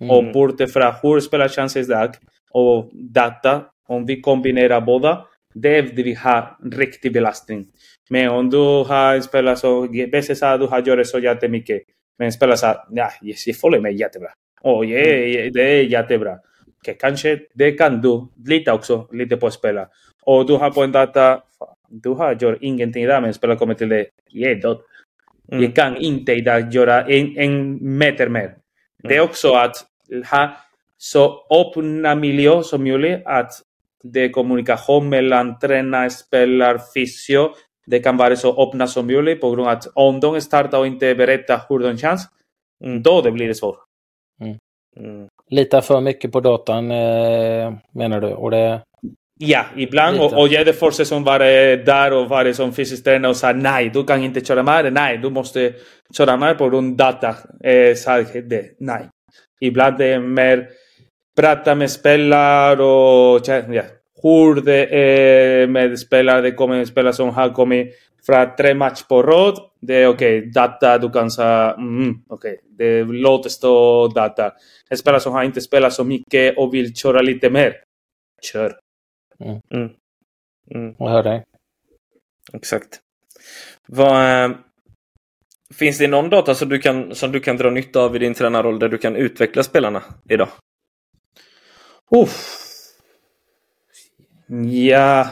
Mm. 0.00 0.10
Och 0.10 0.32
bortifrån 0.32 0.92
hur 1.02 1.20
spelar 1.20 1.48
känns 1.48 1.76
idag 1.76 2.14
och 2.50 2.90
data, 2.92 3.62
om 3.88 4.06
vi 4.06 4.20
kombinerar 4.20 4.80
båda, 4.80 5.26
det 5.54 5.78
är 5.78 5.82
det 5.82 6.02
vi 6.02 6.14
har 6.14 6.56
riktig 6.72 7.12
belastning. 7.12 7.66
Men 8.10 8.28
om 8.28 8.50
du 8.50 8.84
har 8.84 9.14
en 9.14 9.22
spelare 9.22 9.56
som 9.56 9.92
veces 10.12 10.40
du 10.40 10.66
har 10.66 10.82
gjort 10.82 11.06
så 11.06 11.18
jättemycket. 11.18 11.82
Men 12.18 12.26
en 12.26 12.32
spelare 12.32 12.56
sa, 12.56 12.86
ja, 12.90 13.10
jag 13.22 13.56
följer 13.56 13.80
med 13.80 13.92
jättebra. 13.92 14.28
Mm. 14.64 15.52
det 15.52 15.62
är 15.62 15.82
jättebra. 15.82 16.38
Okay, 16.80 16.94
kanske 16.94 17.38
det 17.54 17.72
kan 17.72 18.00
du 18.00 18.26
lita 18.46 18.74
också 18.74 19.08
lite 19.12 19.36
på 19.36 19.50
spela. 19.50 19.88
Och 20.22 20.46
du 20.46 20.56
har 20.56 20.84
en 20.84 20.92
data, 20.92 21.42
du 21.88 22.10
har 22.10 22.34
gjort 22.34 22.58
ingenting 22.60 23.06
där 23.06 23.20
men 23.20 23.34
spelaren 23.34 23.58
kommer 23.58 23.74
till 23.74 23.88
dig, 23.88 24.08
är 24.34 24.54
död. 24.54 24.78
Mm. 25.52 25.64
Jag 25.64 25.74
kan 25.74 25.96
inte 25.96 26.32
idag 26.32 26.74
göra 26.74 27.02
en, 27.02 27.36
en 27.36 27.78
meter 27.98 28.28
mer. 28.28 28.40
Mm. 28.44 28.56
Det 29.02 29.16
är 29.16 29.20
också 29.20 29.52
att 29.52 29.76
ha 30.30 30.50
så 30.98 31.46
öppna 31.50 32.14
miljö 32.14 32.62
som 32.62 32.84
möjligt, 32.84 33.22
att 33.24 33.52
det 34.02 34.20
är 34.20 34.28
kommunikation 34.28 35.08
mellan 35.08 35.58
tränare, 35.58 36.10
spelare, 36.10 36.78
fysio, 36.94 37.50
det 37.86 37.98
kan 37.98 38.16
vara 38.16 38.36
så 38.36 38.68
öppna 38.68 38.86
som 38.86 39.06
möjligt 39.06 39.40
på 39.40 39.50
grund 39.50 39.68
av 39.68 39.68
att 39.68 39.86
om 39.94 40.20
de 40.20 40.40
startar 40.40 40.78
och 40.78 40.86
inte 40.86 41.14
berättar 41.14 41.60
hur 41.68 41.78
de 41.78 41.98
känns, 41.98 42.28
mm. 42.84 43.02
då 43.02 43.20
det 43.20 43.30
blir 43.30 43.48
det 43.48 43.54
svårt. 43.54 43.89
Mm. 45.00 45.28
Lita 45.50 45.82
för 45.82 46.00
mycket 46.00 46.32
på 46.32 46.40
datan 46.40 46.90
eh, 46.90 47.72
menar 47.92 48.20
du? 48.20 48.26
Och 48.26 48.50
det... 48.50 48.80
Ja, 49.38 49.64
ibland. 49.76 50.20
Och, 50.20 50.32
och 50.32 50.52
är 50.52 50.64
det 50.64 50.72
första 50.72 51.04
som 51.04 51.24
var 51.24 51.38
där 51.84 52.12
och 52.12 52.28
var 52.28 52.52
som 52.52 52.72
fysisk 52.72 53.04
tränare 53.04 53.30
och 53.30 53.36
sa 53.36 53.52
nej, 53.52 53.90
du 53.94 54.04
kan 54.04 54.22
inte 54.22 54.44
köra 54.44 54.62
med 54.62 54.92
Nej, 54.92 55.18
du 55.18 55.30
måste 55.30 55.72
köra 56.16 56.36
med 56.36 56.58
på 56.58 56.68
grund 56.68 57.00
av 57.00 57.12
data. 57.12 57.28
Eh, 57.64 57.94
sa 57.94 58.22
det, 58.22 58.64
nej. 58.80 59.08
Ibland 59.60 60.00
är 60.00 60.08
det 60.08 60.18
mer 60.18 60.68
prata 61.36 61.74
med 61.74 61.90
spelare 61.90 62.82
och 62.82 63.40
ja, 63.46 63.82
hur 64.22 64.60
det 64.60 64.86
är 64.94 65.66
med 65.66 65.98
spelare. 65.98 66.40
Det 66.40 66.52
kommer 66.52 66.84
spelare 66.84 67.12
som 67.12 67.30
har 67.30 67.48
kommit 67.48 67.94
från 68.26 68.56
tre 68.56 68.74
matcher 68.74 69.04
på 69.08 69.22
rad. 69.22 69.69
Det 69.80 69.94
är 69.94 70.06
okej, 70.06 70.38
okay, 70.38 70.50
data, 70.50 70.98
du 70.98 71.10
kan 71.10 71.30
säga 71.30 71.74
mm, 71.74 72.22
okej, 72.28 72.52
okay. 72.52 72.76
det 72.76 73.04
låter 73.04 73.50
stå 73.50 74.08
data. 74.08 74.52
En 74.90 74.98
spelare 74.98 75.20
som 75.20 75.32
har 75.32 75.44
inte 75.44 75.60
spelat 75.60 75.92
så 75.92 76.04
mycket 76.04 76.58
och 76.58 76.74
vill 76.74 76.94
köra 76.94 77.22
lite 77.22 77.50
mer. 77.50 77.76
Kör. 78.52 78.78
Mm. 79.40 79.60
Mm. 79.74 79.90
Mm. 80.74 80.94
Jag 80.98 81.08
hör 81.08 81.22
dig. 81.22 81.44
Exakt. 82.52 83.00
Vad, 83.86 84.44
äh, 84.44 84.56
finns 85.74 85.98
det 85.98 86.08
någon 86.08 86.30
data 86.30 86.54
som 86.54 86.68
du, 86.68 86.78
kan, 86.78 87.14
som 87.14 87.32
du 87.32 87.40
kan 87.40 87.56
dra 87.56 87.70
nytta 87.70 88.00
av 88.00 88.16
i 88.16 88.18
din 88.18 88.34
tränarroll 88.34 88.78
där 88.78 88.88
du 88.88 88.98
kan 88.98 89.16
utveckla 89.16 89.62
spelarna 89.62 90.02
idag? 90.28 90.48
Uff. 92.10 92.56
Ja, 94.70 95.28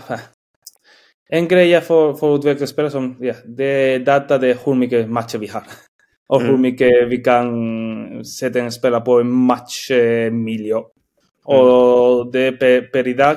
en 1.29 1.49
grej 1.49 1.69
jag 1.69 1.87
får, 1.87 2.15
får 2.15 2.39
utveckla 2.39 2.67
spelare 2.67 2.91
som, 2.91 3.17
ja, 3.21 3.35
det 3.45 3.65
är 3.65 3.99
data, 3.99 4.39
det 4.39 4.49
är 4.49 4.59
hur 4.65 4.75
mycket 4.75 5.11
matcher 5.11 5.39
vi 5.39 5.47
har. 5.47 5.63
Och 6.29 6.41
mm. 6.41 6.53
hur 6.53 6.59
mycket 6.59 7.09
vi 7.09 7.17
kan 7.17 8.25
sätta 8.25 8.59
en 8.59 8.73
spelare 8.73 9.01
på 9.01 9.21
en 9.21 9.31
matchmiljö. 9.31 10.77
Mm. 10.77 11.61
Och 11.61 12.33
det 12.33 12.41
är 12.41 12.53
per, 12.53 12.81
per 12.81 13.09
idag. 13.09 13.37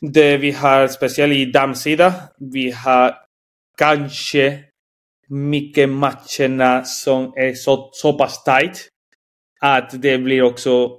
Det 0.00 0.36
vi 0.36 0.50
har, 0.50 0.88
speciellt 0.88 1.32
i 1.32 1.44
damsida, 1.44 2.14
vi 2.38 2.70
har 2.70 3.14
kanske 3.78 4.58
mycket 5.28 5.88
matcherna 5.88 6.84
som 6.84 7.32
är 7.36 7.54
så, 7.54 7.90
så 7.92 8.12
pass 8.12 8.44
tight 8.44 8.88
att 9.60 10.02
det 10.02 10.18
blir 10.18 10.42
också 10.42 10.98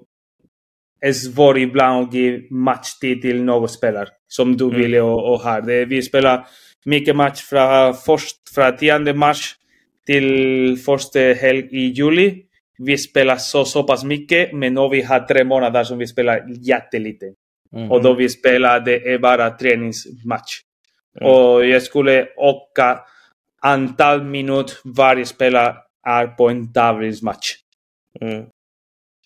svårt 1.11 1.57
ibland 1.57 2.07
att 2.07 2.13
ge 2.13 2.41
matchtid 2.49 3.21
till 3.21 3.43
någon 3.43 3.69
spelare 3.69 4.07
som 4.27 4.57
du 4.57 4.65
mm. 4.65 4.77
ville 4.77 5.01
och, 5.01 5.33
och 5.33 5.39
har. 5.39 5.61
Det, 5.61 5.85
vi 5.85 6.01
spelar 6.01 6.47
mycket 6.85 7.15
match 7.15 7.41
från, 7.41 7.93
först, 7.93 8.37
från 8.55 8.77
10 8.77 9.13
mars 9.13 9.55
till 10.05 10.77
första 10.85 11.19
helg 11.19 11.67
i 11.71 11.79
juli. 11.79 12.43
Vi 12.77 12.97
spelar 12.97 13.35
så, 13.35 13.65
så 13.65 13.83
pass 13.83 14.03
mycket, 14.03 14.53
men 14.53 14.73
nu 14.73 14.89
vi 14.89 15.01
har 15.01 15.19
tre 15.19 15.43
månader 15.43 15.83
som 15.83 15.97
vi 15.97 16.07
spelar 16.07 16.45
jättelite. 16.67 17.25
Mm. 17.75 17.91
Och 17.91 18.03
då 18.03 18.13
vi 18.13 18.29
spelar, 18.29 18.79
det 18.79 19.13
är 19.13 19.17
bara 19.17 19.49
träningsmatch. 19.49 20.59
Mm. 21.19 21.31
Och 21.31 21.65
jag 21.65 21.83
skulle 21.83 22.27
åka 22.37 22.99
antal 23.61 24.23
minuter 24.23 24.75
varje 24.83 25.25
spelare 25.25 25.75
är 26.07 26.27
på 26.27 26.49
en 26.49 26.73
tävlingsmatch. 26.73 27.55
Mm. 28.21 28.45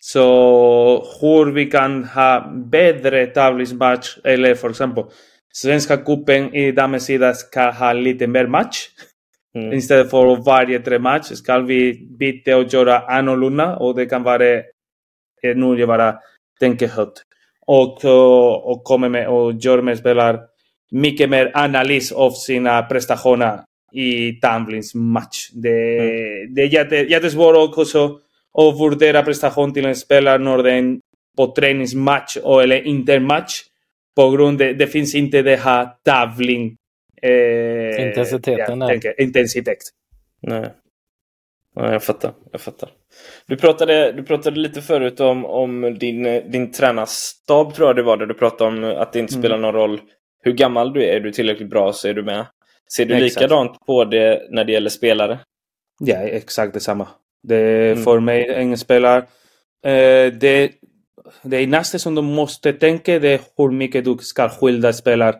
Så 0.00 1.04
hur 1.20 1.52
vi 1.52 1.66
kan 1.66 2.04
ha 2.04 2.52
bättre 2.70 3.26
tävlingsmatch, 3.26 4.18
eller 4.24 4.54
för 4.54 4.70
exempel 4.70 5.04
Svenska 5.52 5.96
cupen 5.96 6.54
i 6.54 6.72
damsidan 6.72 7.34
ska 7.34 7.70
ha 7.70 7.92
lite 7.92 8.26
mer 8.26 8.46
match. 8.46 8.88
Mm. 9.54 9.72
Istället 9.72 10.10
för 10.10 10.44
varje 10.44 10.80
tre 10.80 10.98
match 10.98 11.32
ska 11.32 11.58
vi 11.58 12.08
byta 12.18 12.56
och 12.56 12.72
göra 12.72 12.98
annorlunda 12.98 13.76
och 13.76 13.96
det 13.96 14.06
kan 14.06 14.22
vara, 14.22 14.62
nu 15.42 15.78
jag 15.78 15.88
bara 15.88 16.14
tänker 16.60 16.88
högt. 16.88 17.22
Och, 17.66 18.04
och 18.70 18.84
kommer 18.84 19.08
med 19.08 19.28
och 19.28 19.52
gör 19.52 19.82
med 19.82 19.98
spelare 19.98 20.40
mycket 20.90 21.30
mer 21.30 21.50
analys 21.54 22.12
av 22.12 22.30
sina 22.30 22.82
prestationer 22.82 23.60
i 23.92 24.32
tävlingsmatch. 24.32 25.50
Det, 25.52 25.98
mm. 25.98 26.54
det 26.54 26.62
är 26.62 26.66
jätte, 26.66 26.96
jättesvårt 26.96 27.78
också 27.78 28.18
att 28.58 28.80
värdera 28.80 29.22
prestation 29.22 29.74
till 29.74 29.86
en 29.86 29.96
spelare 29.96 30.38
när 30.38 30.62
den 30.62 31.00
på 31.36 31.46
träningsmatch 31.46 32.36
eller 32.36 32.86
intermatch 32.86 33.62
på 34.16 34.30
grund 34.30 34.62
av 34.62 34.76
det 34.76 34.86
finns 34.86 35.14
inte 35.14 35.42
det 35.42 35.56
här 35.56 35.88
tävling... 36.04 36.76
Eh, 37.22 38.06
Intensiteten 38.06 38.80
ja, 38.80 38.88
tänker, 38.88 39.20
intensitet. 39.20 39.78
Nej. 40.42 40.70
Nej, 41.76 41.92
jag 41.92 42.02
fattar. 42.02 42.32
Jag 42.52 42.60
fattar. 42.60 42.90
Du 43.46 43.56
pratade, 43.56 44.12
du 44.12 44.22
pratade 44.22 44.60
lite 44.60 44.82
förut 44.82 45.20
om, 45.20 45.44
om 45.44 45.98
din, 45.98 46.22
din 46.50 46.72
tränarstab, 46.72 47.74
tror 47.74 47.88
jag 47.88 47.96
det 47.96 48.02
var, 48.02 48.16
där 48.16 48.26
du 48.26 48.34
pratade 48.34 48.70
om 48.70 48.84
att 48.84 49.12
det 49.12 49.18
inte 49.18 49.34
mm. 49.34 49.42
spelar 49.42 49.58
någon 49.58 49.74
roll 49.74 50.00
hur 50.42 50.52
gammal 50.52 50.92
du 50.92 51.04
är. 51.04 51.16
Är 51.16 51.20
du 51.20 51.32
tillräckligt 51.32 51.70
bra 51.70 51.92
så 51.92 52.08
är 52.08 52.14
du 52.14 52.22
med. 52.22 52.46
Ser 52.96 53.06
du 53.06 53.14
exakt. 53.14 53.42
likadant 53.42 53.86
på 53.86 54.04
det 54.04 54.46
när 54.50 54.64
det 54.64 54.72
gäller 54.72 54.90
spelare? 54.90 55.38
Ja, 56.00 56.16
exakt 56.16 56.74
detsamma. 56.74 57.08
Det 57.48 57.92
mm. 57.92 58.04
För 58.04 58.20
mig, 58.20 58.48
en 58.48 58.78
spelare, 58.78 59.18
eh, 59.84 60.32
det, 60.32 60.70
det 61.42 61.66
nästa 61.66 61.98
som 61.98 62.14
du 62.14 62.22
måste 62.22 62.72
tänka 62.72 63.18
det 63.18 63.28
är 63.28 63.40
hur 63.56 63.70
mycket 63.70 64.04
du 64.04 64.16
ska 64.20 64.48
skilja 64.48 64.92
spelare 64.92 65.36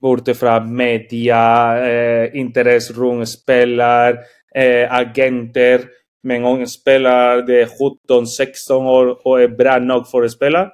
bortifrån 0.00 0.76
media, 0.76 1.78
eh, 1.88 2.36
intresserum, 2.36 3.26
spelare, 3.26 4.18
eh, 4.54 4.92
agenter. 4.92 5.80
Men 6.22 6.44
om 6.44 6.60
en 6.60 6.66
spelare 6.66 7.60
är 7.62 7.66
17-16 7.66 8.86
år 8.86 9.26
och 9.26 9.42
är 9.42 9.48
bra 9.48 9.78
nog 9.78 10.08
för 10.08 10.22
att 10.22 10.32
spela, 10.32 10.70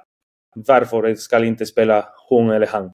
varför 0.67 1.15
ska 1.15 1.45
inte 1.45 1.65
spela 1.65 2.05
hon 2.29 2.49
eller 2.49 2.67
han? 2.67 2.91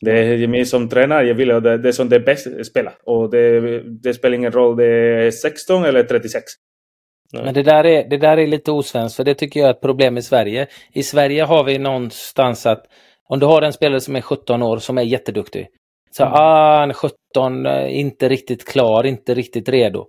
Det 0.00 0.12
är 0.12 0.48
mig 0.48 0.66
som 0.66 0.88
tränare, 0.88 1.26
jag 1.26 1.34
vill 1.34 1.48
det, 1.48 1.78
det 1.78 1.92
som 1.92 2.08
det 2.08 2.16
är 2.16 2.20
bäst 2.20 2.66
spela. 2.66 2.92
Och 3.04 3.30
det, 3.30 3.80
det 3.80 4.14
spelar 4.14 4.36
ingen 4.36 4.52
roll 4.52 4.76
det 4.76 4.86
är 4.86 5.30
16 5.30 5.84
eller 5.84 6.02
36. 6.02 6.44
Men 7.32 7.54
det 7.54 7.62
där, 7.62 7.86
är, 7.86 8.08
det 8.08 8.16
där 8.16 8.36
är 8.36 8.46
lite 8.46 8.72
osvenskt, 8.72 9.16
för 9.16 9.24
det 9.24 9.34
tycker 9.34 9.60
jag 9.60 9.66
är 9.66 9.74
ett 9.74 9.80
problem 9.80 10.18
i 10.18 10.22
Sverige. 10.22 10.66
I 10.92 11.02
Sverige 11.02 11.44
har 11.44 11.64
vi 11.64 11.78
någonstans 11.78 12.66
att 12.66 12.84
om 13.28 13.38
du 13.38 13.46
har 13.46 13.62
en 13.62 13.72
spelare 13.72 14.00
som 14.00 14.16
är 14.16 14.20
17 14.20 14.62
år 14.62 14.78
som 14.78 14.98
är 14.98 15.02
jätteduktig. 15.02 15.68
Så 16.10 16.22
mm. 16.22 16.34
ah, 16.34 16.78
han 16.78 16.90
är 16.90 16.94
17, 16.94 17.66
eh, 17.66 17.98
inte 17.98 18.28
riktigt 18.28 18.68
klar, 18.68 19.06
inte 19.06 19.34
riktigt 19.34 19.68
redo. 19.68 20.06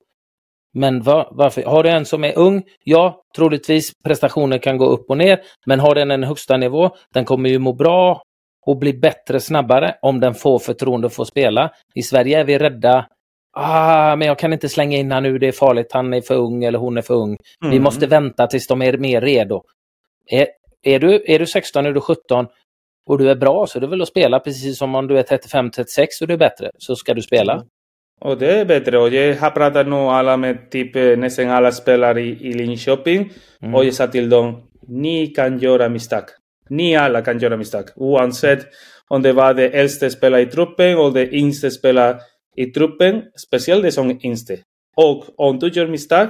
Men 0.74 1.02
va, 1.02 1.30
varför? 1.32 1.64
Har 1.64 1.84
du 1.84 1.90
en 1.90 2.06
som 2.06 2.24
är 2.24 2.38
ung? 2.38 2.64
Ja, 2.84 3.24
troligtvis 3.36 3.92
prestationer 4.04 4.58
kan 4.58 4.78
gå 4.78 4.86
upp 4.86 5.10
och 5.10 5.18
ner. 5.18 5.42
Men 5.66 5.80
har 5.80 5.96
den 5.96 6.12
en 6.12 6.24
högsta 6.24 6.58
nivå, 6.58 6.90
den 7.14 7.26
kommer 7.26 7.50
ju 7.50 7.60
må 7.60 7.74
bra 7.74 8.22
och 8.66 8.78
bli 8.78 8.94
bättre 8.94 9.40
snabbare 9.40 9.96
om 10.02 10.20
den 10.20 10.34
får 10.34 10.60
förtroende 10.60 11.08
att 11.08 11.14
få 11.14 11.26
spela. 11.26 11.72
I 11.96 12.02
Sverige 12.02 12.40
är 12.40 12.44
vi 12.44 12.58
rädda 12.58 13.06
ah, 13.54 14.16
men 14.16 14.28
jag 14.28 14.40
kan 14.40 14.54
inte 14.54 14.70
slänga 14.70 14.98
in 14.98 15.12
han 15.12 15.24
nu, 15.24 15.38
det 15.38 15.48
är 15.48 15.52
farligt, 15.52 15.92
han 15.92 16.14
är 16.14 16.22
för 16.22 16.36
ung 16.36 16.64
eller 16.64 16.80
hon 16.80 16.98
är 16.98 17.02
för 17.02 17.14
ung. 17.14 17.38
Mm. 17.62 17.72
Vi 17.72 17.80
måste 17.80 18.08
vänta 18.08 18.48
tills 18.48 18.68
de 18.68 18.82
är 18.82 18.98
mer 18.98 19.22
redo. 19.22 19.64
Är, 20.30 20.48
är, 20.84 21.00
du, 21.00 21.24
är 21.28 21.40
du 21.40 21.48
16, 21.48 21.86
är 21.86 21.92
du 21.92 22.02
17 22.02 22.48
och 23.06 23.18
du 23.18 23.30
är 23.30 23.36
bra 23.36 23.68
så 23.68 23.80
är 23.80 23.82
det 23.82 23.88
väl 23.88 24.02
att 24.02 24.08
spela 24.08 24.40
precis 24.40 24.78
som 24.78 24.96
om 24.96 25.08
du 25.08 25.20
är 25.20 25.24
35-36 25.24 26.08
och 26.22 26.28
du 26.28 26.34
är 26.34 26.38
bättre, 26.38 26.72
så 26.78 26.96
ska 26.96 27.14
du 27.14 27.22
spela. 27.22 27.54
Mm. 27.54 27.66
Och 28.22 28.38
det 28.38 28.60
är 28.60 28.66
bättre. 28.66 29.00
Och 29.00 29.10
jag 29.10 29.36
har 29.36 29.50
pratat 29.50 29.88
nu 29.88 29.96
alla 29.96 30.38
med 30.38 30.72
typ 30.72 30.96
eh, 30.96 31.18
nästan 31.18 31.50
alla 31.50 31.72
spelare 31.72 32.22
i, 32.22 32.48
i 32.48 32.54
Linköping 32.54 33.32
mm. 33.62 33.76
och 33.76 33.86
jag 33.86 33.94
sa 33.94 34.08
till 34.08 34.30
dem, 34.30 34.64
ni 34.88 35.28
kan 35.28 35.60
göra 35.60 35.90
misstag. 35.90 36.24
Ni 36.70 36.96
alla 36.96 37.22
kan 37.22 37.40
göra 37.40 37.58
misstag. 37.58 37.86
Oavsett 37.96 38.66
om 39.08 39.22
det 39.22 39.34
var 39.34 39.54
det 39.54 39.70
äldste 39.70 40.10
spelare 40.10 40.42
i 40.42 40.46
truppen 40.46 40.98
och 40.98 41.14
det 41.14 41.34
yngste 41.34 41.72
spelare 41.72 42.20
i 42.56 42.66
truppen, 42.66 43.24
speciellt 43.36 43.84
det 43.84 43.92
som 43.92 44.20
yngste. 44.24 44.60
Och 44.96 45.26
om 45.36 45.60
du 45.60 45.68
gör 45.68 45.88
misstag, 45.88 46.30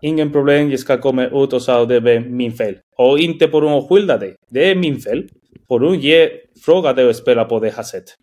ingen 0.00 0.32
problem, 0.32 0.70
jag 0.70 0.80
ska 0.80 0.98
komma 0.98 1.26
ut 1.26 1.52
och 1.52 1.62
säga 1.62 1.84
det 1.84 1.96
är 1.96 2.20
min 2.20 2.52
fel. 2.52 2.78
Och 2.96 3.18
inte 3.18 3.48
på 3.48 3.60
grund 3.60 3.74
av 3.74 3.82
att 3.82 3.88
skylda 3.88 4.18
dig. 4.18 4.34
Det 4.50 4.70
är 4.70 4.74
min 4.74 5.00
fel. 5.00 5.28
På 5.68 5.78
grund 5.78 6.04
jag 6.04 6.30
frågade 6.64 7.10
att 7.10 7.16
spela 7.16 7.44
på 7.44 7.58
det 7.60 7.70
här 7.70 7.82
sättet. 7.82 8.14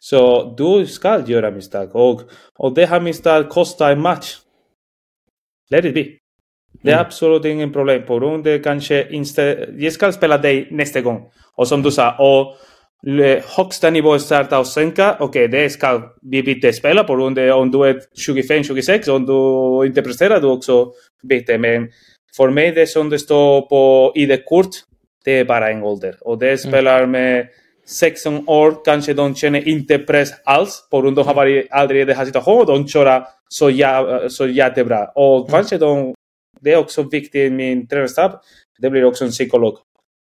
Så 0.00 0.54
du 0.58 0.86
ska 0.86 1.22
göra 1.26 1.50
misstag. 1.50 1.96
Och, 1.96 2.22
och 2.58 2.74
det 2.74 2.86
här 2.86 3.00
misstag 3.00 3.48
kostar 3.48 3.92
en 3.92 4.00
match. 4.00 4.36
Let 5.70 5.84
it 5.84 5.94
be. 5.94 6.04
Det 6.82 6.90
är 6.90 6.94
mm. 6.94 7.06
absolut 7.06 7.44
ingen 7.44 7.72
problem. 7.72 8.06
På 8.06 8.18
grund 8.18 8.34
av 8.34 8.42
det 8.42 8.58
kanske 8.58 9.10
inte... 9.10 9.68
Jag 9.78 9.92
ska 9.92 10.12
spela 10.12 10.38
dig 10.38 10.68
nästa 10.70 11.00
gång. 11.00 11.30
Och 11.54 11.68
som 11.68 11.82
du 11.82 11.90
sa, 11.90 12.16
och 12.18 12.56
högsta 13.56 13.90
nivå 13.90 14.18
starta 14.18 14.58
och 14.58 14.66
sänka, 14.66 15.16
okej, 15.20 15.44
okay, 15.44 15.46
det 15.46 15.70
ska 15.70 16.02
vi 16.22 16.42
byta 16.42 16.72
spela 16.72 17.04
på 17.04 17.16
grund 17.16 17.38
av 17.38 17.60
om 17.60 17.70
du 17.70 17.84
är 17.84 18.00
25-26, 18.28 19.10
om 19.10 19.26
du 19.26 19.86
inte 19.86 20.02
presterar, 20.02 20.40
du 20.40 20.46
också 20.46 20.92
byter. 21.22 21.58
Men 21.58 21.88
för 22.36 22.50
mig, 22.50 22.72
det 22.72 22.86
som 22.86 23.10
det 23.10 23.18
står 23.18 23.60
på 23.60 24.12
ID-kort, 24.14 24.70
det 25.24 25.38
är 25.38 25.44
bara 25.44 25.70
en 25.70 25.82
ålder. 25.82 26.16
Och 26.20 26.38
det 26.38 26.58
spelar 26.58 27.06
med 27.06 27.46
16 27.86 28.48
år, 28.48 28.84
kanske 28.84 29.14
de 29.14 29.34
känner 29.34 29.68
inte 29.68 29.98
press 29.98 30.30
alls 30.44 30.88
på 30.90 31.00
grund 31.00 31.18
av 31.18 31.22
att 31.22 31.26
de 31.26 31.28
har 31.28 31.34
varit 31.34 31.66
aldrig 31.70 32.00
i 32.00 32.04
den 32.04 32.16
här 32.16 32.24
situationen. 32.24 32.66
De 32.66 32.88
kör 32.88 33.24
så, 33.48 33.70
ja, 33.70 34.28
så 34.28 34.46
jättebra. 34.46 35.04
Och 35.14 35.50
kanske 35.50 35.78
de, 35.78 36.14
det 36.60 36.72
är 36.72 36.76
också 36.76 37.02
viktigt 37.02 37.34
i 37.34 37.50
min 37.50 37.88
tränarstab, 37.88 38.32
det 38.78 38.90
blir 38.90 39.04
också 39.04 39.24
en 39.24 39.30
psykolog 39.30 39.78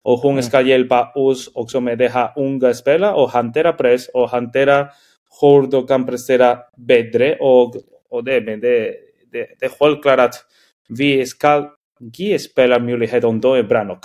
och 0.02 0.18
hon 0.18 0.32
mm. 0.32 0.42
ska 0.42 0.60
hjälpa 0.60 1.12
oss 1.14 1.50
också 1.54 1.80
med 1.80 1.98
det 1.98 2.08
här 2.08 2.32
unga 2.36 2.74
spelarna 2.74 3.14
och 3.14 3.30
hantera 3.30 3.72
press 3.72 4.08
och 4.08 4.30
hantera 4.30 4.88
hur 5.40 5.66
de 5.66 5.86
kan 5.86 6.06
prestera 6.06 6.58
bättre. 6.76 7.36
Och, 7.36 7.74
och 8.10 8.24
det, 8.24 8.40
men 8.40 8.60
det, 8.60 8.94
det, 9.32 9.46
det 9.60 9.66
är 9.66 9.70
självklart 9.78 10.18
att 10.18 10.34
vi 10.88 11.26
ska 11.26 11.70
ge 12.12 12.38
spelare 12.38 12.82
möjlighet 12.82 13.24
om 13.24 13.40
de 13.40 13.54
är 13.54 13.62
bra 13.62 13.84
nog. 13.84 13.98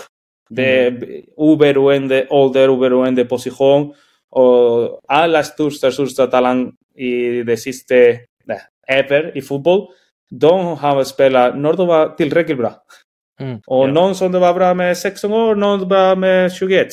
Det 0.50 0.80
är 0.80 0.88
mm. 0.88 1.22
oberoende 1.36 2.28
ålder, 2.30 2.70
oberoende 2.70 3.26
position 3.26 3.94
och 4.30 5.02
alla 5.08 5.44
största, 5.44 5.92
största 5.92 6.28
talang 6.28 6.72
i 6.96 7.44
det 7.44 7.58
sista 7.58 7.96
nej, 8.46 8.62
ever 8.88 9.38
i 9.38 9.42
fotboll, 9.42 9.88
de 10.30 10.78
har 10.78 11.04
spelat 11.04 11.58
när 11.58 11.74
de 11.74 11.88
var 11.88 12.10
tillräckligt 12.10 12.58
bra. 12.58 12.74
Mm, 13.40 13.60
och 13.68 13.88
ja. 13.88 13.92
någon 13.92 14.16
som 14.16 14.32
var 14.32 14.54
bra 14.54 14.74
med 14.74 14.98
16 14.98 15.34
år, 15.34 15.56
någon 15.56 15.88
bra 15.88 16.16
med 16.16 16.54
21. 16.54 16.88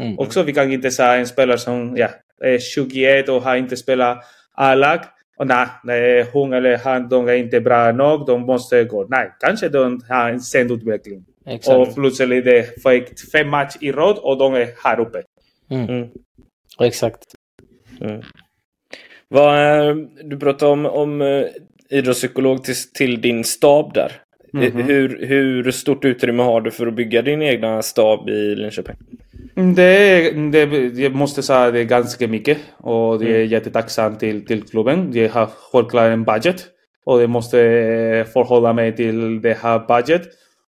Mm. 0.00 0.18
Också 0.18 0.42
vi 0.42 0.52
kan 0.52 0.72
inte 0.72 0.90
säga 0.90 1.14
en 1.14 1.26
spelare 1.26 1.58
som 1.58 1.96
ja, 1.96 2.08
är 2.40 2.58
21 2.58 3.28
och 3.28 3.42
har 3.42 3.56
inte 3.56 3.76
spelat 3.76 4.24
A-lag. 4.54 5.00
Och 5.38 5.46
nej, 5.46 6.26
hon 6.32 6.52
eller 6.52 6.78
han 6.78 7.08
de 7.08 7.28
är 7.28 7.34
inte 7.34 7.60
bra 7.60 7.92
nog, 7.92 8.26
de 8.26 8.40
måste 8.40 8.84
gå. 8.84 9.06
Nej, 9.08 9.32
kanske 9.40 9.68
de 9.68 10.00
har 10.08 10.30
en 10.30 10.40
sen 10.40 10.72
utveckling. 10.72 11.24
Exakt. 11.46 11.76
Och 11.76 11.94
plötsligt 11.94 12.44
det 12.44 12.82
fick 12.82 13.30
fem 13.32 13.48
matcher 13.48 13.78
i 13.80 13.92
rad 13.92 14.18
och 14.18 14.38
de 14.38 14.54
är 14.54 14.68
här 14.84 15.00
uppe. 15.00 15.22
Mm. 15.70 15.88
Mm. 15.88 16.08
Exakt. 16.80 17.24
Mm. 18.00 18.22
Vad, 19.28 19.96
du 20.24 20.38
pratade 20.38 20.72
om, 20.72 20.86
om 20.86 21.22
eh, 21.22 21.46
idrottspsykolog 21.90 22.64
till, 22.64 22.74
till 22.94 23.20
din 23.20 23.44
stab 23.44 23.94
där. 23.94 24.12
Mm 24.54 24.72
-hmm. 24.72 24.82
hur, 24.82 25.26
hur 25.26 25.70
stort 25.70 26.04
utrymme 26.04 26.42
har 26.42 26.60
du 26.60 26.70
för 26.70 26.86
att 26.86 26.94
bygga 26.94 27.22
din 27.22 27.42
egna 27.42 27.82
stab 27.82 28.28
i 28.28 28.54
Linköping? 28.54 28.96
Det, 29.54 30.30
det, 30.52 31.00
jag 31.00 31.14
måste 31.14 31.42
säga 31.42 31.70
det 31.70 31.80
är 31.80 31.84
ganska 31.84 32.28
mycket 32.28 32.58
och 32.76 33.18
det 33.18 33.26
är 33.26 33.34
mm. 33.34 33.48
jättetacksam 33.48 34.18
till, 34.18 34.46
till 34.46 34.62
klubben. 34.62 35.10
Jag 35.12 35.28
har 35.28 35.48
självklart 35.72 36.12
en 36.12 36.24
budget 36.24 36.66
och 37.04 37.22
jag 37.22 37.30
måste 37.30 37.56
förhålla 38.32 38.72
mig 38.72 38.96
till 38.96 39.40
det 39.40 39.54
här 39.54 39.78
budget. 39.78 40.22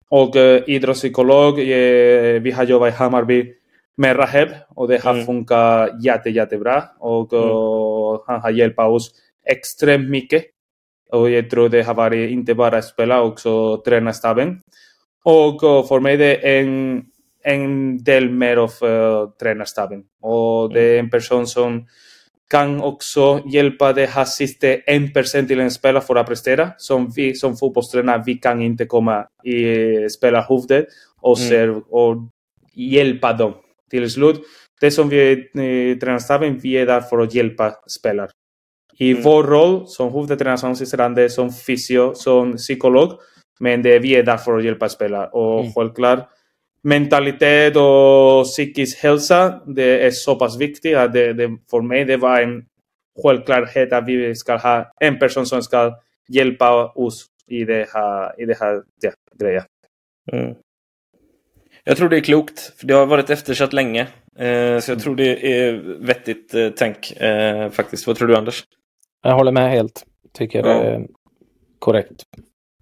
Och 0.10 0.36
uh, 0.36 0.60
idrottspsykolog, 0.68 1.60
jag, 1.60 2.40
vi 2.40 2.52
har 2.52 2.64
jobbat 2.64 2.94
i 2.94 2.98
Hammarby 2.98 3.54
med 3.98 4.18
Raheb 4.18 4.50
och 4.76 4.88
det 4.88 5.04
har 5.04 5.14
mm. 5.14 5.26
funkat 5.26 6.04
jätte, 6.04 6.30
jättebra. 6.30 6.84
Och 7.00 7.34
uh, 7.34 8.20
han 8.28 8.42
har 8.42 8.50
hjälpt 8.50 8.80
oss 8.80 9.12
extremt 9.46 10.10
mycket. 10.10 10.44
Och 11.12 11.30
jag 11.30 11.50
tror 11.50 11.70
det 11.70 11.84
har 11.84 11.94
varit 11.94 12.32
inte 12.32 12.56
bara 12.56 12.82
spela, 12.82 13.22
också 13.22 13.82
tränarstaben. 13.86 14.62
Och 15.24 15.64
uh, 15.64 15.88
för 15.88 16.00
mig 16.00 16.18
det 16.18 16.58
är 16.58 16.62
en, 16.62 17.06
en 17.44 18.04
del 18.04 18.30
mer 18.30 18.58
av 18.58 18.72
uh, 18.84 19.30
tränarstaben. 19.30 20.04
Och 20.22 20.74
det 20.74 20.82
är 20.82 21.00
en 21.00 21.10
person 21.10 21.48
som 21.48 21.88
kan 22.50 22.82
också 22.82 23.42
hjälpa 23.46 23.94
det 23.94 24.06
här 24.06 24.26
sista 24.26 24.68
1% 24.68 25.48
till 25.48 25.60
en 25.60 25.72
spelare 25.72 26.04
för 26.04 26.16
att 26.16 26.28
prestera. 26.28 26.72
Som 26.78 27.12
vi 27.16 27.34
som 27.34 27.58
fotbollstränare, 27.58 28.24
vi 28.26 28.36
kan 28.36 28.62
inte 28.62 28.86
komma 28.86 29.28
i 29.44 30.10
spelarhuvudet 30.10 30.86
och, 31.22 31.40
mm. 31.40 31.84
och 31.90 32.16
hjälpa 32.74 33.34
dem 33.34 33.54
till 33.90 34.10
slut. 34.10 34.42
Det 34.82 34.92
som 34.92 35.10
vi 35.10 35.32
i 35.92 35.96
tränarstaben, 35.96 36.60
vi 36.60 36.78
är 36.78 36.86
där 36.86 37.02
för 37.02 37.20
att 37.20 37.34
hjälpa 37.34 37.72
spelare. 37.88 38.30
I 39.00 39.12
mm. 39.12 39.24
vår 39.24 39.44
roll 39.44 39.88
som 39.88 40.14
huvudtränare, 40.14 40.58
som 40.58 40.72
assisterande, 40.72 41.30
som 41.30 41.54
fysio, 41.54 42.14
som 42.14 42.58
psykolog, 42.58 43.12
men 43.60 43.82
det, 43.82 44.00
vi 44.00 44.16
är 44.16 44.24
där 44.24 44.38
för 44.38 44.58
att 44.58 44.64
hjälpa 44.64 44.90
spelare. 44.90 45.28
Och 45.28 45.60
mm. 45.60 45.74
självklart, 45.74 46.30
mentalitet 46.84 47.76
och 47.76 48.44
psykisk 48.44 49.04
hälsa, 49.04 49.62
det 49.66 50.06
är 50.06 50.12
så 50.12 50.36
pass 50.36 50.58
viktigt 50.58 50.98
att 50.98 51.14
det, 51.14 51.34
det, 51.34 51.58
för 51.72 51.82
mig 51.82 52.06
det 52.06 52.18
var 52.18 52.42
en 52.42 52.66
självklarhet 53.24 53.94
att 53.94 54.08
vi 54.08 54.36
ska 54.36 54.58
ha 54.58 54.92
en 55.00 55.20
person 55.20 55.46
som 55.46 55.64
ska 55.64 55.96
hjälpa 56.30 56.88
oss 56.88 57.26
i 57.48 57.66
det 57.66 57.88
här, 57.94 58.42
i 58.42 58.46
det 58.46 58.58
här 58.60 58.84
ja, 59.02 59.12
grejen. 59.40 59.64
Mm. 60.32 60.56
Jag 61.84 61.98
tror 61.98 62.10
det 62.10 62.18
är 62.18 62.22
klokt, 62.22 62.60
för 62.60 62.88
det 62.88 62.94
har 62.94 63.06
varit 63.06 63.30
eftersatt 63.30 63.74
länge. 63.74 64.08
Eh, 64.40 64.80
så 64.80 64.92
jag 64.92 65.00
tror 65.00 65.16
det 65.16 65.58
är 65.58 65.74
vettigt 66.00 66.54
eh, 66.54 66.70
tänk 66.70 67.12
eh, 67.12 67.70
faktiskt. 67.70 68.08
Vad 68.08 68.16
tror 68.16 68.28
du 68.28 68.36
Anders? 68.36 68.64
Jag 69.24 69.36
håller 69.36 69.52
med 69.52 69.70
helt. 69.72 70.04
Tycker 70.34 70.64
det 70.64 70.70
är 70.70 71.08
korrekt. 71.80 72.24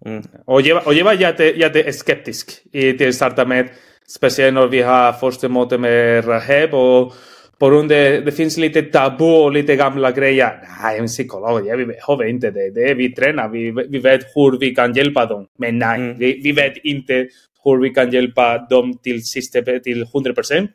Mm. 0.05 0.23
Och, 0.45 0.61
jag, 0.61 0.87
och 0.87 0.93
jag 0.93 1.05
var 1.05 1.13
jätte, 1.13 1.43
jätteskeptisk 1.43 2.71
till 2.71 3.07
att 3.07 3.15
starta 3.15 3.45
med, 3.45 3.69
speciellt 4.07 4.53
när 4.53 4.67
vi 4.67 4.81
har 4.81 5.13
första 5.13 5.49
mötet 5.49 5.79
med 5.79 6.27
Raheb 6.27 6.73
och 6.73 7.13
på 7.59 7.69
grund 7.69 7.91
av 7.91 7.97
det 8.25 8.35
finns 8.35 8.57
lite 8.57 8.81
tabu 8.81 9.25
och 9.25 9.51
lite 9.51 9.75
gamla 9.75 10.11
grejer. 10.11 10.63
Nej, 10.83 10.99
en 10.99 11.07
psykolog, 11.07 11.67
ja, 11.67 11.75
vi 11.75 11.85
behöver 11.85 12.23
inte 12.23 12.51
det. 12.51 12.69
Det 12.69 12.91
är 12.91 12.95
vi 12.95 13.13
tränar, 13.13 13.49
vi, 13.49 13.71
vi 13.89 13.99
vet 13.99 14.21
hur 14.35 14.59
vi 14.59 14.75
kan 14.75 14.93
hjälpa 14.93 15.25
dem. 15.25 15.47
Men 15.57 15.79
nej, 15.79 15.99
mm. 15.99 16.17
vi, 16.17 16.41
vi 16.43 16.51
vet 16.51 16.77
inte 16.77 17.27
hur 17.63 17.81
vi 17.81 17.89
kan 17.89 18.11
hjälpa 18.11 18.57
dem 18.57 18.97
till, 19.03 19.25
sista, 19.25 19.61
till 19.61 20.01
100 20.03 20.33
procent. 20.33 20.71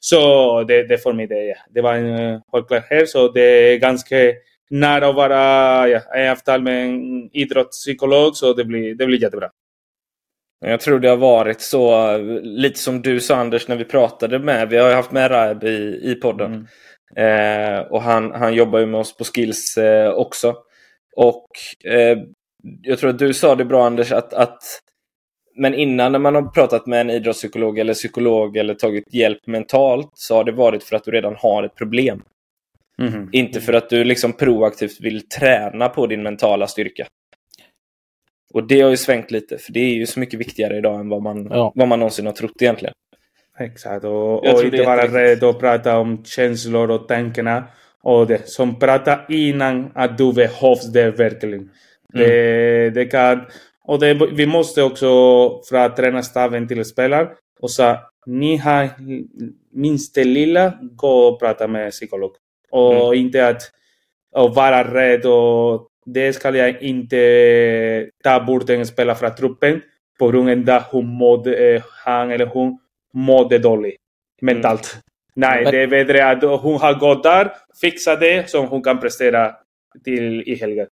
Så 0.00 0.62
det, 0.64 0.82
det 0.82 0.98
för 0.98 1.12
mig, 1.12 1.26
det, 1.26 1.54
det 1.74 1.80
var 1.80 1.94
en 1.94 2.40
självklarhet. 2.52 3.08
Så 3.08 3.28
det 3.32 3.72
är 3.72 3.78
ganska 3.78 4.16
nära 4.72 5.08
att 5.08 5.14
vara 5.14 5.88
ja, 5.88 6.00
i 6.18 6.28
avtal 6.28 6.62
med 6.62 6.84
en 6.84 7.30
idrottspsykolog, 7.32 8.36
så 8.36 8.52
det 8.52 8.64
blir, 8.64 8.94
det 8.94 9.06
blir 9.06 9.22
jättebra. 9.22 9.50
Jag 10.64 10.80
tror 10.80 11.00
det 11.00 11.08
har 11.08 11.16
varit 11.16 11.60
så, 11.60 12.16
lite 12.42 12.78
som 12.78 13.02
du 13.02 13.20
sa 13.20 13.36
Anders 13.36 13.68
när 13.68 13.76
vi 13.76 13.84
pratade 13.84 14.38
med, 14.38 14.68
vi 14.68 14.76
har 14.76 14.88
ju 14.88 14.94
haft 14.94 15.12
med 15.12 15.30
Raib 15.30 15.64
i, 15.64 16.00
i 16.02 16.14
podden. 16.14 16.52
Mm. 16.52 16.66
Eh, 17.16 17.80
och 17.80 18.02
han, 18.02 18.32
han 18.32 18.54
jobbar 18.54 18.78
ju 18.78 18.86
med 18.86 19.00
oss 19.00 19.16
på 19.16 19.24
Skills 19.24 19.76
eh, 19.76 20.10
också. 20.10 20.56
Och 21.16 21.48
eh, 21.84 22.18
jag 22.82 22.98
tror 22.98 23.10
att 23.10 23.18
du 23.18 23.34
sa 23.34 23.54
det 23.54 23.64
bra 23.64 23.86
Anders, 23.86 24.12
att, 24.12 24.34
att 24.34 24.62
men 25.56 25.74
innan 25.74 26.12
när 26.12 26.18
man 26.18 26.34
har 26.34 26.42
pratat 26.42 26.86
med 26.86 27.00
en 27.00 27.10
idrottspsykolog 27.10 27.78
eller 27.78 27.94
psykolog 27.94 28.56
eller 28.56 28.74
tagit 28.74 29.14
hjälp 29.14 29.46
mentalt 29.46 30.10
så 30.14 30.34
har 30.34 30.44
det 30.44 30.52
varit 30.52 30.84
för 30.84 30.96
att 30.96 31.04
du 31.04 31.10
redan 31.10 31.36
har 31.38 31.62
ett 31.62 31.74
problem. 31.74 32.22
Mm. 33.02 33.28
Inte 33.32 33.60
för 33.60 33.72
att 33.72 33.90
du 33.90 34.04
liksom 34.04 34.32
proaktivt 34.32 35.00
vill 35.00 35.28
träna 35.28 35.88
på 35.88 36.06
din 36.06 36.22
mentala 36.22 36.66
styrka. 36.66 37.06
Och 38.54 38.66
det 38.66 38.80
har 38.80 38.90
ju 38.90 38.96
svängt 38.96 39.30
lite, 39.30 39.58
för 39.58 39.72
det 39.72 39.80
är 39.80 39.94
ju 39.94 40.06
så 40.06 40.20
mycket 40.20 40.40
viktigare 40.40 40.76
idag 40.76 41.00
än 41.00 41.08
vad 41.08 41.22
man, 41.22 41.48
ja. 41.50 41.72
vad 41.74 41.88
man 41.88 41.98
någonsin 41.98 42.26
har 42.26 42.32
trott 42.32 42.62
egentligen. 42.62 42.94
Exakt, 43.58 44.04
och, 44.04 44.46
och 44.46 44.64
inte 44.64 44.82
vara 44.82 45.06
rädd 45.06 45.44
att 45.44 45.58
prata 45.58 45.98
om 45.98 46.24
känslor 46.24 46.90
och 46.90 47.08
tankarna. 47.08 47.64
Och 48.02 48.26
det 48.26 48.48
som 48.48 48.78
pratar 48.78 49.26
innan 49.28 49.92
att 49.94 50.18
du 50.18 50.32
behövs 50.32 50.92
där 50.92 51.10
verkligen. 51.10 51.60
Mm. 51.60 51.70
Det, 52.12 52.90
det 52.90 53.04
kan, 53.04 53.40
och 53.84 53.98
det, 53.98 54.14
vi 54.32 54.46
måste 54.46 54.82
också, 54.82 55.06
för 55.68 55.76
att 55.76 55.96
träna 55.96 56.22
staven 56.22 56.68
till 56.68 56.84
spelare, 56.84 57.28
och 57.60 57.70
så 57.70 57.96
ni 58.26 58.56
har 58.56 58.88
minst 59.72 60.14
det 60.14 60.24
lilla, 60.24 60.78
gå 60.80 61.08
och 61.08 61.40
prata 61.40 61.68
med 61.68 61.90
psykolog. 61.90 62.32
Och 62.72 63.14
mm. 63.14 63.26
inte 63.26 63.48
att 63.48 63.62
och 64.34 64.54
vara 64.54 64.94
rädd 64.94 65.26
och 65.26 65.88
det 66.06 66.32
ska 66.32 66.56
jag 66.56 66.82
inte 66.82 68.10
ta 68.24 68.40
bort 68.40 68.70
en 68.70 68.86
spelare 68.86 69.16
från 69.16 69.34
truppen 69.34 69.82
på 70.18 70.28
grund 70.28 70.70
av 70.70 70.82
hon 70.82 71.06
mådde, 71.06 71.82
han 72.04 72.30
eller 72.30 72.46
hon 72.46 72.78
mådde 73.14 73.58
dåligt 73.58 73.96
mentalt. 74.40 74.92
Mm. 74.94 75.02
Nej, 75.34 75.64
det 75.72 75.82
är 75.82 75.86
bättre 75.86 76.30
att 76.30 76.42
hon 76.62 76.80
har 76.80 76.94
gått 76.94 77.22
där, 77.22 77.52
fixat 77.80 78.20
det 78.20 78.50
så 78.50 78.66
hon 78.66 78.82
kan 78.82 79.00
prestera 79.00 79.52
till 80.04 80.42
i 80.46 80.54
helgen. 80.54 80.86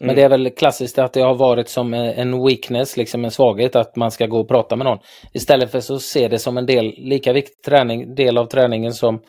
Mm. 0.00 0.06
Men 0.06 0.16
det 0.16 0.22
är 0.22 0.28
väl 0.28 0.50
klassiskt 0.50 0.98
att 0.98 1.12
det 1.12 1.20
har 1.20 1.34
varit 1.34 1.68
som 1.68 1.94
en 1.94 2.46
weakness, 2.46 2.96
liksom 2.96 3.24
en 3.24 3.30
svaghet, 3.30 3.76
att 3.76 3.96
man 3.96 4.10
ska 4.10 4.26
gå 4.26 4.40
och 4.40 4.48
prata 4.48 4.76
med 4.76 4.84
någon. 4.84 4.98
Istället 5.32 5.70
för 5.70 5.80
så 5.80 5.98
se 5.98 6.28
det 6.28 6.38
som 6.38 6.58
en 6.58 6.66
del, 6.66 6.94
lika 6.96 7.32
viktig 7.32 7.62
träning, 7.62 8.14
del 8.14 8.38
av 8.38 8.46
träningen 8.46 8.92
som 8.92 9.22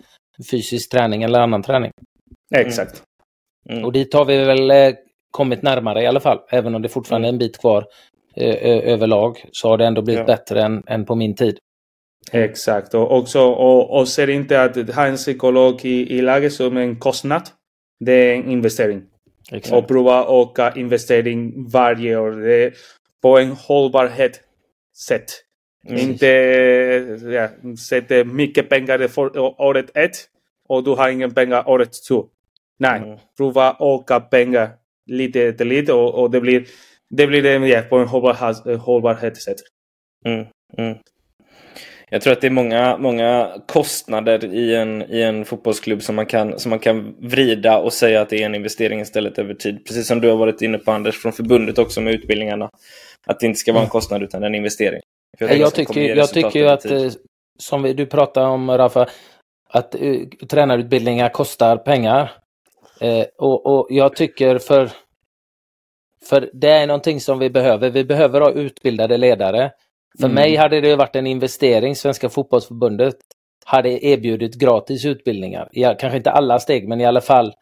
fysisk 0.52 0.92
träning 0.92 1.24
eller 1.24 1.40
annan 1.40 1.64
träning. 1.64 1.92
Exakt. 2.56 3.04
Mm. 3.70 3.86
Och 3.86 3.92
dit 3.92 4.14
har 4.14 4.26
vi 4.26 4.38
väl 4.38 4.72
eh, 4.72 4.94
kommit 5.32 5.62
närmare 5.62 6.04
i 6.04 6.08
alla 6.08 6.20
fall, 6.20 6.40
även 6.50 6.76
om 6.76 6.82
det 6.82 6.90
fortfarande 6.90 7.28
är 7.28 7.34
en 7.34 7.38
bit 7.38 7.58
kvar 7.58 7.86
eh, 8.36 8.94
överlag, 8.94 9.46
så 9.52 9.70
har 9.70 9.78
det 9.78 9.86
ändå 9.86 10.02
blivit 10.02 10.20
ja. 10.20 10.26
bättre 10.26 10.62
än, 10.62 10.84
än 10.88 11.06
på 11.06 11.16
min 11.16 11.36
tid. 11.36 11.58
Exakt, 12.32 12.94
och 12.94 13.18
också 13.18 13.42
och, 13.42 14.00
och 14.00 14.08
ser 14.08 14.30
inte 14.30 14.62
att 14.64 14.96
ha 14.96 15.06
en 15.06 15.16
psykolog 15.16 15.86
i, 15.86 16.18
i 16.18 16.22
laget 16.22 16.54
som 16.54 16.78
en 16.78 17.00
kostnad. 17.00 17.42
Det 18.00 18.12
är 18.12 18.36
en 18.36 18.52
investering. 18.52 19.02
Exakt. 19.52 19.76
Och 19.76 19.88
prova 19.88 20.42
öka 20.42 20.74
investering 20.76 21.70
varje 21.70 22.18
år. 22.18 22.32
Det 22.32 22.64
är 22.64 22.74
på 23.22 23.38
en 23.40 23.52
hållbarhet 23.52 24.42
sätt. 25.08 25.26
Mm. 25.88 26.00
Inte 26.00 26.28
ja, 27.24 27.50
sätta 27.76 28.24
mycket 28.24 28.70
pengar 28.70 29.08
för 29.08 29.38
året 29.62 29.86
ett 29.94 30.16
och 30.68 30.84
du 30.84 30.92
har 30.92 31.10
ingen 31.10 31.34
pengar 31.34 31.70
året 31.70 31.90
två. 32.08 32.26
Nej, 32.80 33.02
mm. 33.02 33.18
prova 33.38 33.78
öka 33.80 34.20
pengar 34.20 34.70
lite 35.06 35.54
till 35.54 35.68
lite 35.68 35.94
och, 35.94 36.16
och 36.16 36.32
det 36.32 36.42
blir 36.42 36.66
det 37.10 37.28
blir 37.28 37.44
det 37.44 37.68
ja, 37.68 37.82
på 37.82 37.98
en 37.98 38.08
hållbarhet, 38.08 38.82
hållbarhetssätt. 38.82 39.58
Mm. 40.26 40.46
Mm. 40.78 40.98
Jag 42.10 42.22
tror 42.22 42.34
att 42.34 42.42
det 42.42 42.48
är 42.48 42.52
många, 42.52 42.98
många 42.98 43.52
kostnader 43.68 44.46
i 44.54 44.76
en, 44.76 45.02
i 45.02 45.22
en 45.22 45.46
fotbollsklubb 45.46 46.02
som 46.02 46.16
man, 46.16 46.26
kan, 46.26 46.60
som 46.60 46.70
man 46.70 46.80
kan 46.80 47.16
vrida 47.20 47.78
och 47.78 47.94
säga 47.94 48.22
att 48.22 48.30
det 48.30 48.42
är 48.42 48.46
en 48.46 48.56
investering 48.56 49.02
istället 49.02 49.40
över 49.40 49.54
tid. 49.54 49.86
Precis 49.86 50.08
som 50.08 50.22
du 50.22 50.30
har 50.30 50.38
varit 50.38 50.62
inne 50.62 50.78
på 50.78 50.92
Anders 50.92 51.22
från 51.22 51.34
förbundet 51.34 51.78
också 51.78 52.02
med 52.02 52.14
utbildningarna. 52.14 52.70
Att 53.26 53.40
det 53.40 53.46
inte 53.46 53.60
ska 53.60 53.72
vara 53.72 53.82
en 53.82 53.86
mm. 53.86 53.92
kostnad 53.92 54.24
utan 54.24 54.44
en 54.44 54.56
investering. 54.56 55.02
Jag, 55.40 55.58
jag 55.58 55.76
tycker, 55.76 56.16
jag 56.16 56.30
tycker 56.30 56.60
ju 56.60 56.68
att, 56.68 56.86
eh, 56.86 57.12
som 57.60 57.84
vi, 57.84 57.94
du 57.94 58.06
pratade 58.06 58.48
om 58.48 58.72
Rafa, 58.72 59.08
att 59.70 59.96
uh, 60.02 60.28
tränarutbildningar 60.50 61.30
kostar 61.30 61.78
pengar. 61.78 62.32
Uh, 63.04 63.26
och, 63.38 63.66
och 63.66 63.88
jag 63.90 64.16
tycker 64.16 64.58
för, 64.58 64.90
för 66.30 66.50
det 66.54 66.70
är 66.70 66.88
någonting 66.88 67.20
som 67.20 67.40
vi 67.40 67.50
behöver. 67.50 67.90
Vi 67.90 68.04
behöver 68.04 68.42
ha 68.42 68.52
utbildade 68.52 69.18
ledare. 69.18 69.72
För 70.20 70.26
mm. 70.26 70.36
mig 70.36 70.56
hade 70.56 70.82
det 70.82 70.96
varit 70.96 71.16
en 71.16 71.28
investering. 71.28 71.96
Svenska 71.96 72.30
fotbollsförbundet 72.30 73.16
hade 73.66 74.06
erbjudit 74.06 74.56
gratis 74.56 75.06
utbildningar. 75.06 75.70
Ja, 75.72 75.96
kanske 76.00 76.18
inte 76.18 76.32
alla 76.32 76.60
steg, 76.60 76.88
men 76.88 77.02
i 77.02 77.06
alla 77.06 77.22
fall 77.22 77.54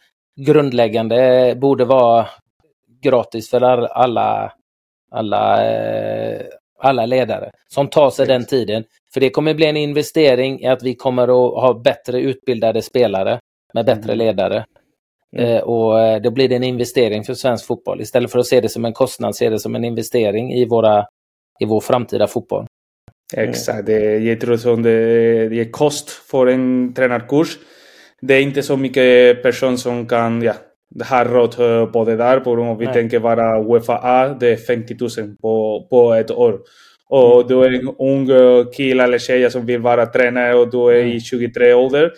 grundläggande 0.41 1.53
borde 1.61 1.85
vara 1.85 2.27
gratis 3.01 3.49
för 3.49 3.61
alla, 3.61 4.53
alla, 5.11 5.59
alla 6.81 7.05
ledare 7.05 7.51
som 7.67 7.87
tar 7.87 8.09
sig 8.09 8.27
den 8.27 8.45
tiden. 8.45 8.83
För 9.13 9.19
det 9.19 9.29
kommer 9.29 9.53
bli 9.53 9.65
en 9.65 9.77
investering 9.77 10.61
i 10.61 10.67
att 10.67 10.83
vi 10.83 10.95
kommer 10.95 11.23
att 11.23 11.61
ha 11.63 11.81
bättre 11.83 12.19
utbildade 12.19 12.81
spelare 12.81 13.39
med 13.73 13.85
bättre 13.85 14.13
mm. 14.13 14.17
ledare. 14.17 14.65
Mm. 15.37 15.55
Eh, 15.55 15.61
och 15.61 15.99
eh, 15.99 16.21
då 16.21 16.31
blir 16.31 16.49
det 16.49 16.55
en 16.55 16.63
investering 16.63 17.23
för 17.23 17.33
svensk 17.33 17.65
fotboll. 17.65 18.01
Istället 18.01 18.31
för 18.31 18.39
att 18.39 18.47
se 18.47 18.61
det 18.61 18.69
som 18.69 18.85
en 18.85 18.93
kostnad, 18.93 19.35
se 19.35 19.49
det 19.49 19.59
som 19.59 19.75
en 19.75 19.83
investering 19.85 20.53
i 20.53 20.65
våra 20.65 21.05
i 21.59 21.65
vår 21.65 21.79
framtida 21.81 22.27
fotboll. 22.27 22.65
Exakt, 23.33 23.85
det, 23.85 24.17
jag 24.17 24.41
tror 24.41 24.57
som 24.57 24.83
det, 24.83 25.49
det 25.49 25.59
är 25.59 25.71
kost 25.71 26.09
för 26.09 26.47
en 26.47 26.93
tränarkurs. 26.93 27.57
Det 28.21 28.33
är 28.33 28.41
inte 28.41 28.63
så 28.63 28.77
mycket 28.77 29.43
person 29.43 29.77
som 29.77 30.07
kan 30.07 30.41
ja, 30.41 30.53
ha 31.09 31.23
råd 31.23 31.55
på 31.93 32.05
det 32.05 32.15
där. 32.15 32.39
På 32.39 32.51
om 32.51 32.77
vi 32.77 32.85
Nej. 32.85 32.93
tänker 32.93 33.19
bara 33.19 33.61
Uefa 33.61 33.99
A, 34.03 34.35
det 34.39 34.47
är 34.47 34.57
50 34.57 34.95
000 35.21 35.35
på, 35.41 35.87
på 35.89 36.13
ett 36.13 36.31
år. 36.31 36.59
Och 37.09 37.47
du 37.47 37.63
är 37.63 37.71
en 37.71 37.95
ung 37.99 38.27
kille 38.73 39.03
eller 39.03 39.17
tjej 39.17 39.51
som 39.51 39.65
vill 39.65 39.81
vara 39.81 40.05
tränare 40.05 40.55
och 40.55 40.71
du 40.71 40.87
är 40.87 41.05
i 41.05 41.19
23 41.19 41.65
mm. 41.65 41.79
ålder. 41.79 42.11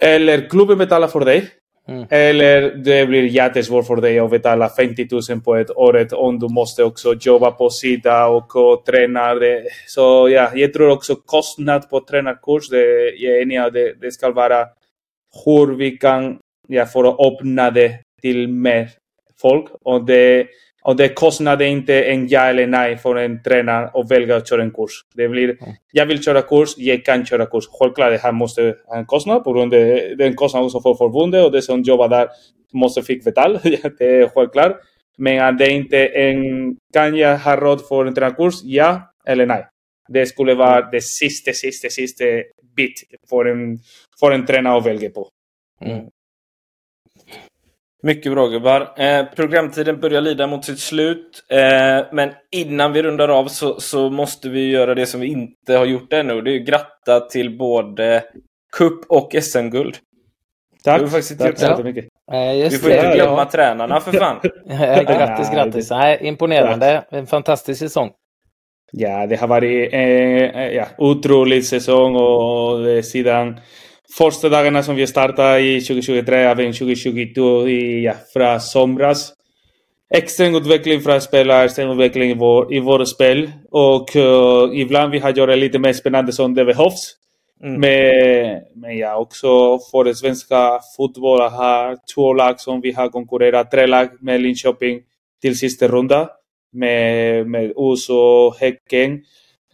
Eller 0.00 0.48
klubben 0.48 0.78
betalar 0.78 1.08
för 1.08 1.20
dig. 1.20 1.50
Mm. 1.88 2.06
Eller 2.10 2.62
det 2.62 3.06
blir 3.06 3.22
jättesvårt 3.22 3.86
för 3.86 3.96
dig 3.96 4.18
att 4.18 4.30
betala 4.30 4.68
50 4.68 5.08
000 5.30 5.40
på 5.40 5.56
ett 5.56 5.70
år 5.70 6.14
om 6.14 6.38
du 6.38 6.48
måste 6.48 6.84
också 6.84 7.14
jobba 7.20 7.50
på 7.50 7.70
sidan 7.70 8.42
och, 8.54 8.84
träna. 8.86 9.34
Så 9.86 10.28
ja, 10.28 10.50
jag 10.54 10.72
tror 10.72 10.90
också 10.90 11.14
kostnad 11.14 11.90
på 11.90 12.00
tränarkurs, 12.00 12.68
det, 12.68 13.10
jag 13.16 13.36
är 13.36 13.42
enig 13.42 13.56
att 13.56 13.72
det, 13.72 13.94
det 14.00 14.12
ska 14.12 14.30
vara 14.30 14.66
hur 15.44 15.76
vi 15.76 15.90
kan 15.90 16.38
ja, 16.68 16.86
för 16.86 17.04
att 17.04 17.20
öppna 17.20 17.70
det 17.70 17.98
till 18.22 18.48
mer 18.48 18.90
folk. 19.40 19.66
Och 19.82 20.04
det, 20.04 20.46
och 20.82 20.96
det 20.96 21.08
kostar 21.08 21.62
inte 21.62 22.04
en 22.04 22.28
ja 22.28 22.40
eller 22.40 22.66
nej 22.66 22.96
för 22.96 23.16
en 23.16 23.42
tränare 23.42 23.90
att 23.94 24.10
välja 24.10 24.36
att 24.36 24.48
köra 24.48 24.62
en 24.62 24.70
kurs. 24.70 24.92
Det 25.14 25.28
blir, 25.28 25.56
jag 25.92 26.06
vill 26.06 26.22
köra 26.22 26.42
kurs, 26.42 26.74
jag 26.76 27.04
kan 27.04 27.26
köra 27.26 27.46
kurs. 27.46 27.64
Självklart, 27.70 28.10
det 28.10 28.18
här 28.18 28.32
måste 28.32 28.74
ha 28.86 28.96
en 28.96 29.06
kostnad 29.06 29.44
på 29.44 29.52
grund 29.52 29.74
av 29.74 29.80
den 30.18 30.34
kostnad 30.34 30.64
också 30.64 30.80
för 30.80 30.94
förbundet 30.94 31.44
och 31.44 31.52
det 31.52 31.62
som 31.62 31.82
jobbar 31.82 32.08
där 32.08 32.28
måste 32.72 33.02
fick 33.02 33.24
betala. 33.24 33.60
det 33.98 34.04
är 34.04 34.28
självklart. 34.28 34.76
Men 35.18 35.44
att 35.44 35.58
det 35.58 35.70
inte 35.70 36.06
en, 36.06 36.76
kan 36.92 37.16
jag 37.16 37.38
ha 37.38 37.56
råd 37.56 37.88
för 37.88 38.06
en 38.06 38.14
tränarkurs? 38.14 38.54
Ja 38.62 39.14
eller 39.26 39.46
nej. 39.46 39.66
Det 40.08 40.26
skulle 40.26 40.54
vara 40.54 40.90
det 40.90 41.00
sista, 41.00 41.52
sista, 41.52 41.88
sista 41.88 42.24
bit 42.76 43.02
för 43.30 43.44
en, 43.44 43.78
för 44.20 44.32
en 44.32 44.46
tränare 44.46 44.78
att 44.78 44.86
välja 44.86 45.10
på. 45.10 45.28
Mm. 45.80 46.06
Mycket 48.04 48.32
bra 48.32 48.46
gubbar. 48.46 48.94
Eh, 48.96 49.24
programtiden 49.36 50.00
börjar 50.00 50.20
lida 50.20 50.46
mot 50.46 50.64
sitt 50.64 50.78
slut. 50.78 51.44
Eh, 51.50 52.06
men 52.12 52.30
innan 52.50 52.92
vi 52.92 53.02
rundar 53.02 53.28
av 53.28 53.48
så, 53.48 53.80
så, 53.80 54.10
måste 54.10 54.48
vi 54.48 54.70
göra 54.70 54.94
det 54.94 55.06
som 55.06 55.20
vi 55.20 55.26
inte 55.26 55.76
har 55.76 55.84
gjort 55.84 56.12
ännu. 56.12 56.40
Det 56.40 56.50
är 56.50 56.58
gratta 56.58 57.20
till 57.20 57.58
både 57.58 58.24
cup 58.76 59.04
och 59.08 59.34
SM-guld. 59.42 59.96
Tack. 60.84 61.00
Det 61.00 61.08
faktiskt 61.08 61.40
Tack 61.40 61.58
så 61.58 61.82
mycket. 61.82 62.04
Eh, 62.32 62.70
vi 62.70 62.70
får 62.70 62.90
inte 62.90 63.12
glömma 63.14 63.38
ja. 63.38 63.50
tränarna 63.52 64.00
för 64.00 64.12
fan. 64.12 64.40
grattis, 65.06 65.50
grattis. 65.50 65.90
Nej, 65.90 66.18
imponerande. 66.20 67.04
En 67.10 67.26
fantastisk 67.26 67.78
säsong. 67.78 68.10
Ja, 68.92 69.26
det 69.26 69.36
har 69.36 69.48
varit 69.48 69.92
en 69.92 70.36
eh, 70.54 70.68
ja, 70.68 70.86
otrolig 70.98 71.64
säsong 71.64 72.16
och 72.16 73.04
sedan 73.04 73.60
första 74.18 74.48
dagarna 74.48 74.82
som 74.82 74.96
vi 74.96 75.06
startade 75.06 75.60
i 75.60 75.80
2023, 75.80 76.36
även 76.36 76.72
2022 76.72 77.68
i, 77.68 78.04
ja, 78.04 78.14
från 78.32 78.60
somras. 78.60 79.32
Extrem 80.14 80.54
utveckling 80.54 81.00
från 81.00 81.20
spelare, 81.20 81.64
extrem 81.64 81.90
utveckling 81.90 82.30
i 82.30 82.34
vår, 82.34 82.74
i 82.74 82.80
vår 82.80 83.04
spel. 83.04 83.52
Och 83.70 84.16
uh, 84.16 84.80
ibland 84.80 85.12
vi 85.12 85.18
har 85.18 85.30
gjort 85.30 85.48
lite 85.48 85.78
mer 85.78 85.92
spännande 85.92 86.32
som 86.32 86.54
det 86.54 86.64
behövs. 86.64 87.16
Mm. 87.62 87.80
Men, 87.80 88.62
men 88.74 88.98
ja, 88.98 89.16
också 89.16 89.78
för 89.90 90.04
den 90.04 90.14
svenska 90.14 90.80
fotbollen 90.96 91.52
har 91.52 91.96
två 92.14 92.32
lag 92.32 92.60
som 92.60 92.80
vi 92.80 92.92
har 92.92 93.08
konkurrerat, 93.08 93.70
tre 93.70 93.86
lag 93.86 94.08
med 94.20 94.40
Linköping 94.40 95.00
till 95.42 95.58
sista 95.58 95.88
runda. 95.88 96.28
Med, 96.72 97.46
med 97.46 97.72
oss 97.76 98.10
och 98.10 98.56
Häcken 98.60 99.20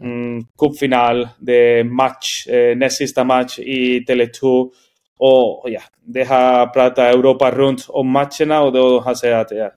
mm, 0.02 0.46
cupfinal, 0.58 1.28
det 1.38 1.84
match, 1.84 2.46
eh, 2.48 2.76
näst 2.76 2.96
sista 2.96 3.24
match 3.24 3.58
i 3.58 4.04
Tele2. 4.04 4.70
Och 5.18 5.70
ja, 5.70 5.80
det 6.06 6.24
har 6.24 6.66
pratat 6.66 7.14
Europa 7.14 7.50
runt 7.50 7.86
om 7.88 8.10
matcherna 8.10 8.62
och 8.62 8.72
då 8.72 9.00
har 9.00 9.14
sagt 9.14 9.52
att, 9.52 9.58
ja, 9.58 9.70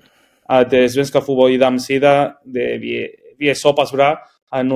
att 0.45 0.73
eh, 0.73 0.87
svenska 0.87 1.21
fotboll 1.21 1.51
i 1.51 1.57
damsida, 1.57 2.33
det, 2.45 2.77
vi, 2.77 3.09
vi 3.37 3.49
är 3.49 3.53
så 3.53 3.73
pass 3.73 3.91
bra 3.91 4.17
att 4.53 4.65
nu 4.65 4.75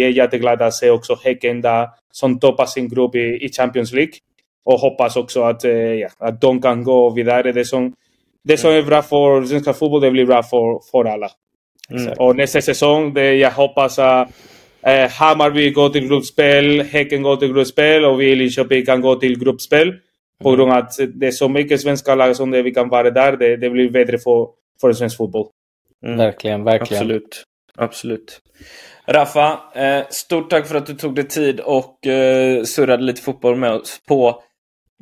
jag 0.00 0.08
är 0.08 0.12
jätteglad 0.12 0.62
att 0.62 0.74
se 0.74 0.90
också 0.90 1.16
Häcken 1.24 1.60
där, 1.60 1.88
som 2.12 2.38
toppar 2.40 2.66
sin 2.66 2.88
grupp 2.88 3.14
i, 3.14 3.44
i 3.44 3.48
Champions 3.52 3.92
League. 3.92 4.12
Och 4.64 4.80
hoppas 4.80 5.16
också 5.16 5.42
att, 5.42 5.64
eh, 5.64 5.72
ja, 5.72 6.08
att 6.18 6.40
de 6.40 6.62
kan 6.62 6.84
gå 6.84 7.10
vidare. 7.10 7.52
Det 7.52 7.64
som, 7.64 7.94
det 8.44 8.56
som 8.56 8.70
är 8.70 8.82
bra 8.82 9.02
för 9.02 9.44
svenska 9.44 9.72
fotboll, 9.72 10.00
det 10.00 10.10
blir 10.10 10.26
bra 10.26 10.42
för, 10.42 10.80
för 10.90 11.04
alla. 11.04 11.30
Mm. 11.90 12.12
Och 12.18 12.36
nästa 12.36 12.60
säsong, 12.60 13.14
det, 13.14 13.34
jag 13.34 13.50
hoppas 13.50 13.98
att 13.98 14.28
Eh, 14.82 15.10
Hammarby 15.10 15.70
går 15.70 15.88
till 15.88 16.08
gruppspel, 16.08 16.80
Häcken 16.80 17.22
går 17.22 17.36
till 17.36 17.52
gruppspel 17.52 18.04
och 18.04 18.20
vi 18.20 18.30
i 18.30 18.34
Linköping 18.34 18.86
kan 18.86 19.00
gå 19.00 19.14
till 19.14 19.38
gruppspel. 19.38 19.94
På 20.42 20.50
grund 20.50 20.72
av 20.72 20.78
att 20.78 20.92
det 21.14 21.26
är 21.26 21.30
så 21.30 21.48
mycket 21.48 21.80
svenska 21.80 22.14
lag 22.14 22.36
som 22.36 22.50
det 22.50 22.62
vi 22.62 22.70
kan 22.70 22.88
vara 22.88 23.10
där. 23.10 23.36
Det, 23.36 23.56
det 23.56 23.70
blir 23.70 23.90
bättre 23.90 24.18
för, 24.18 24.48
för 24.80 24.92
svensk 24.92 25.16
fotboll. 25.16 25.46
Mm. 26.06 26.18
Verkligen, 26.18 26.64
verkligen. 26.64 27.02
Absolut. 27.02 27.44
Absolut. 27.76 28.40
Raffa, 29.06 29.60
eh, 29.74 30.02
stort 30.10 30.50
tack 30.50 30.66
för 30.66 30.74
att 30.74 30.86
du 30.86 30.94
tog 30.94 31.14
dig 31.14 31.28
tid 31.28 31.60
och 31.60 32.06
eh, 32.06 32.62
surrade 32.64 33.02
lite 33.02 33.22
fotboll 33.22 33.56
med 33.56 33.72
oss 33.72 34.00
på 34.08 34.42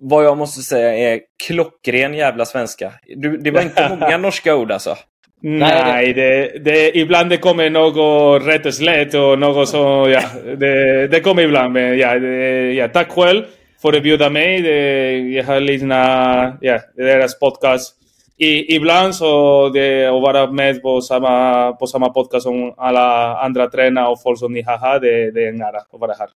vad 0.03 0.25
jag 0.25 0.39
måste 0.39 0.63
säga 0.63 1.13
är 1.13 1.21
klockren 1.47 2.15
jävla 2.15 2.45
svenska. 2.45 2.93
Du, 3.17 3.37
det 3.37 3.51
var 3.51 3.63
inte 3.63 3.89
många 4.01 4.19
norska 4.19 4.57
ord 4.57 4.73
alltså. 4.73 4.97
Nej, 5.41 6.13
det, 6.13 6.65
det, 6.65 6.97
ibland 6.97 7.31
det 7.31 7.37
kommer 7.37 7.71
något 7.71 8.47
rätt 8.47 8.67
och 8.67 8.75
slätt 8.75 9.15
och 9.15 9.39
något 9.39 9.69
så, 9.69 10.07
ja, 10.09 10.23
det, 10.57 11.09
det 11.09 11.21
kommer 11.21 11.43
ibland. 11.43 11.73
Men 11.73 11.99
ja, 11.99 12.19
det, 12.19 12.73
ja, 12.73 12.89
tack 12.89 13.11
själv 13.11 13.43
för 13.83 13.93
att 13.97 14.03
bjuda 14.03 14.31
mig. 14.31 14.63
Det, 14.63 15.19
jag 15.19 15.45
har 15.45 15.61
lyssnat 15.61 16.55
ja, 16.61 16.79
deras 16.97 17.39
podcast 17.39 17.95
i, 18.39 18.77
ibland 18.77 19.15
så 19.15 19.69
det, 19.69 20.07
att 20.07 20.23
vara 20.23 20.51
med 20.51 20.83
på 20.83 21.01
samma, 21.01 21.73
på 21.73 21.87
samma 21.87 22.09
podcast 22.09 22.43
som 22.43 22.75
alla 22.77 23.37
andra 23.37 23.67
tränare 23.67 24.09
och 24.09 24.23
folk 24.23 24.39
som 24.39 24.53
ni 24.53 24.63
har 24.63 24.79
här, 24.79 25.01
det, 25.01 25.31
det 25.31 25.45
är 25.45 25.49
en 25.49 25.63
ära 25.63 25.79
att 25.79 26.01
vara 26.01 26.15
här. 26.19 26.29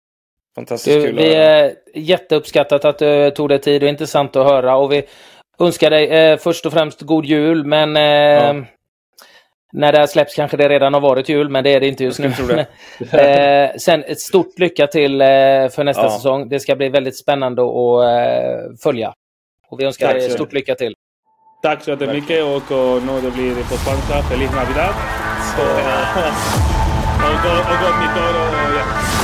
Fantastiskt 0.55 0.97
du, 0.97 1.07
kul. 1.07 1.17
Vi 1.17 1.35
är 1.35 1.73
jätteuppskattat 1.95 2.85
att 2.85 2.99
du 2.99 3.31
tog 3.31 3.49
dig 3.49 3.59
tid 3.59 3.83
och 3.83 3.89
intressant 3.89 4.37
att 4.37 4.47
höra. 4.47 4.77
Och 4.77 4.93
vi 4.93 5.03
önskar 5.59 5.91
dig 5.91 6.09
eh, 6.09 6.39
först 6.39 6.67
och 6.67 6.73
främst 6.73 7.01
god 7.01 7.25
jul, 7.25 7.65
men 7.65 7.97
eh, 7.97 8.03
ja 8.03 8.65
när 9.73 9.93
det 9.93 9.99
här 9.99 10.07
släpps 10.07 10.35
kanske 10.35 10.57
det 10.57 10.69
redan 10.69 10.95
har 10.95 11.01
varit 11.01 11.29
jul, 11.29 11.49
men 11.49 11.65
det 11.65 11.75
är 11.75 11.81
det 11.81 11.89
inte 11.89 12.05
just 12.05 12.19
nu. 12.19 12.27
eh, 13.19 13.71
sen 13.79 14.05
ett 14.05 14.21
stort 14.21 14.59
lycka 14.59 14.87
till 14.87 15.21
eh, 15.21 15.27
för 15.69 15.85
nästa 15.85 16.03
ja. 16.03 16.11
säsong. 16.11 16.49
Det 16.49 16.61
ska 16.61 16.77
bli 16.77 16.89
väldigt 16.89 17.19
spännande 17.19 17.63
att 17.63 18.05
eh, 18.05 18.77
följa. 18.83 19.15
Och 19.69 19.81
vi 19.81 19.85
önskar 19.85 20.15
dig 20.15 20.31
stort 20.31 20.53
lycka 20.53 20.75
till. 20.75 20.95
Tack 21.63 21.83
så 21.83 21.91
jättemycket 21.91 22.45
och, 22.45 22.57
och 22.57 23.03
nu 23.03 23.21
det 23.21 23.31
blir 23.31 23.55
på 23.55 23.77
spanska. 23.77 24.23
Feliz 24.23 24.51
Navidad. 24.51 24.95
Så, 25.57 25.63
och, 27.27 27.45
och, 27.51 27.59
och 27.71 27.79
gott 27.83 27.99
nytt 28.01 28.17
år. 28.25 28.35
Och, 28.41 28.55
ja. 28.79 29.22